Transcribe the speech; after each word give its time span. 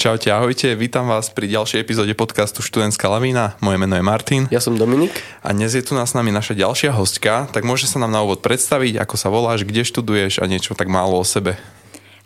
Čaute, 0.00 0.32
ahojte, 0.32 0.72
vítam 0.80 1.12
vás 1.12 1.28
pri 1.28 1.44
ďalšej 1.44 1.84
epizóde 1.84 2.16
podcastu 2.16 2.64
Študentská 2.64 3.04
lavína. 3.12 3.60
Moje 3.60 3.76
meno 3.76 3.92
je 3.92 4.00
Martin. 4.00 4.48
Ja 4.48 4.56
som 4.56 4.80
Dominik. 4.80 5.12
A 5.44 5.52
dnes 5.52 5.76
je 5.76 5.84
tu 5.84 5.92
nás 5.92 6.08
s 6.08 6.16
nami 6.16 6.32
naša 6.32 6.56
ďalšia 6.56 6.96
hostka, 6.96 7.52
tak 7.52 7.68
môže 7.68 7.84
sa 7.84 8.00
nám 8.00 8.08
na 8.08 8.24
úvod 8.24 8.40
predstaviť, 8.40 8.96
ako 8.96 9.14
sa 9.20 9.28
voláš, 9.28 9.68
kde 9.68 9.84
študuješ 9.84 10.40
a 10.40 10.48
niečo 10.48 10.72
tak 10.72 10.88
málo 10.88 11.20
o 11.20 11.24
sebe. 11.28 11.60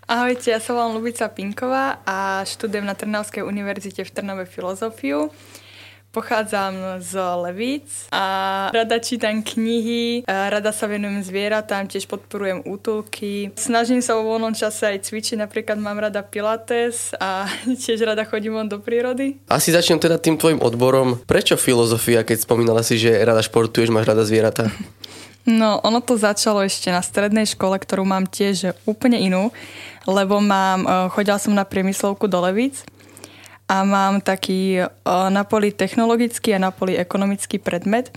Ahojte, 0.07 0.55
ja 0.55 0.63
sa 0.63 0.71
volám 0.71 1.03
Lubica 1.03 1.27
Pinková 1.27 1.99
a 2.07 2.47
študujem 2.47 2.87
na 2.87 2.95
Trnavskej 2.95 3.43
univerzite 3.43 4.07
v 4.07 4.11
Trnave 4.15 4.47
filozofiu. 4.47 5.35
Pochádzam 6.15 7.03
z 7.03 7.19
Levíc 7.43 8.07
a 8.15 8.25
rada 8.71 9.03
čítam 9.03 9.43
knihy, 9.43 10.23
rada 10.31 10.71
sa 10.71 10.87
venujem 10.87 11.27
zvieratám, 11.27 11.91
tiež 11.91 12.07
podporujem 12.07 12.63
útulky. 12.63 13.51
Snažím 13.59 13.99
sa 13.99 14.15
vo 14.15 14.31
voľnom 14.31 14.55
čase 14.55 14.95
aj 14.95 15.11
cvičiť, 15.11 15.43
napríklad 15.43 15.75
mám 15.75 15.99
rada 15.99 16.23
pilates 16.23 17.19
a 17.19 17.51
tiež 17.83 18.07
rada 18.07 18.23
chodím 18.23 18.55
von 18.55 18.71
do 18.71 18.79
prírody. 18.79 19.43
Asi 19.51 19.75
začnem 19.75 19.99
teda 19.99 20.23
tým 20.23 20.39
tvojim 20.39 20.63
odborom. 20.63 21.19
Prečo 21.27 21.59
filozofia, 21.59 22.23
keď 22.23 22.47
spomínala 22.47 22.87
si, 22.87 22.95
že 22.95 23.11
rada 23.27 23.43
športuješ, 23.43 23.91
máš 23.91 24.07
rada 24.07 24.23
zvieratá? 24.23 24.71
No, 25.45 25.77
ono 25.85 26.01
to 26.01 26.17
začalo 26.17 26.65
ešte 26.65 26.89
na 26.89 27.05
strednej 27.05 27.45
škole, 27.45 27.77
ktorú 27.77 28.01
mám 28.09 28.25
tiež 28.25 28.73
úplne 28.89 29.21
inú, 29.21 29.53
lebo 30.09 30.41
mám, 30.41 30.89
eh, 30.89 30.91
chodila 31.13 31.37
som 31.37 31.53
na 31.53 31.69
priemyslovku 31.69 32.25
do 32.33 32.41
Levíc 32.41 32.81
a 33.65 33.77
mám 33.85 34.21
taký 34.21 34.85
na 35.07 35.43
poli 35.49 35.73
technologický 35.73 36.53
a 36.53 36.63
na 36.63 36.71
poli 36.71 36.97
ekonomický 37.01 37.57
predmet. 37.61 38.13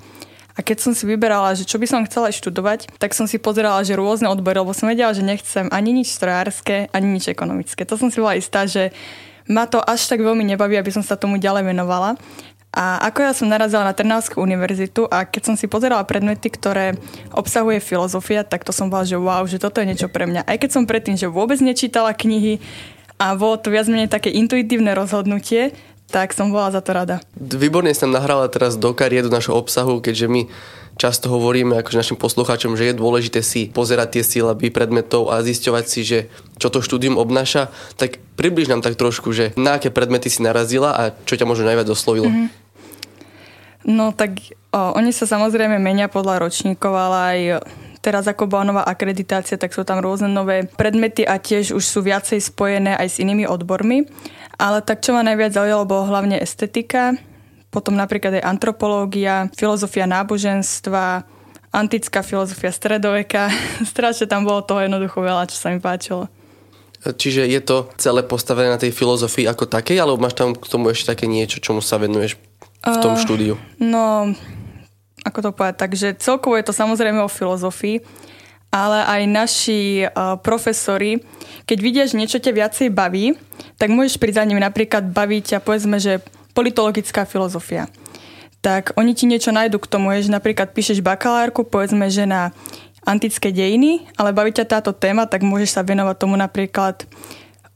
A 0.58 0.66
keď 0.66 0.90
som 0.90 0.92
si 0.98 1.06
vyberala, 1.06 1.54
že 1.54 1.70
čo 1.70 1.78
by 1.78 1.86
som 1.86 2.02
chcela 2.10 2.34
študovať, 2.34 2.90
tak 2.98 3.14
som 3.14 3.30
si 3.30 3.38
pozerala, 3.38 3.86
že 3.86 3.94
rôzne 3.94 4.26
odbory, 4.26 4.58
lebo 4.58 4.74
som 4.74 4.90
vedela, 4.90 5.14
že 5.14 5.22
nechcem 5.22 5.70
ani 5.70 5.94
nič 5.94 6.10
strojárske, 6.10 6.90
ani 6.90 7.08
nič 7.14 7.30
ekonomické. 7.30 7.86
To 7.86 7.94
som 7.94 8.10
si 8.10 8.18
bola 8.18 8.42
istá, 8.42 8.66
že 8.66 8.90
ma 9.46 9.70
to 9.70 9.78
až 9.78 10.10
tak 10.10 10.18
veľmi 10.20 10.42
nebaví, 10.42 10.74
aby 10.74 10.90
som 10.90 11.06
sa 11.06 11.14
tomu 11.14 11.38
ďalej 11.38 11.62
venovala. 11.62 12.18
A 12.74 13.06
ako 13.06 13.20
ja 13.22 13.32
som 13.38 13.48
narazila 13.48 13.86
na 13.86 13.94
Trnavskú 13.94 14.42
univerzitu 14.42 15.06
a 15.10 15.30
keď 15.30 15.54
som 15.54 15.56
si 15.56 15.70
pozerala 15.70 16.04
predmety, 16.04 16.50
ktoré 16.50 16.98
obsahuje 17.34 17.78
filozofia, 17.78 18.42
tak 18.42 18.66
to 18.66 18.74
som 18.74 18.90
bola, 18.90 19.06
že 19.06 19.18
wow, 19.18 19.46
že 19.46 19.62
toto 19.62 19.78
je 19.82 19.94
niečo 19.94 20.10
pre 20.10 20.26
mňa. 20.26 20.46
Aj 20.46 20.58
keď 20.58 20.70
som 20.74 20.90
predtým, 20.90 21.18
že 21.18 21.30
vôbec 21.30 21.58
nečítala 21.62 22.18
knihy, 22.18 22.60
a 23.18 23.34
bolo 23.34 23.58
to 23.58 23.74
viac 23.74 23.90
menej 23.90 24.10
také 24.10 24.30
intuitívne 24.30 24.94
rozhodnutie, 24.94 25.74
tak 26.08 26.32
som 26.32 26.56
bola 26.56 26.72
za 26.72 26.80
to 26.80 26.96
rada. 26.96 27.20
Výborne 27.36 27.92
som 27.92 28.14
nahrala 28.14 28.48
teraz 28.48 28.80
do 28.80 28.96
kariéru 28.96 29.28
našho 29.28 29.58
obsahu, 29.58 30.00
keďže 30.00 30.32
my 30.32 30.48
často 30.98 31.30
hovoríme 31.30 31.78
akože 31.78 32.00
našim 32.00 32.18
poslucháčom, 32.18 32.74
že 32.74 32.90
je 32.90 32.98
dôležité 32.98 33.46
si 33.46 33.70
pozerať 33.70 34.18
tie 34.18 34.24
sílaby 34.26 34.74
predmetov 34.74 35.30
a 35.30 35.46
zisťovať 35.46 35.86
si, 35.86 36.02
že 36.02 36.20
čo 36.58 36.74
to 36.74 36.82
štúdium 36.82 37.22
obnáša, 37.22 37.70
tak 38.00 38.18
približ 38.40 38.72
nám 38.72 38.82
tak 38.82 38.98
trošku, 38.98 39.30
že 39.30 39.54
na 39.60 39.78
aké 39.78 39.94
predmety 39.94 40.32
si 40.32 40.42
narazila 40.42 40.96
a 40.96 41.14
čo 41.30 41.38
ťa 41.38 41.46
možno 41.46 41.70
najviac 41.70 41.88
oslovilo. 41.92 42.32
Mm-hmm. 42.32 42.50
No 43.88 44.12
tak 44.12 44.42
o, 44.74 44.80
oni 44.98 45.14
sa 45.14 45.30
samozrejme 45.30 45.78
menia 45.78 46.10
podľa 46.10 46.44
ročníkov, 46.44 46.92
ale 46.92 47.18
aj 47.18 47.40
teraz 48.08 48.24
ako 48.24 48.48
bola 48.48 48.64
nová 48.64 48.84
akreditácia, 48.88 49.60
tak 49.60 49.76
sú 49.76 49.84
tam 49.84 50.00
rôzne 50.00 50.32
nové 50.32 50.64
predmety 50.64 51.28
a 51.28 51.36
tiež 51.36 51.76
už 51.76 51.84
sú 51.84 52.00
viacej 52.00 52.40
spojené 52.40 52.96
aj 52.96 53.08
s 53.12 53.20
inými 53.20 53.44
odbormi. 53.44 54.08
Ale 54.56 54.80
tak 54.80 55.04
čo 55.04 55.12
ma 55.12 55.28
najviac 55.28 55.52
zaujalo, 55.52 55.84
bolo 55.84 56.08
hlavne 56.08 56.40
estetika, 56.40 57.20
potom 57.68 58.00
napríklad 58.00 58.40
aj 58.40 58.48
antropológia, 58.48 59.52
filozofia 59.60 60.08
náboženstva, 60.08 61.28
antická 61.76 62.24
filozofia 62.24 62.72
stredoveka. 62.72 63.52
Strašne 63.92 64.32
tam 64.32 64.48
bolo 64.48 64.64
toho 64.64 64.88
jednoducho 64.88 65.20
veľa, 65.20 65.52
čo 65.52 65.60
sa 65.60 65.76
mi 65.76 65.84
páčilo. 65.84 66.32
Čiže 67.04 67.46
je 67.46 67.62
to 67.62 67.92
celé 68.00 68.24
postavené 68.26 68.72
na 68.74 68.80
tej 68.80 68.96
filozofii 68.96 69.46
ako 69.52 69.68
takej, 69.70 70.00
alebo 70.00 70.18
máš 70.18 70.34
tam 70.34 70.56
k 70.56 70.66
tomu 70.66 70.90
ešte 70.90 71.14
také 71.14 71.30
niečo, 71.30 71.62
čomu 71.62 71.84
sa 71.84 72.00
venuješ 72.02 72.40
v 72.82 72.98
tom 73.04 73.14
uh, 73.14 73.22
štúdiu? 73.22 73.54
No, 73.78 74.34
ako 75.28 75.40
to 75.44 75.52
povedať, 75.52 75.76
takže 75.84 76.08
celkovo 76.24 76.56
je 76.56 76.66
to 76.66 76.74
samozrejme 76.74 77.20
o 77.20 77.28
filozofii, 77.28 78.00
ale 78.72 79.04
aj 79.04 79.22
naši 79.28 79.82
uh, 80.08 80.40
profesori, 80.40 81.24
keď 81.68 81.78
vidia, 81.80 82.04
že 82.08 82.20
niečo 82.20 82.40
ťa 82.40 82.52
viacej 82.56 82.88
baví, 82.92 83.36
tak 83.76 83.92
môžeš 83.92 84.20
prísť 84.20 84.44
za 84.44 84.48
nimi 84.48 84.64
napríklad 84.64 85.12
baviť 85.12 85.60
a 85.60 85.64
povedzme, 85.64 86.00
že 86.00 86.24
politologická 86.56 87.24
filozofia. 87.28 87.92
Tak 88.60 88.98
oni 89.00 89.14
ti 89.14 89.30
niečo 89.30 89.54
nájdu 89.54 89.78
k 89.80 89.92
tomu, 89.92 90.12
že 90.18 90.34
napríklad 90.34 90.74
píšeš 90.74 91.00
bakalárku, 91.00 91.64
povedzme, 91.64 92.10
že 92.12 92.28
na 92.28 92.52
antické 93.08 93.56
dejiny, 93.56 94.04
ale 94.20 94.36
baví 94.36 94.52
ťa 94.52 94.68
táto 94.68 94.92
téma, 94.92 95.24
tak 95.30 95.48
môžeš 95.48 95.80
sa 95.80 95.82
venovať 95.88 96.16
tomu 96.20 96.36
napríklad 96.36 97.08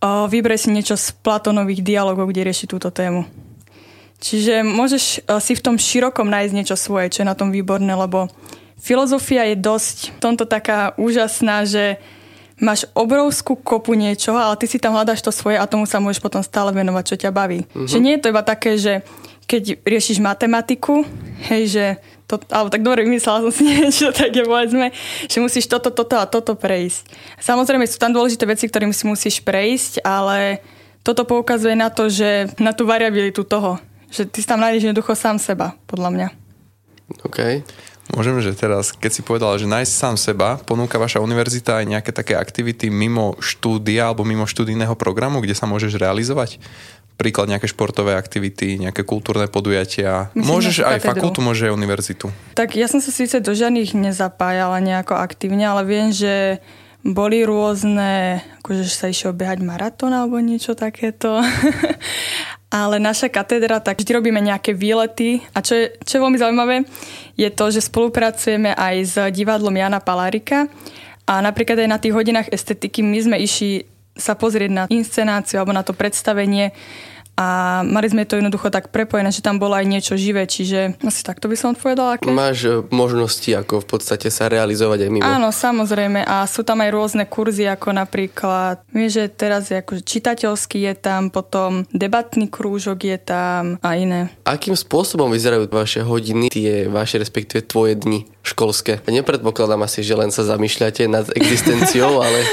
uh, 0.04 0.28
vybrať 0.28 0.68
si 0.68 0.70
niečo 0.76 1.00
z 1.00 1.16
Platónových 1.24 1.86
dialogov, 1.86 2.28
kde 2.36 2.52
rieši 2.52 2.68
túto 2.68 2.92
tému. 2.92 3.24
Čiže 4.22 4.62
môžeš 4.62 5.26
eh, 5.26 5.42
si 5.42 5.58
v 5.58 5.64
tom 5.66 5.76
širokom 5.82 6.30
nájsť 6.30 6.54
niečo 6.54 6.78
svoje, 6.78 7.10
čo 7.10 7.26
je 7.26 7.30
na 7.30 7.36
tom 7.36 7.50
výborné, 7.50 7.92
lebo 7.98 8.30
filozofia 8.78 9.50
je 9.50 9.58
dosť 9.58 9.98
v 10.16 10.20
tomto 10.22 10.46
taká 10.46 10.94
úžasná, 10.96 11.66
že 11.66 11.98
máš 12.62 12.86
obrovskú 12.94 13.58
kopu 13.58 13.98
niečoho, 13.98 14.38
ale 14.38 14.54
ty 14.62 14.70
si 14.70 14.78
tam 14.78 14.94
hľadáš 14.94 15.26
to 15.26 15.34
svoje 15.34 15.58
a 15.58 15.66
tomu 15.66 15.90
sa 15.90 15.98
môžeš 15.98 16.22
potom 16.22 16.46
stále 16.46 16.70
venovať, 16.70 17.04
čo 17.10 17.16
ťa 17.26 17.34
baví. 17.34 17.66
Uh-huh. 17.66 17.90
Že 17.90 17.98
nie 17.98 18.14
je 18.16 18.22
to 18.22 18.30
iba 18.30 18.46
také, 18.46 18.78
že 18.78 19.02
keď 19.50 19.82
riešiš 19.82 20.22
matematiku, 20.22 21.04
hej, 21.50 21.64
že 21.68 21.86
to, 22.30 22.40
alebo 22.48 22.72
tak 22.72 22.86
dobre 22.86 23.04
vymyslela 23.04 23.44
som 23.44 23.52
si 23.52 23.68
niečo 23.74 24.14
také, 24.14 24.46
povedzme, 24.46 24.94
že 25.28 25.38
musíš 25.42 25.68
toto, 25.68 25.90
toto 25.92 26.22
a 26.22 26.30
toto 26.30 26.54
prejsť. 26.54 27.10
Samozrejme 27.42 27.84
sú 27.90 27.98
tam 27.98 28.14
dôležité 28.14 28.46
veci, 28.46 28.70
ktorým 28.70 28.94
si 28.94 29.10
musíš 29.10 29.42
prejsť, 29.42 30.06
ale 30.06 30.62
toto 31.02 31.26
poukazuje 31.26 31.74
na 31.74 31.90
to, 31.90 32.08
že 32.08 32.54
na 32.62 32.72
tú 32.78 32.86
variabilitu 32.86 33.42
toho, 33.42 33.82
že 34.12 34.28
ty 34.28 34.44
tam 34.44 34.60
nájdeš 34.60 34.92
jednoducho 34.92 35.16
sám 35.16 35.40
seba, 35.40 35.74
podľa 35.88 36.10
mňa. 36.12 36.28
OK. 37.24 37.64
Môžem, 38.12 38.44
že 38.44 38.52
teraz, 38.52 38.92
keď 38.92 39.12
si 39.12 39.22
povedala, 39.24 39.56
že 39.56 39.72
nájsť 39.72 39.94
sám 39.94 40.16
seba, 40.20 40.60
ponúka 40.60 41.00
vaša 41.00 41.24
univerzita 41.24 41.80
aj 41.80 41.86
nejaké 41.88 42.12
také 42.12 42.36
aktivity 42.36 42.92
mimo 42.92 43.40
štúdia 43.40 44.12
alebo 44.12 44.28
mimo 44.28 44.44
študijného 44.44 45.00
programu, 45.00 45.40
kde 45.40 45.56
sa 45.56 45.64
môžeš 45.64 45.96
realizovať? 45.96 46.60
Príklad 47.16 47.48
nejaké 47.48 47.72
športové 47.72 48.18
aktivity, 48.18 48.82
nejaké 48.82 49.08
kultúrne 49.08 49.48
podujatia. 49.48 50.34
Myslím, 50.36 50.44
môžeš 50.44 50.76
aj 50.84 50.98
katedru. 51.00 51.08
fakultu, 51.08 51.40
môže 51.40 51.70
aj 51.70 51.78
univerzitu. 51.78 52.28
Tak 52.58 52.76
ja 52.76 52.92
som 52.92 53.00
sa 53.00 53.14
síce 53.16 53.40
do 53.40 53.54
žiadnych 53.56 53.96
nezapájala 53.96 54.84
nejako 54.84 55.16
aktívne, 55.16 55.64
ale 55.64 55.88
viem, 55.88 56.10
že 56.12 56.60
boli 57.06 57.46
rôzne, 57.48 58.44
akože 58.60 58.84
sa 58.92 59.08
išiel 59.08 59.32
behať 59.32 59.64
maratón 59.64 60.12
alebo 60.12 60.42
niečo 60.42 60.76
takéto. 60.76 61.40
ale 62.72 63.04
naša 63.04 63.28
katedra, 63.28 63.84
tak 63.84 64.00
vždy 64.00 64.12
robíme 64.16 64.40
nejaké 64.40 64.72
výlety. 64.72 65.44
A 65.52 65.60
čo 65.60 65.76
je, 65.76 65.92
čo 66.08 66.18
je 66.18 66.24
veľmi 66.24 66.40
zaujímavé, 66.40 66.88
je 67.36 67.50
to, 67.52 67.68
že 67.68 67.84
spolupracujeme 67.92 68.72
aj 68.72 68.96
s 69.04 69.16
divadlom 69.36 69.76
Jana 69.76 70.00
Palárika. 70.00 70.72
A 71.28 71.44
napríklad 71.44 71.84
aj 71.84 71.90
na 71.92 72.00
tých 72.00 72.16
hodinách 72.16 72.48
estetiky 72.48 73.04
my 73.04 73.20
sme 73.20 73.38
išli 73.44 73.86
sa 74.16 74.36
pozrieť 74.36 74.72
na 74.72 74.84
inscenáciu 74.88 75.60
alebo 75.60 75.76
na 75.76 75.84
to 75.84 75.96
predstavenie 75.96 76.72
a 77.42 77.46
mali 77.82 78.06
sme 78.06 78.30
to 78.30 78.38
jednoducho 78.38 78.70
tak 78.70 78.94
prepojené, 78.94 79.34
že 79.34 79.42
tam 79.42 79.58
bolo 79.58 79.74
aj 79.74 79.90
niečo 79.90 80.14
živé, 80.14 80.46
čiže 80.46 81.02
asi 81.02 81.26
takto 81.26 81.50
by 81.50 81.58
som 81.58 81.74
odpovedala. 81.74 82.22
Aké? 82.22 82.30
Máš 82.30 82.70
e, 82.70 82.86
možnosti 82.94 83.50
ako 83.50 83.82
v 83.82 83.88
podstate 83.90 84.30
sa 84.30 84.46
realizovať 84.46 85.10
aj 85.10 85.10
mimo. 85.10 85.26
Áno, 85.26 85.50
samozrejme 85.50 86.22
a 86.22 86.46
sú 86.46 86.62
tam 86.62 86.86
aj 86.86 86.90
rôzne 86.94 87.26
kurzy, 87.26 87.66
ako 87.66 87.98
napríklad, 87.98 88.86
vieš, 88.94 89.12
že 89.18 89.26
teraz 89.34 89.74
je 89.74 89.82
ako 89.82 90.06
čitateľský 90.06 90.86
je 90.86 90.94
tam, 90.94 91.34
potom 91.34 91.90
debatný 91.90 92.46
krúžok 92.46 93.10
je 93.10 93.18
tam 93.18 93.82
a 93.82 93.90
iné. 93.98 94.30
Akým 94.46 94.78
spôsobom 94.78 95.34
vyzerajú 95.34 95.66
vaše 95.74 96.06
hodiny, 96.06 96.54
tie 96.54 96.86
vaše 96.86 97.18
respektíve 97.18 97.66
tvoje 97.66 97.98
dni 97.98 98.30
školské? 98.46 99.02
Nepredpokladám 99.10 99.82
asi, 99.82 100.06
že 100.06 100.14
len 100.14 100.30
sa 100.30 100.46
zamýšľate 100.46 101.10
nad 101.10 101.26
existenciou, 101.34 102.22
ale... 102.26 102.46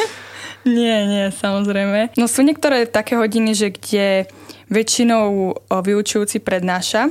Nie, 0.68 1.08
nie, 1.08 1.32
samozrejme. 1.32 2.12
No 2.20 2.28
sú 2.28 2.44
niektoré 2.44 2.84
také 2.84 3.16
hodiny, 3.16 3.56
že 3.56 3.72
kde 3.72 4.28
väčšinou 4.68 5.56
vyučujúci 5.72 6.44
prednáša, 6.44 7.08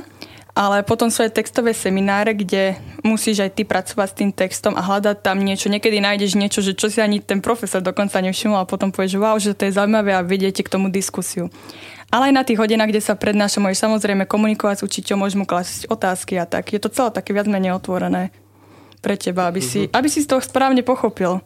ale 0.58 0.82
potom 0.82 1.06
sú 1.06 1.22
aj 1.22 1.38
textové 1.38 1.70
semináre, 1.70 2.34
kde 2.34 2.74
musíš 3.06 3.46
aj 3.46 3.50
ty 3.54 3.62
pracovať 3.62 4.08
s 4.10 4.18
tým 4.18 4.30
textom 4.34 4.74
a 4.74 4.82
hľadať 4.82 5.22
tam 5.22 5.38
niečo. 5.38 5.70
Niekedy 5.70 6.02
nájdeš 6.02 6.34
niečo, 6.34 6.66
že 6.66 6.74
čo 6.74 6.90
si 6.90 6.98
ani 6.98 7.22
ten 7.22 7.38
profesor 7.38 7.78
dokonca 7.78 8.18
nevšimol 8.18 8.62
a 8.62 8.66
potom 8.66 8.90
povieš, 8.90 9.22
wow, 9.22 9.38
že 9.38 9.54
to 9.54 9.70
je 9.70 9.78
zaujímavé 9.78 10.18
a 10.18 10.26
vedete 10.26 10.66
k 10.66 10.72
tomu 10.72 10.90
diskusiu. 10.90 11.46
Ale 12.10 12.32
aj 12.32 12.34
na 12.34 12.42
tých 12.42 12.58
hodinách, 12.58 12.90
kde 12.90 13.04
sa 13.04 13.14
prednáša, 13.14 13.62
môžeš 13.62 13.86
samozrejme 13.86 14.26
komunikovať 14.26 14.82
s 14.82 14.86
učiteľom, 14.86 15.22
môžeš 15.22 15.38
mu 15.38 15.46
klásť 15.46 15.86
otázky 15.86 16.40
a 16.42 16.48
tak. 16.48 16.74
Je 16.74 16.82
to 16.82 16.90
celé 16.90 17.14
také 17.14 17.30
viac 17.30 17.46
menej 17.46 17.78
otvorené 17.78 18.34
pre 18.98 19.14
teba, 19.14 19.46
aby 19.46 19.62
si, 19.62 19.86
mm-hmm. 19.86 19.94
aby 19.94 20.08
si 20.10 20.26
z 20.26 20.30
toho 20.32 20.42
správne 20.42 20.82
pochopil. 20.82 21.38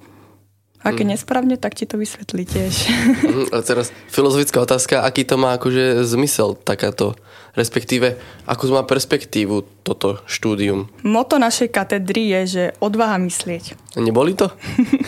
A 0.82 0.90
keď 0.90 1.06
mm. 1.06 1.12
nesprávne, 1.14 1.54
tak 1.58 1.78
ti 1.78 1.86
to 1.86 1.94
vysvetlí 1.94 2.42
tiež. 2.42 2.74
Mm, 3.22 3.46
a 3.54 3.62
teraz 3.62 3.94
filozofická 4.10 4.58
otázka, 4.66 5.06
aký 5.06 5.22
to 5.22 5.38
má 5.38 5.54
akože 5.54 6.02
zmysel 6.02 6.58
takáto, 6.58 7.14
respektíve 7.54 8.18
to 8.50 8.74
má 8.74 8.82
perspektívu 8.82 9.62
toto 9.86 10.18
štúdium? 10.26 10.90
Moto 11.06 11.38
našej 11.38 11.70
katedry 11.70 12.34
je, 12.34 12.40
že 12.46 12.64
odvaha 12.82 13.14
myslieť. 13.22 13.94
Neboli 14.02 14.34
to? 14.34 14.50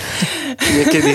Niekedy? 0.79 1.13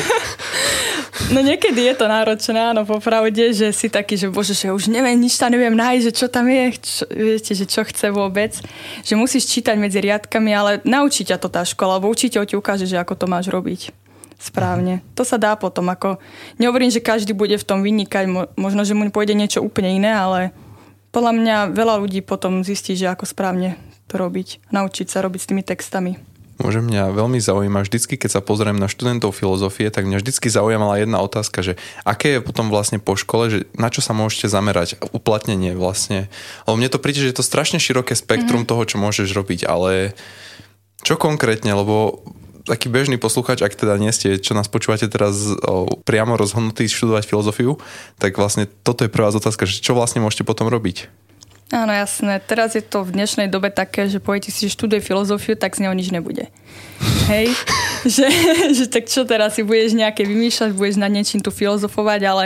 No 1.30 1.44
niekedy 1.44 1.84
je 1.84 1.96
to 2.00 2.08
náročné, 2.08 2.72
áno, 2.72 2.88
popravde, 2.88 3.52
že 3.52 3.76
si 3.76 3.92
taký, 3.92 4.16
že 4.16 4.32
bože, 4.32 4.56
že 4.56 4.72
už 4.72 4.88
neviem, 4.88 5.20
nič 5.20 5.36
tam 5.36 5.52
neviem 5.52 5.76
nájsť, 5.76 6.04
že 6.10 6.14
čo 6.16 6.28
tam 6.32 6.48
je, 6.48 6.80
čo, 6.80 7.04
viete, 7.12 7.52
že 7.54 7.66
čo 7.68 7.84
chce 7.84 8.08
vôbec. 8.10 8.56
Že 9.04 9.14
musíš 9.20 9.52
čítať 9.52 9.76
medzi 9.76 10.00
riadkami, 10.00 10.52
ale 10.56 10.72
naučí 10.88 11.28
ťa 11.28 11.38
to 11.38 11.52
tá 11.52 11.68
škola, 11.68 12.00
lebo 12.00 12.08
učiteľ 12.10 12.48
ti 12.48 12.56
ukáže, 12.56 12.88
že 12.88 12.98
ako 12.98 13.20
to 13.20 13.26
máš 13.28 13.52
robiť 13.52 14.09
správne. 14.40 15.04
To 15.20 15.28
sa 15.28 15.36
dá 15.36 15.60
potom, 15.60 15.92
ako 15.92 16.18
nehovorím, 16.58 16.90
že 16.90 17.04
každý 17.04 17.36
bude 17.36 17.60
v 17.60 17.68
tom 17.68 17.84
vynikať, 17.84 18.56
možno, 18.56 18.88
že 18.88 18.96
mu 18.96 19.12
pôjde 19.12 19.36
niečo 19.36 19.60
úplne 19.60 20.00
iné, 20.00 20.16
ale 20.16 20.56
podľa 21.12 21.34
mňa 21.36 21.58
veľa 21.76 21.96
ľudí 22.00 22.24
potom 22.24 22.64
zistí, 22.64 22.96
že 22.96 23.12
ako 23.12 23.28
správne 23.28 23.76
to 24.08 24.18
robiť, 24.18 24.72
naučiť 24.72 25.08
sa 25.12 25.22
robiť 25.22 25.40
s 25.44 25.50
tými 25.52 25.64
textami. 25.68 26.18
Môže 26.60 26.84
mňa 26.84 27.16
veľmi 27.16 27.40
zaujíma, 27.40 27.88
vždycky, 27.88 28.20
keď 28.20 28.36
sa 28.36 28.42
pozriem 28.44 28.76
na 28.76 28.92
študentov 28.92 29.32
filozofie, 29.32 29.88
tak 29.88 30.04
mňa 30.04 30.20
vždycky 30.20 30.52
zaujímala 30.52 31.00
jedna 31.00 31.24
otázka, 31.24 31.64
že 31.64 31.80
aké 32.04 32.36
je 32.36 32.44
potom 32.44 32.68
vlastne 32.68 33.00
po 33.00 33.16
škole, 33.16 33.48
že 33.48 33.60
na 33.80 33.88
čo 33.88 34.04
sa 34.04 34.12
môžete 34.12 34.52
zamerať, 34.52 35.00
uplatnenie 35.16 35.72
vlastne. 35.72 36.28
Lebo 36.68 36.76
mne 36.76 36.92
to 36.92 37.00
príde, 37.00 37.24
že 37.24 37.32
je 37.32 37.40
to 37.40 37.48
strašne 37.48 37.80
široké 37.80 38.12
spektrum 38.12 38.68
mm-hmm. 38.68 38.76
toho, 38.76 38.84
čo 38.84 39.00
môžeš 39.00 39.32
robiť, 39.32 39.72
ale 39.72 40.20
čo 41.00 41.16
konkrétne, 41.16 41.72
lebo 41.72 42.28
taký 42.69 42.88
bežný 42.94 43.18
posluchač, 43.18 43.66
ak 43.66 43.74
teda 43.74 43.98
nie 43.98 44.13
ste, 44.13 44.38
čo 44.38 44.54
nás 44.54 44.69
počúvate 44.69 45.10
teraz 45.10 45.57
o, 45.66 45.89
priamo 46.06 46.38
rozhodnutí 46.38 46.86
študovať 46.86 47.25
filozofiu, 47.25 47.81
tak 48.21 48.38
vlastne 48.38 48.69
toto 48.86 49.01
je 49.01 49.10
prvá 49.10 49.33
otázka, 49.33 49.66
že 49.66 49.81
čo 49.81 49.98
vlastne 49.98 50.21
môžete 50.21 50.45
potom 50.45 50.69
robiť? 50.69 51.10
Áno, 51.69 51.94
jasné. 51.94 52.42
Teraz 52.42 52.74
je 52.74 52.81
to 52.81 53.06
v 53.06 53.13
dnešnej 53.13 53.45
dobe 53.45 53.69
také, 53.69 54.10
že 54.10 54.18
poviete 54.18 54.50
si, 54.50 54.74
študuje 54.74 55.06
filozofiu, 55.06 55.54
tak 55.54 55.77
z 55.77 55.86
neho 55.86 55.94
nič 55.94 56.10
nebude. 56.10 56.50
Hej? 57.30 57.54
že, 58.18 58.25
že 58.74 58.86
tak 58.89 59.06
čo 59.06 59.21
teraz 59.21 59.54
si 59.54 59.62
budeš 59.62 59.94
nejaké 59.94 60.25
vymýšľať, 60.25 60.74
budeš 60.74 60.98
na 60.98 61.06
niečím 61.06 61.45
tu 61.45 61.54
filozofovať, 61.54 62.21
ale 62.25 62.44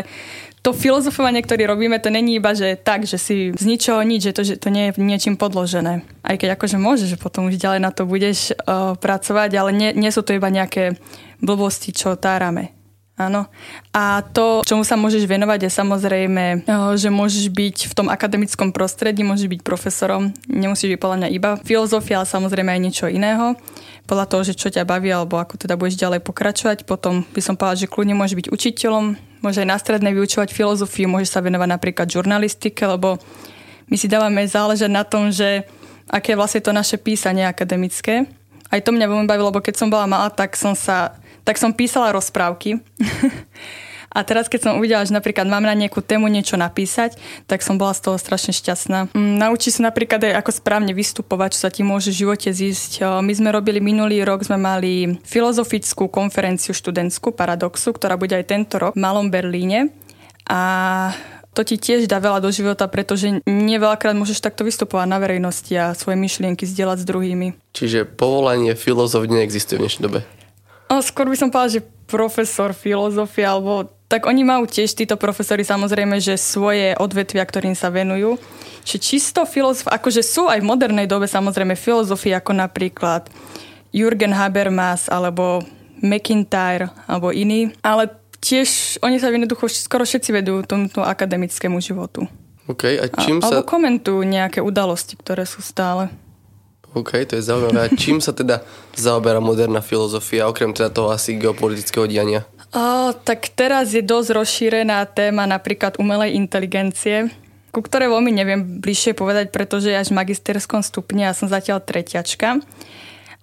to 0.63 0.71
filozofovanie, 0.71 1.43
ktoré 1.43 1.67
robíme, 1.67 1.99
to 1.99 2.07
není 2.07 2.39
iba, 2.39 2.55
že 2.55 2.79
tak, 2.79 3.03
že 3.03 3.19
si 3.19 3.51
z 3.51 3.63
ničoho 3.67 3.99
nič, 3.99 4.31
že 4.31 4.35
to, 4.35 4.41
že 4.47 4.55
to 4.55 4.71
nie 4.71 4.89
je 4.89 4.91
niečím 4.95 5.35
podložené. 5.35 6.07
Aj 6.23 6.35
keď 6.39 6.55
akože 6.55 6.79
môžeš, 6.79 7.07
že 7.13 7.21
potom 7.21 7.51
už 7.51 7.59
ďalej 7.59 7.83
na 7.83 7.91
to 7.91 8.07
budeš 8.07 8.55
uh, 8.55 8.95
pracovať, 8.95 9.51
ale 9.59 9.75
nie, 9.75 9.91
nie 9.91 10.07
sú 10.07 10.23
to 10.23 10.31
iba 10.31 10.47
nejaké 10.47 10.95
blbosti, 11.43 11.91
čo 11.91 12.15
tárame. 12.15 12.71
Áno. 13.13 13.45
A 13.93 14.25
to, 14.25 14.65
čomu 14.65 14.81
sa 14.81 14.97
môžeš 14.97 15.29
venovať, 15.29 15.69
je 15.69 15.71
samozrejme, 15.71 16.65
eh, 16.65 16.91
že 16.97 17.13
môžeš 17.13 17.51
byť 17.53 17.77
v 17.91 17.93
tom 17.93 18.07
akademickom 18.09 18.73
prostredí, 18.73 19.21
môžeš 19.21 19.51
byť 19.53 19.61
profesorom. 19.61 20.33
Nemusíš 20.49 20.97
byť 20.97 20.99
podľa 21.03 21.17
mňa 21.21 21.29
iba 21.29 21.51
filozofia, 21.61 22.23
ale 22.23 22.25
samozrejme 22.25 22.73
aj 22.73 22.81
niečo 22.81 23.05
iného. 23.11 23.53
Podľa 24.09 24.25
toho, 24.25 24.41
že 24.41 24.57
čo 24.57 24.73
ťa 24.73 24.89
baví, 24.89 25.13
alebo 25.13 25.37
ako 25.37 25.61
teda 25.61 25.77
budeš 25.77 26.01
ďalej 26.01 26.25
pokračovať. 26.25 26.89
Potom 26.89 27.21
by 27.21 27.41
som 27.43 27.53
povedala, 27.53 27.85
že 27.85 27.91
kľudne 27.91 28.17
môžeš 28.17 28.35
byť 28.35 28.47
učiteľom, 28.49 29.32
môže 29.43 29.59
aj 29.59 29.67
na 29.67 29.77
strednej 29.77 30.15
vyučovať 30.15 30.55
filozofiu, 30.55 31.11
môžeš 31.11 31.35
sa 31.35 31.43
venovať 31.43 31.69
napríklad 31.69 32.07
žurnalistike, 32.07 32.79
lebo 32.87 33.19
my 33.91 33.95
si 33.99 34.07
dávame 34.07 34.47
záležať 34.47 34.89
na 34.89 35.03
tom, 35.03 35.29
že 35.29 35.67
aké 36.07 36.33
je 36.33 36.39
vlastne 36.39 36.63
to 36.63 36.71
naše 36.71 36.95
písanie 36.95 37.43
akademické. 37.43 38.25
Aj 38.71 38.79
to 38.79 38.95
mňa 38.95 39.11
veľmi 39.11 39.27
bavilo, 39.27 39.51
lebo 39.51 39.61
keď 39.61 39.75
som 39.77 39.91
bola 39.91 40.07
malá, 40.07 40.31
tak 40.31 40.55
som 40.55 40.73
sa 40.73 41.19
tak 41.43 41.59
som 41.59 41.75
písala 41.75 42.15
rozprávky. 42.15 42.79
A 44.13 44.21
teraz, 44.21 44.45
keď 44.45 44.69
som 44.69 44.77
uvidela, 44.77 45.01
že 45.03 45.11
napríklad 45.11 45.49
mám 45.49 45.65
na 45.65 45.73
nejakú 45.73 46.05
tému 46.05 46.29
niečo 46.29 46.53
napísať, 46.53 47.17
tak 47.49 47.65
som 47.65 47.81
bola 47.81 47.97
z 47.97 48.05
toho 48.05 48.17
strašne 48.21 48.53
šťastná. 48.53 49.09
Mm, 49.11 49.41
naučí 49.41 49.73
sa 49.73 49.89
napríklad 49.89 50.21
aj 50.29 50.45
ako 50.45 50.51
správne 50.53 50.93
vystupovať, 50.93 51.57
čo 51.57 51.59
sa 51.65 51.69
ti 51.73 51.81
môže 51.81 52.13
v 52.13 52.29
živote 52.29 52.53
zísť. 52.53 53.01
My 53.25 53.33
sme 53.33 53.49
robili 53.49 53.81
minulý 53.81 54.21
rok, 54.21 54.45
sme 54.45 54.61
mali 54.61 55.17
filozofickú 55.25 56.13
konferenciu 56.13 56.77
študentskú 56.77 57.33
Paradoxu, 57.33 57.89
ktorá 57.89 58.13
bude 58.15 58.37
aj 58.37 58.45
tento 58.45 58.77
rok 58.77 58.93
v 58.93 59.01
Malom 59.01 59.33
Berlíne. 59.33 59.89
A 60.45 61.09
to 61.53 61.61
ti 61.61 61.77
tiež 61.77 62.09
dá 62.09 62.17
veľa 62.17 62.41
do 62.41 62.49
života, 62.49 62.89
pretože 62.89 63.41
nie 63.45 63.77
veľakrát 63.77 64.17
môžeš 64.17 64.41
takto 64.41 64.65
vystupovať 64.65 65.05
na 65.05 65.21
verejnosti 65.21 65.73
a 65.77 65.93
svoje 65.93 66.17
myšlienky 66.17 66.65
zdieľať 66.65 67.05
s 67.05 67.09
druhými. 67.09 67.47
Čiže 67.77 68.09
povolanie 68.09 68.73
filozof 68.73 69.29
neexistuje 69.29 69.77
v 69.77 69.83
dnešnej 69.85 70.03
dobe? 70.05 70.19
No, 70.89 71.01
skôr 71.01 71.29
by 71.29 71.37
som 71.37 71.49
povedala, 71.53 71.77
že 71.77 71.85
profesor 72.09 72.73
filozofie, 72.73 73.45
alebo 73.45 73.89
tak 74.13 74.29
oni 74.29 74.45
majú 74.45 74.69
tiež 74.69 74.93
títo 74.93 75.17
profesori 75.17 75.65
samozrejme, 75.65 76.21
že 76.21 76.37
svoje 76.37 76.93
odvetvia, 77.01 77.41
ktorým 77.41 77.73
sa 77.73 77.89
venujú. 77.89 78.37
Čiže 78.85 78.99
čisto 79.01 79.41
filozof, 79.49 79.89
akože 79.89 80.21
sú 80.21 80.45
aj 80.45 80.61
v 80.61 80.69
modernej 80.69 81.09
dobe 81.09 81.25
samozrejme 81.25 81.73
filozofie, 81.73 82.37
ako 82.37 82.53
napríklad 82.53 83.25
Jürgen 83.89 84.37
Habermas 84.37 85.09
alebo 85.09 85.65
McIntyre 85.97 86.93
alebo 87.09 87.33
iní, 87.33 87.73
ale 87.81 88.13
tiež 88.37 89.01
oni 89.01 89.17
sa 89.17 89.33
jednoducho 89.33 89.65
skoro 89.65 90.05
všetci 90.05 90.29
vedú 90.29 90.61
tomuto 90.61 91.01
akademickému 91.01 91.81
životu. 91.81 92.29
Okay, 92.69 93.01
a 93.01 93.09
čím 93.09 93.41
a, 93.41 93.49
sa... 93.49 93.49
Alebo 93.49 93.65
komentujú 93.65 94.21
nejaké 94.21 94.61
udalosti, 94.61 95.17
ktoré 95.17 95.49
sú 95.49 95.65
stále. 95.65 96.13
OK, 96.93 97.25
to 97.25 97.41
je 97.41 97.49
zaujímavé. 97.49 97.89
A 97.89 97.95
čím 97.97 98.21
sa 98.21 98.29
teda 98.37 98.61
zaoberá 98.93 99.41
moderná 99.41 99.81
filozofia, 99.81 100.45
okrem 100.45 100.69
teda 100.77 100.93
toho 100.93 101.09
asi 101.09 101.33
geopolitického 101.33 102.05
diania? 102.05 102.45
O, 102.73 103.13
tak 103.13 103.53
teraz 103.53 103.93
je 103.93 104.01
dosť 104.01 104.29
rozšírená 104.33 105.05
téma 105.05 105.45
napríklad 105.45 106.01
umelej 106.01 106.33
inteligencie, 106.33 107.29
ku 107.69 107.85
ktorej 107.85 108.09
veľmi 108.09 108.33
neviem 108.33 108.81
bližšie 108.81 109.13
povedať, 109.13 109.53
pretože 109.53 109.93
je 109.93 110.01
až 110.01 110.09
v 110.09 110.17
magisterskom 110.17 110.81
stupni 110.81 111.29
a 111.29 111.37
som 111.37 111.45
zatiaľ 111.45 111.85
tretiačka. 111.85 112.65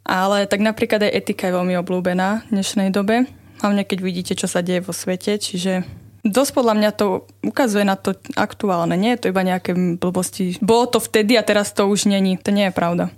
Ale 0.03 0.51
tak 0.51 0.59
napríklad 0.59 1.07
aj 1.07 1.15
etika 1.15 1.47
je 1.47 1.57
veľmi 1.57 1.79
obľúbená 1.79 2.51
v 2.51 2.59
dnešnej 2.59 2.91
dobe, 2.91 3.31
hlavne 3.63 3.87
keď 3.87 3.99
vidíte, 4.03 4.35
čo 4.35 4.51
sa 4.51 4.67
deje 4.67 4.83
vo 4.83 4.91
svete, 4.91 5.39
čiže 5.39 5.87
Dosť 6.21 6.53
podľa 6.53 6.75
mňa 6.77 6.91
to 7.01 7.25
ukazuje 7.41 7.81
na 7.81 7.97
to 7.97 8.13
aktuálne, 8.37 8.93
nie 8.93 9.17
je 9.17 9.25
to 9.25 9.31
iba 9.33 9.41
nejaké 9.41 9.73
blbosti. 9.97 10.61
Bolo 10.61 10.85
to 10.85 11.01
vtedy 11.01 11.41
a 11.41 11.47
teraz 11.47 11.73
to 11.73 11.89
už 11.89 12.13
není. 12.13 12.37
To 12.45 12.53
nie 12.53 12.69
je 12.69 12.77
pravda. 12.77 13.09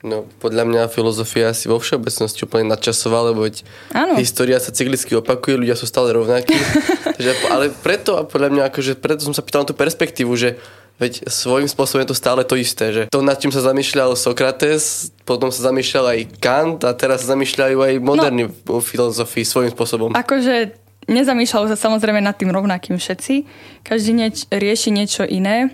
No, 0.00 0.24
podľa 0.40 0.64
mňa 0.64 0.82
filozofia 0.88 1.52
asi 1.52 1.68
vo 1.68 1.76
všeobecnosti 1.76 2.48
úplne 2.48 2.72
nadčasová, 2.72 3.20
lebo 3.20 3.44
veď 3.44 3.68
ano. 3.92 4.16
história 4.16 4.56
sa 4.56 4.72
cyklicky 4.72 5.12
opakuje, 5.12 5.60
ľudia 5.60 5.76
sú 5.76 5.84
stále 5.84 6.16
rovnakí. 6.16 6.56
Takže, 7.20 7.32
ale 7.52 7.68
preto, 7.68 8.16
a 8.16 8.24
podľa 8.24 8.48
mňa, 8.48 8.62
akože 8.72 8.96
preto 8.96 9.28
som 9.28 9.36
sa 9.36 9.44
pýtal 9.44 9.68
na 9.68 9.68
tú 9.68 9.76
perspektívu, 9.76 10.32
že 10.40 10.56
veď 10.96 11.28
svojím 11.28 11.68
spôsobom 11.68 12.00
je 12.00 12.12
to 12.12 12.16
stále 12.16 12.40
to 12.48 12.56
isté, 12.56 12.92
že 12.96 13.02
to, 13.12 13.20
nad 13.20 13.36
čím 13.36 13.52
sa 13.52 13.60
zamýšľal 13.60 14.16
Sokrates, 14.16 15.12
potom 15.28 15.52
sa 15.52 15.68
zamýšľal 15.68 16.16
aj 16.16 16.20
Kant 16.40 16.80
a 16.88 16.96
teraz 16.96 17.24
sa 17.24 17.36
zamýšľajú 17.36 17.76
aj 17.80 17.92
moderní 18.00 18.48
no, 18.48 18.80
filozofii 18.80 19.44
svojím 19.44 19.72
spôsobom. 19.76 20.16
Akože 20.16 20.80
nezamýšľalo 21.12 21.72
sa 21.72 21.76
samozrejme 21.76 22.24
nad 22.24 22.36
tým 22.40 22.48
rovnakým 22.52 22.96
všetci. 22.96 23.34
Každý 23.84 24.12
nieč- 24.16 24.48
rieši 24.48 24.92
niečo 24.92 25.28
iné, 25.28 25.72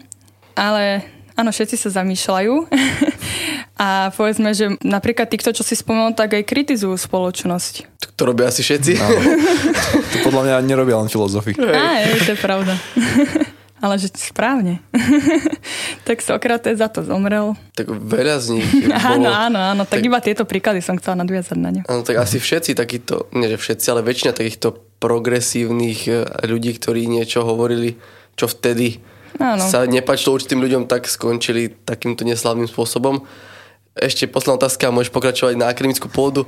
ale 0.59 1.03
áno, 1.35 1.51
všetci 1.51 1.79
sa 1.79 1.95
zamýšľajú. 2.03 2.55
A 3.77 4.09
povedzme, 4.17 4.57
že 4.57 4.73
napríklad 4.81 5.29
týchto, 5.29 5.53
čo 5.53 5.61
si 5.61 5.77
spomenul, 5.77 6.17
tak 6.17 6.33
aj 6.33 6.49
kritizujú 6.49 6.97
spoločnosť. 6.97 8.01
To 8.17 8.23
robia 8.25 8.49
asi 8.49 8.65
všetci. 8.65 8.93
No. 8.97 9.09
to 10.13 10.17
podľa 10.25 10.43
mňa 10.49 10.55
nerobia 10.65 10.97
len 10.97 11.13
filozofi. 11.13 11.53
Á, 11.61 12.09
je, 12.09 12.25
to 12.25 12.33
je 12.33 12.41
pravda. 12.41 12.73
Ale 13.85 14.01
že 14.01 14.09
správne. 14.17 14.81
tak 16.09 16.25
Sokrates 16.25 16.81
za 16.81 16.89
to 16.89 17.05
zomrel. 17.05 17.53
Tak 17.77 17.93
veľa 17.93 18.41
z 18.41 18.47
nich 18.57 18.69
bolo... 18.89 18.97
Áno, 18.97 19.29
áno, 19.29 19.61
áno. 19.61 19.83
Tak, 19.85 20.01
tak 20.01 20.09
iba 20.09 20.19
tieto 20.25 20.49
príklady 20.49 20.81
som 20.81 20.97
chcela 20.97 21.21
nadviazať 21.21 21.59
na 21.61 21.71
ne. 21.77 21.81
Áno, 21.85 22.01
tak 22.01 22.17
asi 22.17 22.41
všetci 22.41 22.73
takíto, 22.73 23.29
nie 23.37 23.53
že 23.53 23.61
všetci, 23.61 23.87
ale 23.93 24.01
väčšina 24.01 24.33
takýchto 24.33 24.81
progresívnych 24.97 26.01
eh, 26.09 26.25
ľudí, 26.49 26.73
ktorí 26.81 27.05
niečo 27.05 27.45
hovorili, 27.45 28.01
čo 28.33 28.49
vtedy 28.49 29.05
áno. 29.37 29.61
sa 29.61 29.85
nepačilo 29.85 30.41
určitým 30.41 30.65
ľuďom, 30.65 30.89
tak 30.89 31.05
skončili 31.05 31.77
takýmto 31.85 32.25
neslavným 32.25 32.73
spôsobom. 32.73 33.29
Ešte 33.97 34.29
posledná 34.29 34.61
otázka, 34.61 34.93
môžeš 34.93 35.09
pokračovať 35.09 35.57
na 35.57 35.73
akademickú 35.73 36.13
pôdu. 36.13 36.45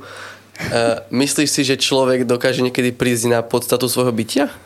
Uh, 0.59 1.01
myslíš 1.09 1.49
si, 1.49 1.61
že 1.63 1.79
človek 1.79 2.27
dokáže 2.27 2.61
niekedy 2.61 2.93
prísť 2.93 3.31
na 3.31 3.39
podstatu 3.41 3.89
svojho 3.89 4.13
bytia? 4.13 4.53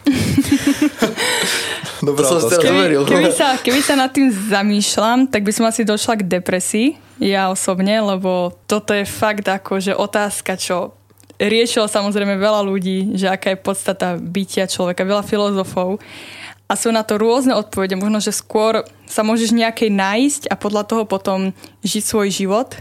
Dobrá 2.04 2.28
to 2.28 2.44
som 2.44 2.60
keby, 2.60 3.08
keby, 3.08 3.32
sa, 3.32 3.56
keby 3.56 3.80
sa 3.80 3.96
nad 3.96 4.12
tým 4.12 4.28
zamýšľam, 4.28 5.32
tak 5.32 5.48
by 5.48 5.56
som 5.56 5.64
asi 5.64 5.88
došla 5.88 6.20
k 6.20 6.28
depresii, 6.28 7.00
ja 7.24 7.48
osobne, 7.48 8.04
lebo 8.04 8.52
toto 8.68 8.92
je 8.92 9.08
fakt 9.08 9.48
ako, 9.48 9.80
že 9.80 9.96
otázka, 9.96 10.60
čo 10.60 10.92
riešilo 11.40 11.88
samozrejme 11.88 12.36
veľa 12.36 12.60
ľudí, 12.66 13.16
že 13.16 13.32
aká 13.32 13.56
je 13.56 13.64
podstata 13.64 14.20
bytia 14.20 14.68
človeka, 14.68 15.08
veľa 15.08 15.24
filozofov 15.24 16.04
a 16.68 16.74
sú 16.80 16.90
na 16.90 17.04
to 17.04 17.20
rôzne 17.20 17.54
odpovede. 17.54 18.00
Možno, 18.00 18.24
že 18.24 18.32
skôr 18.34 18.88
sa 19.06 19.22
môžeš 19.22 19.54
nejakej 19.54 19.90
nájsť 19.92 20.42
a 20.50 20.56
podľa 20.56 20.84
toho 20.88 21.04
potom 21.04 21.52
žiť 21.84 22.04
svoj 22.04 22.28
život. 22.32 22.74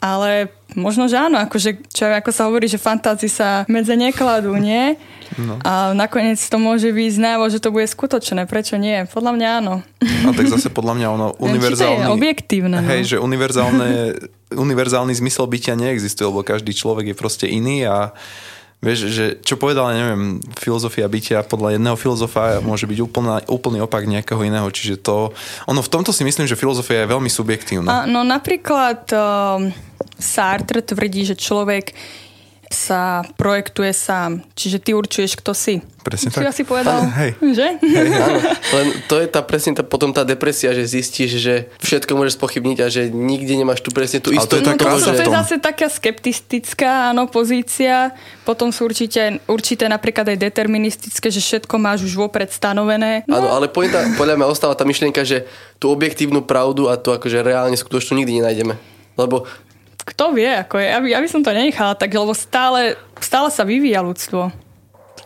Ale 0.00 0.48
možno, 0.72 1.12
že 1.12 1.20
áno, 1.20 1.36
akože, 1.44 1.92
čo, 1.92 2.08
ako 2.08 2.30
sa 2.32 2.48
hovorí, 2.48 2.64
že 2.72 2.80
fantázii 2.80 3.28
sa 3.28 3.68
medze 3.68 3.92
nekladú, 3.92 4.56
nie? 4.56 4.96
No. 5.36 5.60
A 5.60 5.92
nakoniec 5.92 6.40
to 6.40 6.56
môže 6.56 6.88
byť 6.88 7.10
znávo, 7.20 7.44
že 7.52 7.60
to 7.60 7.68
bude 7.68 7.84
skutočné. 7.84 8.48
Prečo 8.48 8.80
nie? 8.80 9.04
Podľa 9.12 9.32
mňa 9.36 9.48
áno. 9.60 9.84
A 10.00 10.32
tak 10.32 10.48
zase 10.48 10.72
podľa 10.72 10.96
mňa 10.96 11.08
ono 11.12 11.28
univerzálne... 11.52 12.08
je 12.08 12.16
objektívne. 12.16 12.80
No. 12.80 12.88
Hej, 12.88 13.02
že 13.12 13.16
univerzálne, 13.20 14.16
univerzálny 14.56 15.12
zmysel 15.20 15.44
bytia 15.44 15.76
neexistuje, 15.76 16.24
lebo 16.24 16.48
každý 16.48 16.72
človek 16.72 17.12
je 17.12 17.16
proste 17.20 17.44
iný 17.44 17.84
a 17.84 18.16
Vieš, 18.80 19.12
že 19.12 19.24
čo 19.44 19.60
povedal, 19.60 19.92
neviem, 19.92 20.40
filozofia 20.56 21.04
bytia 21.04 21.44
podľa 21.44 21.76
jedného 21.76 22.00
filozofa 22.00 22.64
môže 22.64 22.88
byť 22.88 22.98
úplná, 23.04 23.44
úplný 23.44 23.84
opak 23.84 24.08
nejakého 24.08 24.40
iného. 24.40 24.64
Čiže 24.72 25.04
to, 25.04 25.36
ono 25.68 25.84
v 25.84 25.92
tomto 25.92 26.16
si 26.16 26.24
myslím, 26.24 26.48
že 26.48 26.56
filozofia 26.56 27.04
je 27.04 27.12
veľmi 27.12 27.28
subjektívna. 27.28 27.88
A, 27.92 27.96
no 28.08 28.24
napríklad 28.24 29.04
um, 29.12 29.68
Sartre 30.16 30.80
tvrdí, 30.80 31.28
že 31.28 31.36
človek 31.36 31.92
sa 32.70 33.26
projektuje 33.34 33.90
sám. 33.90 34.46
Čiže 34.54 34.78
ty 34.78 34.90
určuješ, 34.94 35.34
kto 35.42 35.50
si. 35.58 35.82
Presne 36.06 36.30
si 36.30 36.38
tak. 36.38 36.54
asi 36.54 36.62
povedal, 36.62 37.02
Hej. 37.02 37.34
že? 37.50 37.66
Áno, 37.82 38.38
len 38.78 38.86
to 39.10 39.18
je 39.18 39.26
tá 39.26 39.42
presne 39.42 39.74
tá, 39.74 39.82
potom 39.82 40.14
tá 40.14 40.22
depresia, 40.22 40.70
že 40.70 40.86
zistíš, 40.86 41.42
že 41.42 41.66
všetko 41.82 42.14
môžeš 42.14 42.38
spochybniť 42.38 42.78
a 42.80 42.86
že 42.86 43.10
nikde 43.10 43.58
nemáš 43.58 43.82
tu 43.82 43.90
presne 43.90 44.22
tú 44.22 44.30
Ale 44.30 44.46
to 44.46 44.56
je 44.56 44.62
istotu. 44.62 44.70
tá 44.70 44.72
No 44.72 44.78
to, 44.78 44.84
krása 44.86 45.10
to 45.12 45.24
je 45.26 45.34
zase 45.34 45.56
taká 45.58 45.90
skeptická 45.90 47.10
áno, 47.10 47.26
pozícia. 47.26 48.14
Potom 48.46 48.70
sú 48.70 48.86
určite, 48.86 49.42
určité 49.50 49.90
napríklad 49.90 50.30
aj 50.30 50.38
deterministické, 50.38 51.26
že 51.26 51.42
všetko 51.42 51.74
máš 51.74 52.06
už 52.06 52.14
vopred 52.16 52.54
stanovené. 52.54 53.26
No, 53.26 53.42
Áno, 53.42 53.50
ale 53.50 53.66
pointa, 53.66 54.06
podľa 54.14 54.38
mňa 54.38 54.46
ostáva 54.46 54.78
tá 54.78 54.86
myšlienka, 54.86 55.26
že 55.26 55.42
tú 55.82 55.90
objektívnu 55.90 56.46
pravdu 56.46 56.86
a 56.86 56.94
tú 56.94 57.10
akože 57.10 57.42
reálne 57.42 57.74
skutočnú 57.74 58.22
nikdy 58.22 58.38
nenájdeme. 58.38 58.78
Lebo 59.18 59.44
kto 60.10 60.34
vie, 60.34 60.50
ako 60.58 60.76
je. 60.76 60.86
Ja 60.86 60.98
by, 60.98 61.06
ja 61.08 61.18
by 61.18 61.28
som 61.28 61.40
to 61.40 61.50
nenechala 61.50 61.94
tak, 61.94 62.10
lebo 62.10 62.30
stále, 62.30 62.94
stále 63.16 63.48
sa 63.48 63.62
vyvíja 63.62 64.02
ľudstvo. 64.02 64.50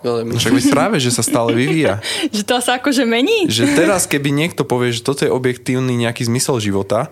Však 0.05 0.53
veď 0.53 0.65
práve, 0.69 0.97
že 1.01 1.09
sa 1.09 1.25
stále 1.25 1.57
vyvíja. 1.57 2.05
Že 2.35 2.43
to 2.45 2.55
sa 2.61 2.77
akože 2.77 3.09
mení. 3.09 3.49
Že 3.49 3.73
teraz, 3.73 4.05
keby 4.05 4.29
niekto 4.31 4.61
povie, 4.63 4.93
že 4.93 5.01
toto 5.01 5.25
je 5.25 5.33
objektívny 5.33 5.97
nejaký 5.97 6.29
zmysel 6.29 6.61
života, 6.61 7.09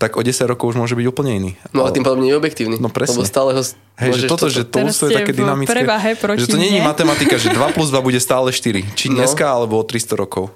tak 0.00 0.16
o 0.16 0.24
10 0.24 0.48
rokov 0.48 0.72
už 0.72 0.80
môže 0.80 0.96
byť 0.96 1.04
úplne 1.04 1.32
iný. 1.36 1.50
No 1.76 1.84
a 1.84 1.92
tým 1.92 2.00
pádom 2.00 2.24
nie 2.24 2.32
je 2.32 2.40
objektívny. 2.40 2.80
No 2.80 2.88
presne. 2.88 3.20
Lebo 3.20 3.28
stále 3.28 3.52
ho 3.52 3.60
Hej, 4.00 4.10
že 4.16 4.24
toto, 4.24 4.48
že 4.48 4.64
to 4.64 4.80
ústvo 4.80 5.12
je 5.12 5.20
také 5.20 5.36
dynamické. 5.36 5.68
prevahe 5.76 6.16
proti 6.16 6.40
že 6.40 6.48
to 6.48 6.56
nie 6.56 6.72
je 6.72 6.80
matematika, 6.80 7.36
že 7.36 7.52
2 7.52 7.60
plus 7.76 7.92
2 7.92 8.00
bude 8.00 8.16
stále 8.16 8.48
4. 8.48 8.96
Či 8.96 9.12
No. 9.12 9.20
dneska, 9.20 9.44
alebo 9.44 9.76
o 9.76 9.84
300 9.84 10.16
rokov. 10.16 10.48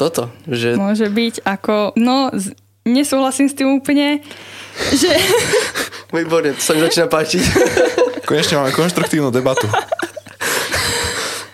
Toto, 0.00 0.32
že 0.48 0.80
Môže 0.80 1.12
byť 1.12 1.44
ako, 1.44 1.92
no 2.00 2.32
nesúhlasím 2.84 3.48
s 3.48 3.54
tým 3.56 3.68
úplne, 3.76 4.24
že 4.94 5.10
výborne, 6.16 6.56
to 6.56 6.62
sa 6.62 6.72
mi 6.72 6.80
začína 6.80 7.06
páčiť. 7.06 7.42
Konečne 8.28 8.62
máme 8.62 8.72
konštruktívnu 8.72 9.28
debatu. 9.28 9.66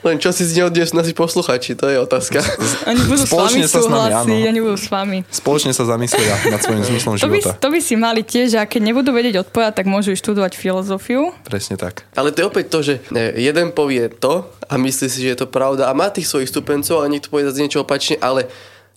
Len 0.06 0.22
čo 0.22 0.30
si 0.30 0.46
z 0.46 0.62
neho 0.62 0.70
dnes 0.70 0.94
naši 0.94 1.10
posluchači, 1.18 1.74
to 1.74 1.90
je 1.90 1.98
otázka. 1.98 2.38
oni 2.86 3.02
budú 3.10 3.26
Spoločne 3.26 3.66
s 3.66 3.74
sa 3.74 3.82
s 3.82 3.90
vami 3.90 4.14
nami, 4.14 4.38
áno. 4.38 4.50
oni 4.54 4.60
budú 4.62 4.78
s 4.78 4.86
vami. 4.86 5.18
Spoločne 5.26 5.74
sa 5.74 5.82
zamyslia 5.82 6.46
nad 6.46 6.62
svojím 6.62 6.86
zmyslom 6.94 7.18
To 7.18 7.26
by, 7.26 7.42
života. 7.42 7.58
to 7.58 7.68
by 7.74 7.80
si 7.82 7.94
mali 7.98 8.22
tiež, 8.22 8.54
a 8.54 8.70
keď 8.70 8.86
nebudú 8.86 9.10
vedieť 9.10 9.42
odpovedať, 9.42 9.82
tak 9.82 9.90
môžu 9.90 10.14
študovať 10.14 10.54
filozofiu. 10.54 11.34
Presne 11.42 11.74
tak. 11.74 12.06
Ale 12.14 12.30
to 12.30 12.38
je 12.38 12.46
opäť 12.46 12.66
to, 12.70 12.78
že 12.86 12.94
ne, 13.10 13.34
jeden 13.34 13.74
povie 13.74 14.06
to 14.06 14.46
a 14.70 14.78
myslí 14.78 15.06
si, 15.10 15.26
že 15.26 15.34
je 15.34 15.38
to 15.42 15.50
pravda 15.50 15.90
a 15.90 15.92
má 15.98 16.06
tých 16.06 16.30
svojich 16.30 16.54
stupencov 16.54 17.02
a 17.02 17.10
niekto 17.10 17.26
povie 17.26 17.50
zase 17.50 17.66
niečo 17.66 17.82
opačne, 17.82 18.14
ale 18.22 18.46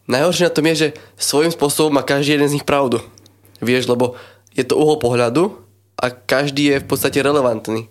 najhoršie 0.10 0.50
na 0.50 0.54
tom 0.54 0.66
je, 0.74 0.76
že 0.76 0.88
svojím 1.16 1.54
spôsobom 1.54 1.94
má 1.94 2.02
každý 2.02 2.36
jeden 2.36 2.50
z 2.50 2.56
nich 2.60 2.66
pravdu. 2.66 3.00
Vieš, 3.62 3.86
lebo 3.88 4.18
je 4.58 4.66
to 4.66 4.76
uhol 4.76 4.98
pohľadu 4.98 5.54
a 6.02 6.10
každý 6.10 6.74
je 6.74 6.76
v 6.82 6.88
podstate 6.90 7.22
relevantný. 7.22 7.88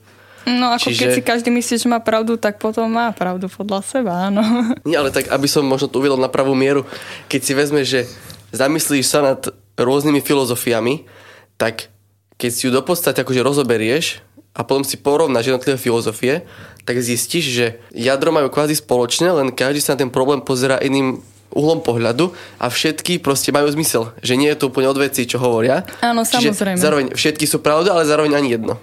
No 0.49 0.73
ako 0.73 0.89
Čiže- 0.89 1.01
keď 1.01 1.09
si 1.13 1.23
každý 1.23 1.49
myslí, 1.53 1.75
že 1.77 1.93
má 1.93 2.01
pravdu, 2.01 2.41
tak 2.41 2.57
potom 2.57 2.89
má 2.89 3.13
pravdu 3.13 3.53
podľa 3.53 3.85
seba, 3.85 4.33
áno. 4.33 4.41
Nie, 4.89 4.99
ale 4.99 5.13
tak, 5.13 5.29
aby 5.29 5.45
som 5.45 5.63
možno 5.63 5.93
to 5.93 6.01
uvedol 6.01 6.17
na 6.17 6.33
pravú 6.33 6.57
mieru, 6.57 6.89
keď 7.29 7.41
si 7.45 7.53
vezmeš, 7.53 7.87
že 7.87 8.01
zamyslíš 8.57 9.07
sa 9.07 9.21
nad 9.21 9.41
rôznymi 9.77 10.25
filozofiami, 10.25 11.05
tak 11.61 11.93
keď 12.41 12.51
si 12.51 12.65
ju 12.67 12.71
do 12.73 12.81
podstate 12.81 13.21
akože 13.21 13.45
rozoberieš 13.45 14.25
a 14.57 14.65
potom 14.65 14.83
si 14.83 14.97
porovnáš 14.97 15.53
jednotlivé 15.53 15.77
filozofie, 15.77 16.49
tak 16.89 16.97
zistíš, 16.97 17.45
že 17.45 17.67
jadro 17.93 18.33
majú 18.33 18.49
kvázi 18.49 18.79
spoločné, 18.79 19.29
len 19.29 19.53
každý 19.53 19.85
sa 19.85 19.95
na 19.95 20.07
ten 20.07 20.11
problém 20.11 20.41
pozera 20.41 20.81
iným 20.81 21.21
uhlom 21.59 21.83
pohľadu 21.83 22.31
a 22.57 22.71
všetky 22.71 23.19
proste 23.19 23.51
majú 23.51 23.67
zmysel. 23.67 24.15
Že 24.23 24.35
nie 24.39 24.49
je 24.55 24.59
to 24.63 24.71
úplne 24.71 24.87
od 24.87 24.97
veci, 24.97 25.27
čo 25.27 25.43
hovoria. 25.43 25.83
Áno, 25.99 26.23
Čiže 26.23 26.55
samozrejme. 26.55 26.79
zároveň 26.79 27.07
všetky 27.19 27.45
sú 27.45 27.59
pravda, 27.59 27.99
ale 27.99 28.07
zároveň 28.07 28.39
ani 28.39 28.55
jedno. 28.55 28.79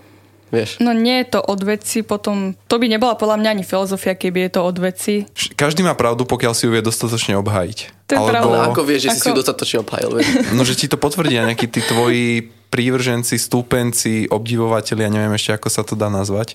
Vieš. 0.54 0.78
No 0.78 0.94
nie 0.94 1.26
je 1.26 1.36
to 1.36 1.40
od 1.42 1.58
veci, 1.66 2.06
potom 2.06 2.54
to 2.70 2.76
by 2.78 2.86
nebola 2.86 3.18
podľa 3.18 3.42
mňa 3.42 3.50
ani 3.50 3.64
filozofia, 3.66 4.14
keby 4.14 4.46
je 4.48 4.52
to 4.54 4.62
od 4.62 4.78
veci. 4.78 5.26
Každý 5.58 5.82
má 5.82 5.98
pravdu, 5.98 6.22
pokiaľ 6.24 6.54
si 6.54 6.70
ju 6.70 6.72
vie 6.72 6.86
dostatočne 6.86 7.34
obhájiť. 7.42 7.78
To 8.08 8.12
je 8.14 8.20
pravda. 8.22 8.54
Ale 8.54 8.70
ako 8.70 8.82
vieš, 8.86 9.10
že 9.10 9.10
si 9.10 9.20
si 9.20 9.22
Ako- 9.26 9.30
ju 9.34 9.40
dostatočne 9.42 9.78
obhájil? 9.82 10.10
Vieš? 10.22 10.28
No, 10.56 10.62
že 10.62 10.78
ti 10.78 10.86
to 10.86 11.02
potvrdia 11.02 11.50
nejakí 11.50 11.66
tí 11.66 11.82
tvoji 11.82 12.54
prívrženci, 12.70 13.36
stúpenci, 13.42 14.30
obdivovatelia, 14.30 15.10
neviem 15.10 15.34
ešte, 15.34 15.58
ako 15.58 15.68
sa 15.68 15.82
to 15.82 15.98
dá 15.98 16.14
nazvať. 16.14 16.54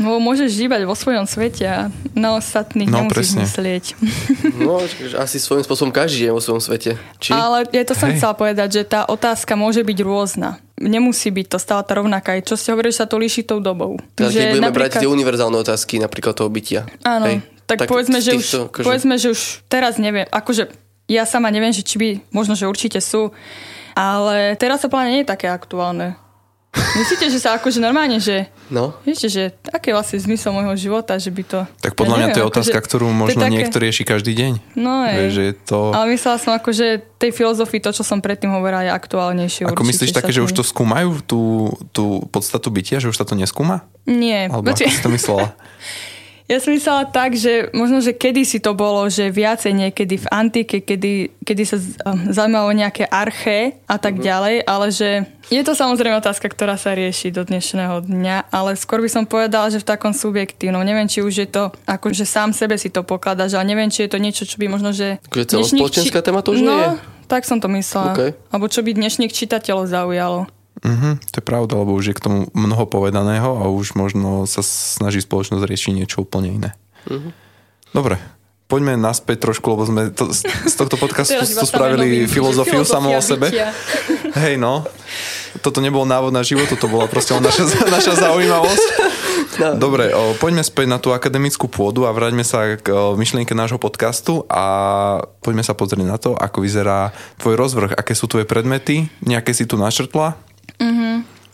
No 0.00 0.16
môžeš 0.16 0.56
žívať 0.56 0.88
vo 0.88 0.96
svojom 0.96 1.28
svete 1.28 1.64
a 1.64 1.78
na 2.16 2.32
ostatných 2.32 2.88
No, 2.88 3.04
nemusíš 3.04 3.36
presne. 3.36 3.44
myslieť. 3.44 3.84
No, 4.56 4.80
asi 5.20 5.36
svojím 5.36 5.60
spôsobom 5.62 5.92
každý 5.92 6.28
je 6.28 6.32
vo 6.32 6.40
svojom 6.40 6.60
svete. 6.60 6.96
Či? 7.20 7.30
Ale 7.30 7.68
ja 7.68 7.84
to 7.84 7.92
som 7.92 8.08
Hej. 8.08 8.16
chcela 8.16 8.32
povedať, 8.32 8.68
že 8.72 8.82
tá 8.84 9.04
otázka 9.04 9.52
môže 9.52 9.84
byť 9.84 9.98
rôzna. 10.00 10.56
Nemusí 10.80 11.28
byť 11.28 11.46
to 11.46 11.58
stále 11.60 11.84
tá 11.84 11.92
rovnaká. 11.94 12.40
Čo 12.40 12.56
ste 12.56 12.72
hovorili, 12.72 12.90
že 12.90 13.04
sa 13.04 13.06
to 13.06 13.20
líši 13.20 13.44
tou 13.44 13.60
dobou. 13.60 14.00
Teraz 14.16 14.32
keď 14.32 14.56
budeme 14.56 14.72
brať 14.72 14.90
tie 14.98 15.08
univerzálne 15.08 15.54
otázky, 15.54 16.00
napríklad 16.00 16.34
toho 16.34 16.48
bytia. 16.48 16.88
Áno, 17.04 17.28
Hej. 17.28 17.44
tak, 17.68 17.84
tak 17.84 17.88
povedzme, 17.88 18.18
že 18.18 18.32
už, 18.32 18.72
akože- 18.72 18.86
povedzme, 18.88 19.14
že 19.20 19.28
už 19.28 19.40
teraz 19.68 20.00
neviem, 20.00 20.24
akože 20.26 20.72
ja 21.06 21.28
sama 21.28 21.52
neviem, 21.52 21.70
že 21.70 21.84
či 21.84 22.00
by, 22.00 22.08
možno, 22.32 22.56
že 22.56 22.64
určite 22.64 22.96
sú, 22.98 23.28
ale 23.92 24.56
teraz 24.56 24.80
to 24.80 24.88
pláne 24.88 25.12
nie 25.12 25.22
je 25.22 25.28
také 25.28 25.46
aktuálne. 25.46 26.16
Myslíte, 26.72 27.28
že 27.28 27.36
sa 27.36 27.56
akože 27.56 27.78
normálne, 27.78 28.16
že 28.16 28.48
No, 28.68 28.96
viete, 29.04 29.28
že 29.28 29.52
aký 29.68 29.92
je 29.92 29.96
vlastne 29.96 30.16
zmysel 30.18 30.56
môjho 30.56 30.72
života, 30.74 31.12
že 31.16 31.28
by 31.28 31.42
to... 31.44 31.58
Tak 31.78 31.92
podľa 31.92 32.16
ja 32.16 32.18
mňa 32.18 32.26
to 32.26 32.32
je 32.32 32.40
neviem, 32.40 32.52
otázka, 32.52 32.72
akože- 32.74 32.88
ktorú 32.88 33.06
možno 33.12 33.40
také- 33.42 33.52
niekto 33.52 33.76
rieši 33.76 34.02
každý 34.02 34.32
deň. 34.32 34.52
No 34.74 35.04
Vieš, 35.04 35.20
je. 35.20 35.28
že 35.30 35.42
je 35.42 35.54
to... 35.62 35.78
Ale 35.92 36.06
myslela 36.08 36.38
som 36.40 36.52
ako, 36.56 36.70
že 36.72 36.86
tej 37.20 37.30
filozofii 37.30 37.80
to, 37.80 37.92
čo 37.92 38.00
som 38.00 38.24
predtým 38.24 38.48
hovorila, 38.48 38.88
je 38.88 38.90
aktuálnejšie. 38.90 39.68
Ako 39.68 39.72
určite 39.74 39.88
myslíš 39.92 40.12
také, 40.16 40.32
že 40.32 40.40
už 40.40 40.52
to 40.52 40.64
skúmajú, 40.64 41.20
tú, 41.20 41.40
tú 41.92 42.24
podstatu 42.28 42.72
bytia, 42.72 42.96
že 42.96 43.12
už 43.12 43.16
sa 43.16 43.28
to 43.28 43.36
neskúma? 43.36 43.84
Nie, 44.08 44.48
Alebo 44.48 44.72
ako 44.72 44.88
si 44.88 45.04
to 45.04 45.12
myslela? 45.12 45.52
Ja 46.50 46.58
som 46.58 46.74
myslela 46.74 47.06
tak, 47.06 47.34
že 47.34 47.70
možno, 47.70 48.02
že 48.02 48.12
kedy 48.12 48.42
si 48.42 48.58
to 48.58 48.74
bolo, 48.74 49.06
že 49.06 49.30
viacej 49.30 49.72
niekedy 49.72 50.20
v 50.20 50.26
antike, 50.28 50.82
kedy, 50.82 51.38
kedy 51.40 51.62
sa 51.62 51.78
um, 52.04 52.28
zaujímalo 52.28 52.70
nejaké 52.70 53.06
arché 53.06 53.78
a 53.86 53.96
tak 53.96 54.18
Mhm. 54.18 54.22
ďalej, 54.22 54.56
ale 54.66 54.86
že 54.90 55.08
je 55.48 55.62
to 55.62 55.72
samozrejme 55.72 56.18
otázka, 56.18 56.46
ktorá 56.46 56.74
sa 56.76 56.92
rieši 56.92 57.30
do 57.30 57.42
dnešného 57.42 58.04
dňa, 58.04 58.50
ale 58.50 58.74
skôr 58.74 59.02
by 59.02 59.10
som 59.10 59.24
povedala, 59.24 59.70
že 59.70 59.82
v 59.82 59.88
takom 59.88 60.10
subjektívnom. 60.12 60.82
Neviem, 60.82 61.10
či 61.10 61.22
už 61.22 61.34
je 61.34 61.48
to, 61.48 61.70
akože 61.84 62.26
sám 62.26 62.50
sebe 62.52 62.78
si 62.78 62.90
to 62.90 63.02
pokladáš, 63.02 63.54
ale 63.54 63.68
neviem, 63.68 63.90
či 63.90 64.06
je 64.06 64.10
to 64.10 64.18
niečo, 64.18 64.46
čo 64.46 64.58
by 64.58 64.66
možno, 64.68 64.94
že... 64.94 65.18
Akože 65.28 65.56
celospoločenská 65.56 66.20
téma 66.22 66.42
to 66.42 66.54
už 66.54 66.62
no, 66.62 66.72
nie 66.72 66.78
je? 66.78 66.90
tak 67.26 67.48
som 67.48 67.58
to 67.58 67.68
myslela. 67.72 68.12
OK. 68.12 68.22
Alebo 68.52 68.68
čo 68.68 68.84
by 68.84 68.92
dnešných 68.92 69.32
čitateľov 69.32 69.88
zaujalo. 69.88 70.46
Mhm, 70.82 71.22
to 71.30 71.36
je 71.38 71.44
pravda, 71.46 71.78
lebo 71.78 71.94
už 71.94 72.10
je 72.10 72.16
k 72.18 72.24
tomu 72.26 72.38
mnoho 72.58 72.90
povedaného 72.90 73.62
a 73.62 73.70
už 73.70 73.94
možno 73.94 74.50
sa 74.50 74.66
snaží 74.66 75.22
spoločnosť 75.22 75.62
riešiť 75.62 75.92
niečo 75.94 76.26
úplne 76.26 76.50
iné. 76.50 76.70
Mhm. 77.06 77.30
Dobre, 77.94 78.18
poďme 78.72 78.96
naspäť 78.96 79.52
trošku, 79.52 79.68
lebo 79.76 79.84
sme 79.84 80.08
to, 80.10 80.32
z 80.32 80.74
tohto 80.74 80.96
podcastu 80.96 81.36
tu 81.44 81.66
spravili 81.68 82.24
filozofiu 82.24 82.82
samo 82.88 83.12
o 83.12 83.20
sebe. 83.20 83.52
bytia. 83.52 83.70
Hej, 84.42 84.56
no. 84.56 84.82
Toto 85.60 85.84
nebol 85.84 86.08
návod 86.08 86.32
na 86.32 86.40
život, 86.40 86.64
toto 86.64 86.88
bola 86.88 87.04
proste 87.04 87.36
naša, 87.36 87.68
naša 88.00 88.16
zaujímavosť. 88.16 88.88
No. 89.60 89.76
Dobre, 89.76 90.08
o, 90.16 90.32
poďme 90.40 90.64
späť 90.64 90.88
na 90.88 90.96
tú 90.96 91.12
akademickú 91.12 91.68
pôdu 91.68 92.08
a 92.08 92.16
vráťme 92.16 92.40
sa 92.40 92.80
k 92.80 92.88
o, 92.88 93.12
myšlienke 93.20 93.52
nášho 93.52 93.76
podcastu 93.76 94.48
a 94.48 94.64
poďme 95.44 95.60
sa 95.60 95.76
pozrieť 95.76 96.08
na 96.08 96.16
to, 96.16 96.32
ako 96.32 96.64
vyzerá 96.64 97.12
tvoj 97.36 97.60
rozvrh, 97.60 97.92
aké 97.92 98.16
sú 98.16 98.24
tvoje 98.32 98.48
predmety, 98.48 99.12
nejaké 99.20 99.52
si 99.52 99.68
tu 99.68 99.76
našrtla, 99.76 100.40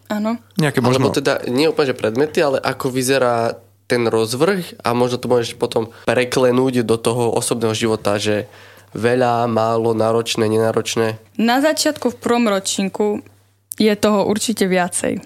Áno. 0.09 0.41
nejaké 0.57 0.81
Alebo 0.81 1.13
možno... 1.13 1.21
teda 1.21 1.45
nie 1.53 1.69
úplne, 1.69 1.93
že 1.93 2.01
predmety, 2.01 2.41
ale 2.41 2.57
ako 2.65 2.89
vyzerá 2.89 3.61
ten 3.89 4.09
rozvrh 4.09 4.81
a 4.85 4.93
možno 4.93 5.21
to 5.21 5.29
môžeš 5.29 5.57
potom 5.57 5.93
preklenúť 6.05 6.85
do 6.85 6.97
toho 7.01 7.33
osobného 7.33 7.73
života, 7.77 8.17
že 8.17 8.49
veľa, 8.97 9.49
málo, 9.49 9.93
náročné, 9.93 10.49
nenáročné. 10.49 11.21
Na 11.37 11.61
začiatku 11.61 12.13
v 12.13 12.21
prvom 12.21 12.49
ročníku 12.49 13.21
je 13.77 13.93
toho 13.97 14.29
určite 14.29 14.65
viacej. 14.65 15.21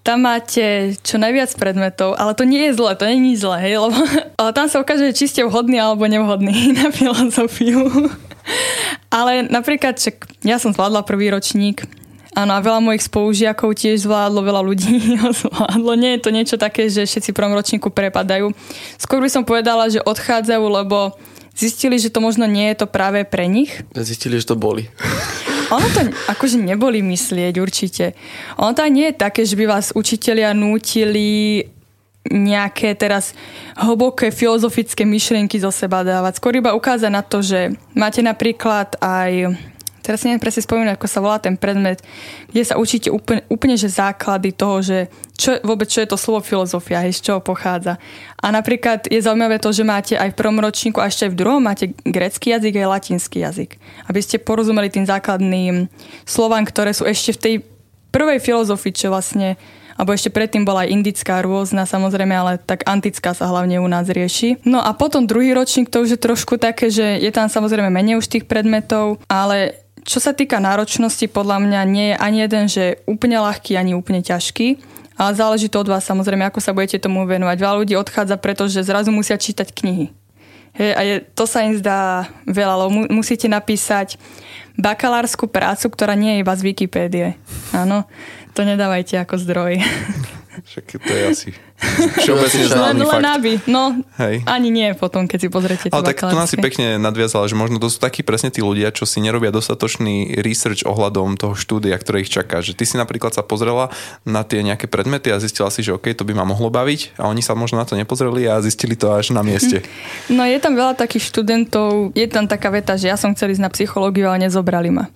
Tam 0.00 0.24
máte 0.24 0.96
čo 1.04 1.20
najviac 1.20 1.52
predmetov, 1.60 2.16
ale 2.16 2.32
to 2.32 2.48
nie 2.48 2.68
je 2.68 2.80
zle, 2.80 2.96
to 2.96 3.04
nie 3.04 3.16
je 3.20 3.26
nič 3.32 3.38
zle, 3.44 3.56
hej, 3.60 3.74
lebo 3.76 3.98
ale 4.40 4.50
tam 4.56 4.66
sa 4.68 4.80
ukáže, 4.80 5.12
či 5.12 5.28
ste 5.28 5.44
vhodný 5.44 5.76
alebo 5.76 6.08
nevhodný 6.08 6.72
na 6.80 6.88
filozofiu. 6.88 8.08
ale 9.18 9.44
napríklad, 9.44 10.00
čak, 10.00 10.24
ja 10.44 10.56
som 10.56 10.72
zvládla 10.72 11.04
prvý 11.04 11.28
ročník, 11.28 11.84
Áno, 12.36 12.52
a 12.52 12.60
veľa 12.60 12.84
mojich 12.84 13.08
spolužiakov 13.08 13.72
tiež 13.72 14.04
zvládlo, 14.04 14.44
veľa 14.44 14.62
ľudí 14.64 14.94
ho 15.22 15.32
zvládlo. 15.32 15.92
Nie 15.96 16.18
je 16.18 16.22
to 16.24 16.30
niečo 16.34 16.56
také, 16.60 16.92
že 16.92 17.08
všetci 17.08 17.32
prvom 17.32 17.56
ročníku 17.56 17.88
prepadajú. 17.88 18.52
Skôr 19.00 19.24
by 19.24 19.30
som 19.32 19.42
povedala, 19.46 19.88
že 19.88 20.04
odchádzajú, 20.04 20.64
lebo 20.68 21.16
zistili, 21.56 21.98
že 21.98 22.12
to 22.12 22.22
možno 22.22 22.46
nie 22.46 22.70
je 22.70 22.84
to 22.84 22.86
práve 22.86 23.24
pre 23.26 23.48
nich. 23.50 23.72
Zistili, 23.96 24.38
že 24.38 24.52
to 24.52 24.56
boli. 24.56 24.86
Ono 25.74 25.84
to 25.92 26.00
akože 26.32 26.56
neboli 26.56 27.04
myslieť 27.04 27.54
určite. 27.60 28.16
Ono 28.56 28.72
to 28.72 28.80
nie 28.88 29.12
je 29.12 29.20
také, 29.20 29.44
že 29.44 29.52
by 29.52 29.68
vás 29.68 29.92
učitelia 29.92 30.56
nútili 30.56 31.60
nejaké 32.28 32.92
teraz 32.96 33.32
hlboké 33.76 34.32
filozofické 34.32 35.04
myšlienky 35.04 35.60
zo 35.60 35.72
seba 35.72 36.04
dávať. 36.04 36.40
Skôr 36.40 36.56
iba 36.60 36.76
ukázať 36.76 37.10
na 37.12 37.24
to, 37.24 37.40
že 37.40 37.72
máte 37.96 38.20
napríklad 38.20 38.96
aj 39.00 39.56
teraz 40.08 40.24
si 40.24 40.32
neviem 40.32 40.40
presne 40.40 40.64
spomínať, 40.64 40.96
ako 40.96 41.04
sa 41.04 41.20
volá 41.20 41.36
ten 41.36 41.60
predmet, 41.60 42.00
kde 42.48 42.64
sa 42.64 42.80
učíte 42.80 43.12
úplne, 43.12 43.44
úplne 43.52 43.76
že 43.76 43.92
základy 43.92 44.56
toho, 44.56 44.80
že 44.80 45.12
čo, 45.36 45.60
vôbec 45.60 45.92
čo 45.92 46.00
je 46.00 46.08
to 46.08 46.16
slovo 46.16 46.40
filozofia, 46.40 47.04
hej, 47.04 47.20
z 47.20 47.28
čoho 47.28 47.44
pochádza. 47.44 48.00
A 48.40 48.48
napríklad 48.48 49.04
je 49.12 49.20
zaujímavé 49.20 49.60
to, 49.60 49.68
že 49.68 49.84
máte 49.84 50.16
aj 50.16 50.32
v 50.32 50.38
prvom 50.40 50.56
ročníku 50.64 51.04
a 51.04 51.12
ešte 51.12 51.28
aj 51.28 51.32
v 51.36 51.40
druhom 51.44 51.60
máte 51.60 51.92
grecký 52.08 52.56
jazyk 52.56 52.80
aj 52.80 52.88
latinský 52.88 53.44
jazyk. 53.44 53.76
Aby 54.08 54.24
ste 54.24 54.40
porozumeli 54.40 54.88
tým 54.88 55.04
základným 55.04 55.92
slovám, 56.24 56.64
ktoré 56.64 56.96
sú 56.96 57.04
ešte 57.04 57.36
v 57.36 57.42
tej 57.44 57.54
prvej 58.08 58.40
filozofii, 58.40 58.96
čo 58.96 59.12
vlastne 59.12 59.60
alebo 59.98 60.14
ešte 60.14 60.30
predtým 60.30 60.62
bola 60.62 60.86
aj 60.86 60.94
indická 60.94 61.42
rôzna 61.42 61.82
samozrejme, 61.82 62.30
ale 62.30 62.62
tak 62.62 62.86
antická 62.86 63.34
sa 63.34 63.50
hlavne 63.50 63.82
u 63.82 63.88
nás 63.90 64.06
rieši. 64.06 64.62
No 64.62 64.78
a 64.78 64.94
potom 64.94 65.26
druhý 65.26 65.50
ročník 65.50 65.90
to 65.90 66.06
už 66.06 66.14
je 66.14 66.20
trošku 66.22 66.54
také, 66.54 66.86
že 66.86 67.18
je 67.18 67.30
tam 67.34 67.50
samozrejme 67.50 67.90
menej 67.90 68.22
už 68.22 68.30
tých 68.30 68.46
predmetov, 68.46 69.18
ale 69.26 69.74
čo 70.08 70.24
sa 70.24 70.32
týka 70.32 70.56
náročnosti, 70.56 71.28
podľa 71.28 71.60
mňa 71.60 71.80
nie 71.84 72.06
je 72.10 72.16
ani 72.16 72.38
jeden, 72.48 72.64
že 72.64 73.04
úplne 73.04 73.36
ľahký, 73.44 73.76
ani 73.76 73.92
úplne 73.92 74.24
ťažký. 74.24 74.80
Ale 75.20 75.36
záleží 75.36 75.68
to 75.68 75.84
od 75.84 75.92
vás 75.92 76.08
samozrejme, 76.08 76.48
ako 76.48 76.64
sa 76.64 76.72
budete 76.72 76.96
tomu 76.96 77.28
venovať. 77.28 77.56
Veľa 77.60 77.76
ľudí 77.84 77.94
odchádza, 77.98 78.40
pretože 78.40 78.80
zrazu 78.80 79.12
musia 79.12 79.36
čítať 79.36 79.68
knihy. 79.74 80.08
Hej, 80.78 80.90
a 80.94 81.00
je, 81.04 81.14
to 81.36 81.44
sa 81.44 81.66
im 81.66 81.74
zdá 81.76 82.30
veľa, 82.46 82.86
lebo 82.86 83.10
musíte 83.10 83.50
napísať 83.50 84.16
bakalárskú 84.78 85.50
prácu, 85.50 85.90
ktorá 85.90 86.14
nie 86.14 86.38
je 86.38 86.42
iba 86.46 86.54
z 86.54 86.62
Wikipédie. 86.64 87.34
Áno, 87.74 88.06
to 88.54 88.62
nedávajte 88.64 89.18
ako 89.20 89.36
zdroj. 89.42 89.82
Však 90.64 90.84
to 90.98 91.12
je 91.12 91.22
asi 91.28 91.50
všeobecne 92.18 92.62
známy 92.66 93.02
len, 93.02 93.06
fakt. 93.06 93.22
len 93.22 93.26
aby, 93.38 93.52
no 93.70 93.82
Hej. 94.18 94.42
ani 94.50 94.68
nie 94.74 94.90
potom, 94.98 95.30
keď 95.30 95.46
si 95.46 95.48
pozriete 95.48 95.86
Ale 95.94 96.02
tak 96.10 96.26
to 96.26 96.34
nás 96.34 96.50
si 96.50 96.58
pekne 96.58 96.98
nadviazala, 96.98 97.46
že 97.46 97.54
možno 97.54 97.78
to 97.78 97.86
sú 97.86 98.02
takí 98.02 98.26
presne 98.26 98.50
tí 98.50 98.58
ľudia, 98.58 98.90
čo 98.90 99.06
si 99.06 99.22
nerobia 99.22 99.54
dostatočný 99.54 100.42
research 100.42 100.82
ohľadom 100.82 101.38
toho 101.38 101.54
štúdia, 101.54 101.94
ktoré 101.94 102.26
ich 102.26 102.34
čaká. 102.34 102.58
Že 102.58 102.74
ty 102.74 102.84
si 102.84 102.98
napríklad 102.98 103.30
sa 103.30 103.46
pozrela 103.46 103.94
na 104.26 104.42
tie 104.42 104.66
nejaké 104.66 104.90
predmety 104.90 105.30
a 105.30 105.38
zistila 105.38 105.70
si, 105.70 105.86
že 105.86 105.94
OK, 105.94 106.10
to 106.18 106.26
by 106.26 106.34
ma 106.34 106.42
mohlo 106.42 106.66
baviť 106.66 107.14
a 107.14 107.30
oni 107.30 107.46
sa 107.46 107.54
možno 107.54 107.78
na 107.78 107.86
to 107.86 107.94
nepozreli 107.94 108.50
a 108.50 108.58
zistili 108.58 108.98
to 108.98 109.14
až 109.14 109.30
na 109.30 109.46
mieste. 109.46 109.80
No 110.28 110.44
je 110.44 110.60
tam 110.60 110.76
veľa 110.76 110.94
takých 110.98 111.30
študentov, 111.30 112.12
je 112.12 112.26
tam 112.28 112.44
taká 112.46 112.68
veta, 112.68 112.94
že 112.94 113.08
ja 113.08 113.16
som 113.16 113.32
chcel 113.32 113.54
ísť 113.54 113.64
na 113.64 113.72
psychológiu, 113.72 114.28
ale 114.28 114.46
nezobrali 114.46 114.92
ma. 114.92 115.08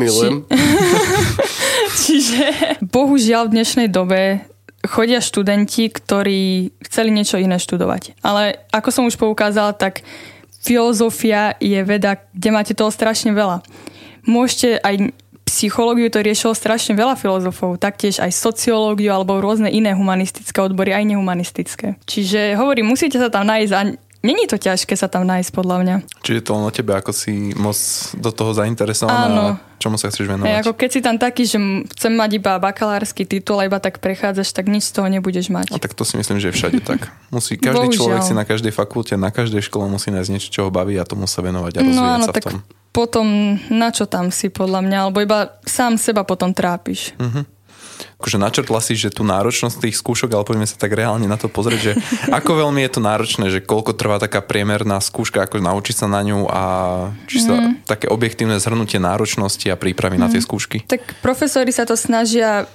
Milujem. 0.00 0.48
Či... 0.48 0.56
Čiže 2.08 2.44
bohužiaľ 2.80 3.52
v 3.52 3.54
dnešnej 3.60 3.88
dobe 3.92 4.40
chodia 4.88 5.20
študenti, 5.20 5.92
ktorí 5.92 6.72
chceli 6.88 7.12
niečo 7.12 7.36
iné 7.36 7.60
študovať. 7.60 8.16
Ale 8.24 8.64
ako 8.72 8.88
som 8.88 9.04
už 9.04 9.20
poukázala, 9.20 9.76
tak 9.76 10.00
filozofia 10.64 11.52
je 11.60 11.84
veda, 11.84 12.16
kde 12.32 12.48
máte 12.48 12.72
toho 12.72 12.88
strašne 12.88 13.36
veľa. 13.36 13.60
Môžete 14.24 14.80
aj 14.80 15.12
psychológiu 15.50 16.06
to 16.08 16.22
riešilo 16.22 16.54
strašne 16.54 16.94
veľa 16.94 17.18
filozofov, 17.18 17.82
taktiež 17.82 18.22
aj 18.22 18.30
sociológiu 18.30 19.10
alebo 19.10 19.42
rôzne 19.42 19.66
iné 19.66 19.92
humanistické 19.92 20.62
odbory, 20.62 20.94
aj 20.94 21.10
nehumanistické. 21.10 21.98
Čiže 22.06 22.54
hovorím, 22.54 22.94
musíte 22.94 23.18
sa 23.18 23.28
tam 23.28 23.50
nájsť 23.50 23.72
a 23.74 23.82
Není 24.20 24.44
to 24.44 24.54
ťažké 24.54 24.92
sa 24.92 25.06
tam 25.06 25.24
nájsť, 25.24 25.48
podľa 25.50 25.76
mňa. 25.80 25.96
Čiže 26.20 26.40
to 26.42 26.52
len 26.52 26.64
o 26.64 26.70
tebe, 26.70 26.92
ako 26.92 27.08
si 27.08 27.32
moc 27.54 27.72
do 28.14 28.28
toho 28.28 28.52
zainteresovaná 28.52 29.26
Áno. 29.26 29.44
čomu 29.76 29.96
sa 29.96 30.06
chceš 30.06 30.28
venovať. 30.28 30.44
Hey, 30.44 30.60
ako 30.60 30.72
keď 30.74 30.90
si 30.90 31.00
tam 31.00 31.16
taký, 31.16 31.42
že 31.42 31.56
chcem 31.90 32.12
mať 32.12 32.36
iba 32.36 32.52
bakalársky 32.56 33.24
titul 33.24 33.56
a 33.56 33.64
iba 33.64 33.76
tak 33.76 33.96
prechádzaš, 33.96 34.52
tak 34.52 34.66
nič 34.66 34.84
z 34.84 34.92
toho 34.92 35.08
nebudeš 35.08 35.48
mať. 35.48 35.72
A 35.72 35.78
tak 35.78 35.92
to 35.92 36.04
si 36.04 36.14
myslím, 36.14 36.36
že 36.36 36.48
je 36.48 36.54
všade 36.54 36.80
tak. 36.82 37.08
Musí 37.30 37.56
každý 37.56 37.88
Bohužiaľ. 37.88 37.96
človek 37.96 38.22
si 38.22 38.34
na 38.34 38.44
každej 38.44 38.72
fakulte, 38.72 39.16
na 39.16 39.30
každej 39.30 39.62
škole 39.62 39.88
musí 39.88 40.10
nájsť 40.10 40.30
niečo, 40.30 40.48
čo 40.50 40.60
ho 40.62 40.70
baví 40.70 40.94
a 40.94 41.04
tomu 41.04 41.24
sa 41.24 41.40
venovať 41.40 41.72
a 41.72 41.80
rozvíjať 41.80 41.96
No 41.96 42.04
áno, 42.04 42.26
sa 42.26 42.32
v 42.32 42.36
tak 42.36 42.44
tom. 42.44 42.60
potom 42.92 43.26
na 43.68 43.88
čo 43.88 44.04
tam 44.04 44.28
si 44.28 44.46
podľa 44.46 44.80
mňa, 44.82 44.98
alebo 45.00 45.18
iba 45.18 45.38
sám 45.62 45.96
seba 45.96 46.22
potom 46.22 46.52
trápiš. 46.52 47.16
Hm. 47.16 47.48
Akože 48.18 48.38
načrtla 48.38 48.80
si, 48.80 48.96
že 48.96 49.12
tú 49.12 49.22
náročnosť 49.22 49.80
tých 49.86 49.96
skúšok, 49.98 50.30
ale 50.32 50.44
poďme 50.44 50.66
sa 50.66 50.76
tak 50.76 50.92
reálne 50.94 51.24
na 51.24 51.36
to 51.36 51.48
pozrieť, 51.48 51.80
že 51.80 51.92
ako 52.28 52.66
veľmi 52.66 52.80
je 52.86 52.90
to 52.90 53.00
náročné, 53.00 53.44
že 53.50 53.60
koľko 53.64 53.96
trvá 53.96 54.20
taká 54.20 54.40
priemerná 54.40 55.00
skúška, 55.00 55.44
ako 55.44 55.60
naučiť 55.60 55.96
sa 55.96 56.06
na 56.06 56.20
ňu 56.24 56.46
a 56.48 56.62
či 57.28 57.42
sa 57.42 57.54
Mhm. 57.56 57.84
také 57.84 58.06
objektívne 58.06 58.56
zhrnutie 58.60 58.96
náročnosti 58.98 59.66
a 59.68 59.76
prípravy 59.76 60.16
na 60.16 60.30
tie 60.30 60.40
skúšky. 60.40 60.86
Tak 60.86 61.20
profesori 61.20 61.70
sa 61.70 61.84
to 61.84 61.98
snažia 61.98 62.66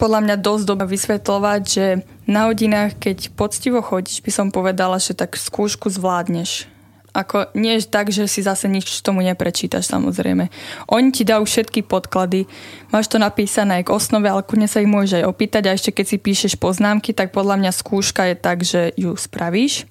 podľa 0.00 0.20
mňa 0.26 0.36
dosť 0.42 0.64
dobre 0.66 0.86
vysvetľovať, 0.90 1.62
že 1.62 1.86
na 2.26 2.50
hodinách, 2.50 2.98
keď 2.98 3.30
poctivo 3.38 3.78
chodíš, 3.78 4.18
by 4.26 4.32
som 4.34 4.46
povedala, 4.50 4.98
že 4.98 5.14
tak 5.14 5.38
skúšku 5.38 5.94
zvládneš. 5.94 6.66
Ako 7.12 7.52
nie 7.52 7.76
je 7.76 7.88
tak, 7.92 8.08
že 8.08 8.24
si 8.24 8.40
zase 8.40 8.72
nič 8.72 9.04
tomu 9.04 9.20
neprečítaš 9.20 9.84
samozrejme. 9.84 10.48
Oni 10.88 11.08
ti 11.12 11.28
dajú 11.28 11.44
všetky 11.44 11.84
podklady, 11.84 12.48
máš 12.88 13.12
to 13.12 13.20
napísané 13.20 13.80
aj 13.80 13.88
k 13.88 13.94
osnove, 13.94 14.26
ale 14.32 14.44
kľudne 14.44 14.68
sa 14.68 14.80
ich 14.80 14.88
môžeš 14.88 15.20
aj 15.20 15.28
opýtať. 15.28 15.62
A 15.68 15.76
ešte 15.76 15.92
keď 15.92 16.06
si 16.08 16.16
píšeš 16.16 16.52
poznámky, 16.56 17.12
tak 17.12 17.36
podľa 17.36 17.60
mňa 17.60 17.72
skúška 17.72 18.32
je 18.32 18.36
tak, 18.36 18.64
že 18.64 18.96
ju 18.96 19.12
spravíš 19.12 19.84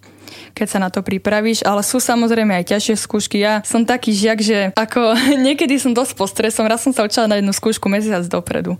keď 0.54 0.68
sa 0.68 0.80
na 0.80 0.90
to 0.90 1.02
pripravíš, 1.02 1.64
ale 1.64 1.82
sú 1.82 1.98
samozrejme 1.98 2.52
aj 2.62 2.76
ťažšie 2.76 2.96
skúšky. 2.98 3.38
Ja 3.40 3.62
som 3.64 3.84
taký 3.84 4.12
žiak, 4.12 4.40
že 4.40 4.58
ako 4.76 5.16
niekedy 5.46 5.78
som 5.78 5.92
dosť 5.92 6.14
pod 6.14 6.30
stresom, 6.30 6.66
raz 6.66 6.82
som 6.82 6.92
sa 6.92 7.04
učila 7.04 7.28
na 7.28 7.38
jednu 7.38 7.52
skúšku 7.52 7.88
mesiac 7.88 8.24
dopredu, 8.26 8.76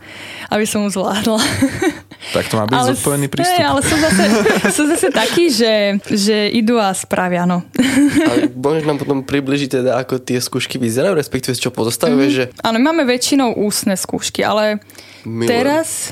aby 0.50 0.66
som 0.66 0.84
ju 0.86 0.90
zvládla. 0.92 1.42
Tak 2.22 2.54
to 2.54 2.56
má 2.56 2.70
byť 2.70 2.78
ale, 2.78 2.90
zodpovedný 2.94 3.28
prístup. 3.34 3.50
Hej, 3.58 3.66
ale 3.66 3.82
sú 3.82 3.96
zase, 3.98 4.24
sú 4.78 4.84
zase 4.86 5.08
takí, 5.10 5.50
že, 5.50 5.98
že 6.06 6.54
idú 6.54 6.78
a 6.78 6.94
spravia, 6.94 7.50
no. 7.50 7.66
Ale 8.30 8.46
môžeš 8.46 8.86
nám 8.86 9.02
potom 9.02 9.26
približiť 9.26 9.82
teda, 9.82 9.98
ako 9.98 10.22
tie 10.22 10.38
skúšky 10.38 10.78
vyzerajú, 10.78 11.18
respektíve 11.18 11.58
z 11.58 11.66
čo 11.66 11.72
pozostávajú, 11.74 12.22
Mhm. 12.22 12.30
že 12.30 12.44
Áno, 12.62 12.78
máme 12.78 13.10
väčšinou 13.10 13.58
ústne 13.58 13.98
skúšky, 13.98 14.46
ale 14.46 14.78
Teraz, 15.24 16.10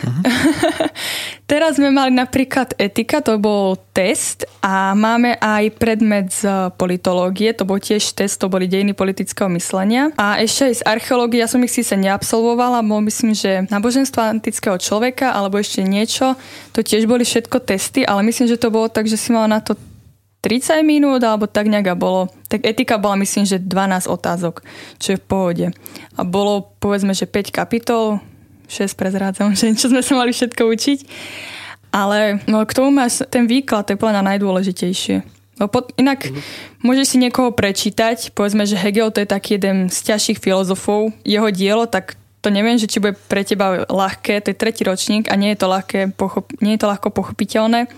teraz 1.52 1.82
sme 1.82 1.90
mali 1.90 2.14
napríklad 2.14 2.78
etika, 2.78 3.26
to 3.26 3.42
bol 3.42 3.74
test 3.90 4.46
a 4.62 4.94
máme 4.94 5.34
aj 5.42 5.64
predmet 5.82 6.30
z 6.30 6.70
politológie, 6.78 7.58
to 7.58 7.66
bol 7.66 7.82
tiež 7.82 8.14
test, 8.14 8.38
to 8.38 8.52
boli 8.52 8.70
dejiny 8.70 8.94
politického 8.94 9.50
myslenia. 9.58 10.14
A 10.14 10.38
ešte 10.38 10.70
aj 10.70 10.76
z 10.78 10.86
archeológie, 10.86 11.42
ja 11.42 11.50
som 11.50 11.62
ich 11.66 11.74
síce 11.74 11.98
neabsolvovala, 11.98 12.86
bol 12.86 13.02
myslím, 13.10 13.34
že 13.34 13.66
náboženstvo 13.74 14.22
antického 14.22 14.78
človeka 14.78 15.34
alebo 15.34 15.58
ešte 15.58 15.82
niečo, 15.82 16.38
to 16.72 16.86
tiež 16.86 17.10
boli 17.10 17.26
všetko 17.26 17.66
testy, 17.66 18.06
ale 18.06 18.22
myslím, 18.30 18.46
že 18.46 18.62
to 18.62 18.70
bolo 18.70 18.88
tak, 18.88 19.10
že 19.10 19.18
si 19.18 19.34
mala 19.34 19.58
na 19.58 19.60
to 19.60 19.74
30 20.40 20.88
minút, 20.88 21.20
alebo 21.20 21.52
tak 21.52 21.68
nejak 21.68 21.92
a 21.92 21.96
bolo. 22.00 22.32
Tak 22.48 22.64
etika 22.64 22.96
bola 22.96 23.20
myslím, 23.20 23.44
že 23.44 23.60
12 23.60 24.08
otázok, 24.08 24.64
čo 24.96 25.16
je 25.16 25.20
v 25.20 25.28
pohode. 25.28 25.66
A 26.16 26.24
bolo 26.24 26.72
povedzme, 26.80 27.12
že 27.12 27.28
5 27.28 27.52
kapitol, 27.52 28.24
6 28.70 28.96
prezrádzam, 28.96 29.52
že 29.58 29.74
čo 29.76 29.90
sme 29.90 30.06
sa 30.06 30.14
mali 30.16 30.32
všetko 30.32 30.62
učiť. 30.64 31.00
Ale 31.90 32.38
no, 32.46 32.62
k 32.70 32.76
tomu 32.78 32.94
máš 32.94 33.26
ten 33.34 33.50
výklad, 33.50 33.90
to 33.90 33.98
je 33.98 34.02
podľa 34.02 34.22
mňa 34.22 34.38
najdôležitejšie. 34.38 35.18
No, 35.60 35.68
pod, 35.68 35.92
inak 36.00 36.24
mm-hmm. 36.24 36.86
môžeš 36.86 37.06
si 37.12 37.18
niekoho 37.18 37.52
prečítať, 37.52 38.32
povedzme, 38.32 38.64
že 38.64 38.80
Hegel 38.80 39.12
to 39.12 39.20
je 39.20 39.28
taký 39.28 39.60
jeden 39.60 39.92
z 39.92 40.14
ťažších 40.14 40.40
filozofov, 40.40 41.12
jeho 41.26 41.50
dielo, 41.52 41.90
tak 41.90 42.16
to 42.40 42.48
neviem, 42.48 42.80
že 42.80 42.88
či 42.88 43.04
bude 43.04 43.20
pre 43.28 43.44
teba 43.44 43.84
ľahké, 43.84 44.40
to 44.40 44.52
je 44.52 44.58
tretí 44.58 44.88
ročník 44.88 45.28
a 45.28 45.36
nie 45.36 45.52
je 45.52 45.60
to, 45.60 45.68
ľahké, 45.68 46.16
pochop, 46.16 46.48
nie 46.64 46.80
je 46.80 46.82
to 46.82 46.88
ľahko 46.88 47.12
pochopiteľné, 47.12 47.92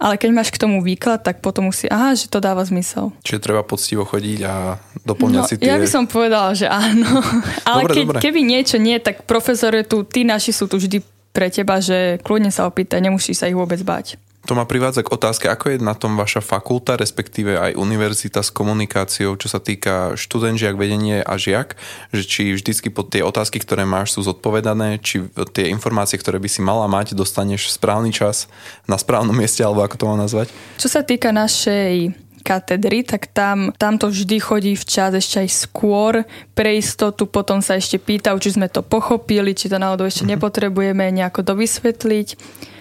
ale 0.00 0.14
keď 0.16 0.30
máš 0.32 0.48
k 0.48 0.62
tomu 0.62 0.80
výklad, 0.80 1.20
tak 1.20 1.42
potom 1.42 1.68
musí, 1.68 1.90
aha, 1.90 2.14
že 2.14 2.30
to 2.30 2.40
dáva 2.40 2.62
zmysel. 2.64 3.12
Čiže 3.20 3.42
treba 3.42 3.60
poctivo 3.60 4.06
chodiť 4.06 4.38
a 4.46 4.78
doplňať 5.04 5.42
No, 5.42 5.48
si 5.50 5.54
tie... 5.58 5.68
ja 5.68 5.76
by 5.76 5.88
som 5.90 6.06
povedala, 6.06 6.54
že 6.56 6.70
áno. 6.70 7.20
Ale 7.68 7.84
Dobre, 7.84 7.94
keď, 7.98 8.04
dobre. 8.08 8.20
keby 8.22 8.40
niečo 8.40 8.76
nie, 8.80 8.96
tak 8.96 9.28
profesor 9.28 9.74
je 9.76 9.84
tu, 9.84 10.06
tí 10.06 10.24
naši 10.24 10.54
sú 10.54 10.70
tu 10.70 10.80
vždy 10.80 11.02
pre 11.30 11.50
teba, 11.50 11.82
že 11.82 12.16
kľudne 12.22 12.48
sa 12.48 12.64
opýtaj, 12.64 13.02
nemusíš 13.02 13.42
sa 13.42 13.46
ich 13.46 13.58
vôbec 13.58 13.78
báť. 13.82 14.16
To 14.50 14.58
ma 14.58 14.66
privádza 14.66 15.06
k 15.06 15.14
otázke, 15.14 15.46
ako 15.46 15.70
je 15.70 15.76
na 15.78 15.94
tom 15.94 16.18
vaša 16.18 16.42
fakulta, 16.42 16.98
respektíve 16.98 17.54
aj 17.54 17.78
univerzita 17.78 18.42
s 18.42 18.50
komunikáciou, 18.50 19.38
čo 19.38 19.46
sa 19.46 19.62
týka 19.62 20.18
študent, 20.18 20.58
žiak, 20.58 20.74
vedenie 20.74 21.22
a 21.22 21.38
žiak, 21.38 21.78
že 22.10 22.26
či 22.26 22.42
vždycky 22.58 22.90
pod 22.90 23.14
tie 23.14 23.22
otázky, 23.22 23.62
ktoré 23.62 23.86
máš, 23.86 24.18
sú 24.18 24.26
zodpovedané, 24.26 24.98
či 24.98 25.22
tie 25.54 25.70
informácie, 25.70 26.18
ktoré 26.18 26.42
by 26.42 26.50
si 26.50 26.66
mala 26.66 26.90
mať, 26.90 27.14
dostaneš 27.14 27.70
v 27.70 27.76
správny 27.78 28.10
čas, 28.10 28.50
na 28.90 28.98
správnom 28.98 29.38
mieste, 29.38 29.62
alebo 29.62 29.86
ako 29.86 29.94
to 29.94 30.08
mám 30.10 30.18
nazvať? 30.18 30.50
Čo 30.82 30.98
sa 30.98 31.06
týka 31.06 31.30
našej 31.30 32.10
katedry, 32.42 33.06
tak 33.06 33.30
tam, 33.30 33.70
tam 33.78 34.02
to 34.02 34.10
vždy 34.10 34.42
chodí 34.42 34.74
včas 34.74 35.14
ešte 35.14 35.46
aj 35.46 35.50
skôr. 35.70 36.26
Pre 36.58 36.70
istotu 36.74 37.30
potom 37.30 37.62
sa 37.62 37.78
ešte 37.78 38.02
pýtajú, 38.02 38.34
či 38.42 38.58
sme 38.58 38.66
to 38.66 38.82
pochopili, 38.82 39.54
či 39.54 39.70
to 39.70 39.78
náhodou 39.78 40.10
ešte 40.10 40.26
nepotrebujeme 40.26 41.06
nejako 41.14 41.46
dovysvetliť. 41.46 42.28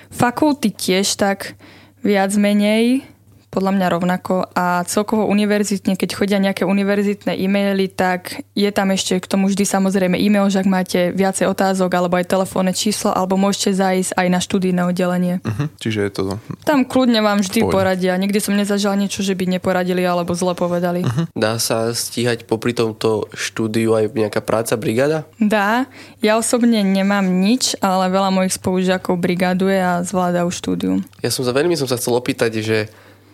Fakulty 0.09 0.73
tiež 0.73 1.15
tak 1.15 1.55
viac 2.03 2.33
menej. 2.35 3.05
Podľa 3.49 3.71
mňa 3.75 3.87
rovnako 3.89 4.45
a 4.53 4.85
celkovo 4.85 5.25
univerzitne, 5.25 5.97
keď 5.97 6.09
chodia 6.13 6.37
nejaké 6.37 6.69
univerzitné 6.69 7.33
e-maily, 7.33 7.89
tak 7.89 8.45
je 8.53 8.69
tam 8.69 8.93
ešte 8.93 9.17
k 9.17 9.25
tomu 9.25 9.49
vždy 9.49 9.65
samozrejme 9.65 10.15
e-mail, 10.21 10.45
že 10.53 10.61
ak 10.61 10.69
máte 10.69 10.99
viacej 11.17 11.49
otázok 11.49 11.89
alebo 11.89 12.21
aj 12.21 12.29
telefónne 12.29 12.77
číslo, 12.77 13.09
alebo 13.09 13.41
môžete 13.41 13.73
zájsť 13.73 14.11
aj 14.13 14.27
na 14.29 14.39
študijné 14.39 14.81
oddelenie. 14.85 15.35
Uh-huh. 15.41 15.67
Čiže 15.81 15.99
je 16.05 16.11
to... 16.13 16.21
Tam 16.61 16.85
kľudne 16.85 17.25
vám 17.25 17.41
vždy 17.41 17.65
Pohode. 17.65 17.73
poradia. 17.73 18.13
Nikdy 18.21 18.39
som 18.39 18.53
nezažal 18.53 18.93
niečo, 18.93 19.25
že 19.25 19.33
by 19.33 19.57
neporadili 19.57 20.05
alebo 20.05 20.37
zle 20.37 20.53
povedali. 20.53 21.01
Uh-huh. 21.01 21.25
Dá 21.33 21.57
sa 21.57 21.89
stíhať 21.89 22.45
popri 22.45 22.77
tomto 22.77 23.25
štúdiu 23.33 23.97
aj 23.97 24.13
nejaká 24.13 24.45
práca, 24.45 24.77
brigáda? 24.77 25.25
Dá. 25.41 25.89
Ja 26.21 26.37
osobne 26.37 26.85
nemám 26.85 27.25
nič, 27.25 27.73
ale 27.81 28.13
veľa 28.13 28.29
mojich 28.29 28.53
spolužiakov 28.61 29.17
brigáduje 29.17 29.77
a 29.81 30.05
zvládajú 30.05 30.53
štúdium. 30.53 31.01
Ja 31.25 31.33
som 31.33 31.41
sa 31.41 31.51
veľmi 31.51 31.73
som 31.73 31.89
sa 31.89 31.97
chcel 31.97 32.13
opýtať, 32.13 32.61
že 32.61 32.77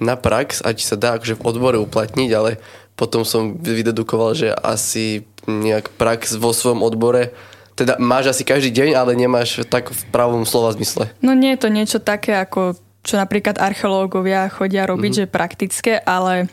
na 0.02 0.20
prax 0.20 0.62
a 0.66 0.76
či 0.76 0.84
sa 0.84 1.00
dá 1.00 1.16
akože 1.16 1.40
v 1.40 1.46
odbore 1.46 1.78
uplatniť, 1.80 2.30
ale 2.36 2.58
potom 2.96 3.28
som 3.28 3.60
vydedukoval, 3.60 4.36
že 4.36 4.50
asi 4.56 5.28
nejak 5.46 5.94
prax 6.00 6.36
vo 6.40 6.56
svojom 6.56 6.82
odbore 6.82 7.36
teda 7.76 8.00
máš 8.00 8.32
asi 8.32 8.48
každý 8.48 8.72
deň, 8.72 8.90
ale 8.96 9.20
nemáš 9.20 9.68
tak 9.68 9.92
v 9.92 10.02
pravom 10.08 10.48
slova 10.48 10.72
zmysle. 10.72 11.12
No 11.20 11.36
nie 11.36 11.52
je 11.54 11.68
to 11.68 11.70
niečo 11.70 12.00
také, 12.00 12.32
ako 12.40 12.80
čo 13.04 13.20
napríklad 13.20 13.60
archeológovia 13.60 14.48
chodia 14.48 14.88
robiť, 14.88 15.12
mm-hmm. 15.12 15.28
že 15.28 15.36
praktické, 15.36 15.94
ale 16.00 16.48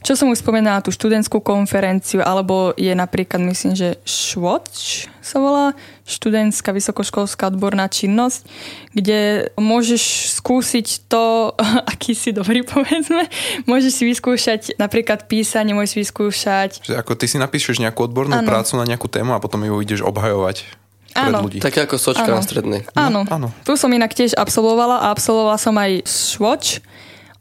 čo 0.00 0.16
som 0.16 0.32
už 0.32 0.40
spomenala, 0.40 0.84
tú 0.84 0.92
študentskú 0.92 1.40
konferenciu, 1.40 2.20
alebo 2.24 2.72
je 2.76 2.92
napríklad, 2.92 3.40
myslím, 3.44 3.76
že 3.76 4.00
ŠVOČ 4.04 4.74
sa 5.20 5.36
volá, 5.40 5.72
študentská 6.04 6.76
vysokoškolská 6.76 7.48
odborná 7.48 7.88
činnosť, 7.88 8.44
kde 8.92 9.48
môžeš 9.56 10.36
skúsiť 10.36 11.08
to, 11.08 11.52
aký 11.92 12.12
si 12.12 12.30
dobrý, 12.30 12.62
povedzme. 12.72 13.28
Môžeš 13.64 13.92
si 13.92 14.04
vyskúšať 14.04 14.76
napríklad 14.76 15.24
písanie, 15.26 15.72
môžeš 15.72 15.90
si 15.90 15.98
vyskúšať... 16.04 16.70
Že 16.84 17.00
ako 17.00 17.12
ty 17.16 17.26
si 17.26 17.36
napíšeš 17.40 17.80
nejakú 17.80 18.04
odbornú 18.04 18.40
ano. 18.40 18.48
prácu 18.48 18.76
na 18.76 18.84
nejakú 18.84 19.08
tému 19.08 19.32
a 19.32 19.42
potom 19.42 19.64
ju 19.64 19.74
ideš 19.80 20.04
obhajovať. 20.04 20.84
Áno. 21.14 21.46
ľudí. 21.46 21.62
Tak 21.62 21.86
ako 21.86 21.94
sočka 21.94 22.26
ano. 22.26 22.38
na 22.38 22.42
strednej. 22.42 22.80
Áno. 22.98 23.22
áno. 23.30 23.54
Tu 23.62 23.78
som 23.78 23.86
inak 23.94 24.10
tiež 24.10 24.34
absolvovala 24.34 25.06
a 25.06 25.14
absolvovala 25.14 25.56
som 25.62 25.78
aj 25.78 26.02
švoč 26.02 26.82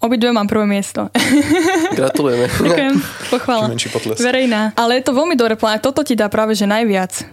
Obidve 0.04 0.36
mám 0.36 0.52
prvé 0.52 0.68
miesto. 0.68 1.08
Gratulujeme. 1.96 2.52
Ďakujem, 2.52 2.96
pochvala. 3.32 3.72
Verejná. 4.20 4.76
Ale 4.76 5.00
je 5.00 5.04
to 5.08 5.16
veľmi 5.16 5.40
dobré 5.40 5.56
plán. 5.56 5.80
Toto 5.80 6.04
ti 6.04 6.12
dá 6.12 6.28
práve 6.28 6.60
že 6.60 6.68
najviac. 6.68 7.24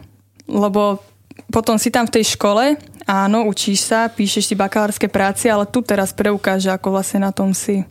Lebo 0.47 1.03
potom 1.49 1.81
si 1.81 1.89
tam 1.89 2.05
v 2.05 2.21
tej 2.21 2.37
škole, 2.37 2.77
áno, 3.09 3.49
učíš 3.49 3.89
sa, 3.89 4.13
píšeš 4.13 4.53
si 4.53 4.55
bakalárske 4.59 5.09
práce, 5.09 5.49
ale 5.49 5.65
tu 5.65 5.81
teraz 5.81 6.13
preukáže, 6.13 6.69
ako 6.69 7.01
vlastne 7.01 7.25
na 7.25 7.33
tom 7.33 7.57
si. 7.57 7.83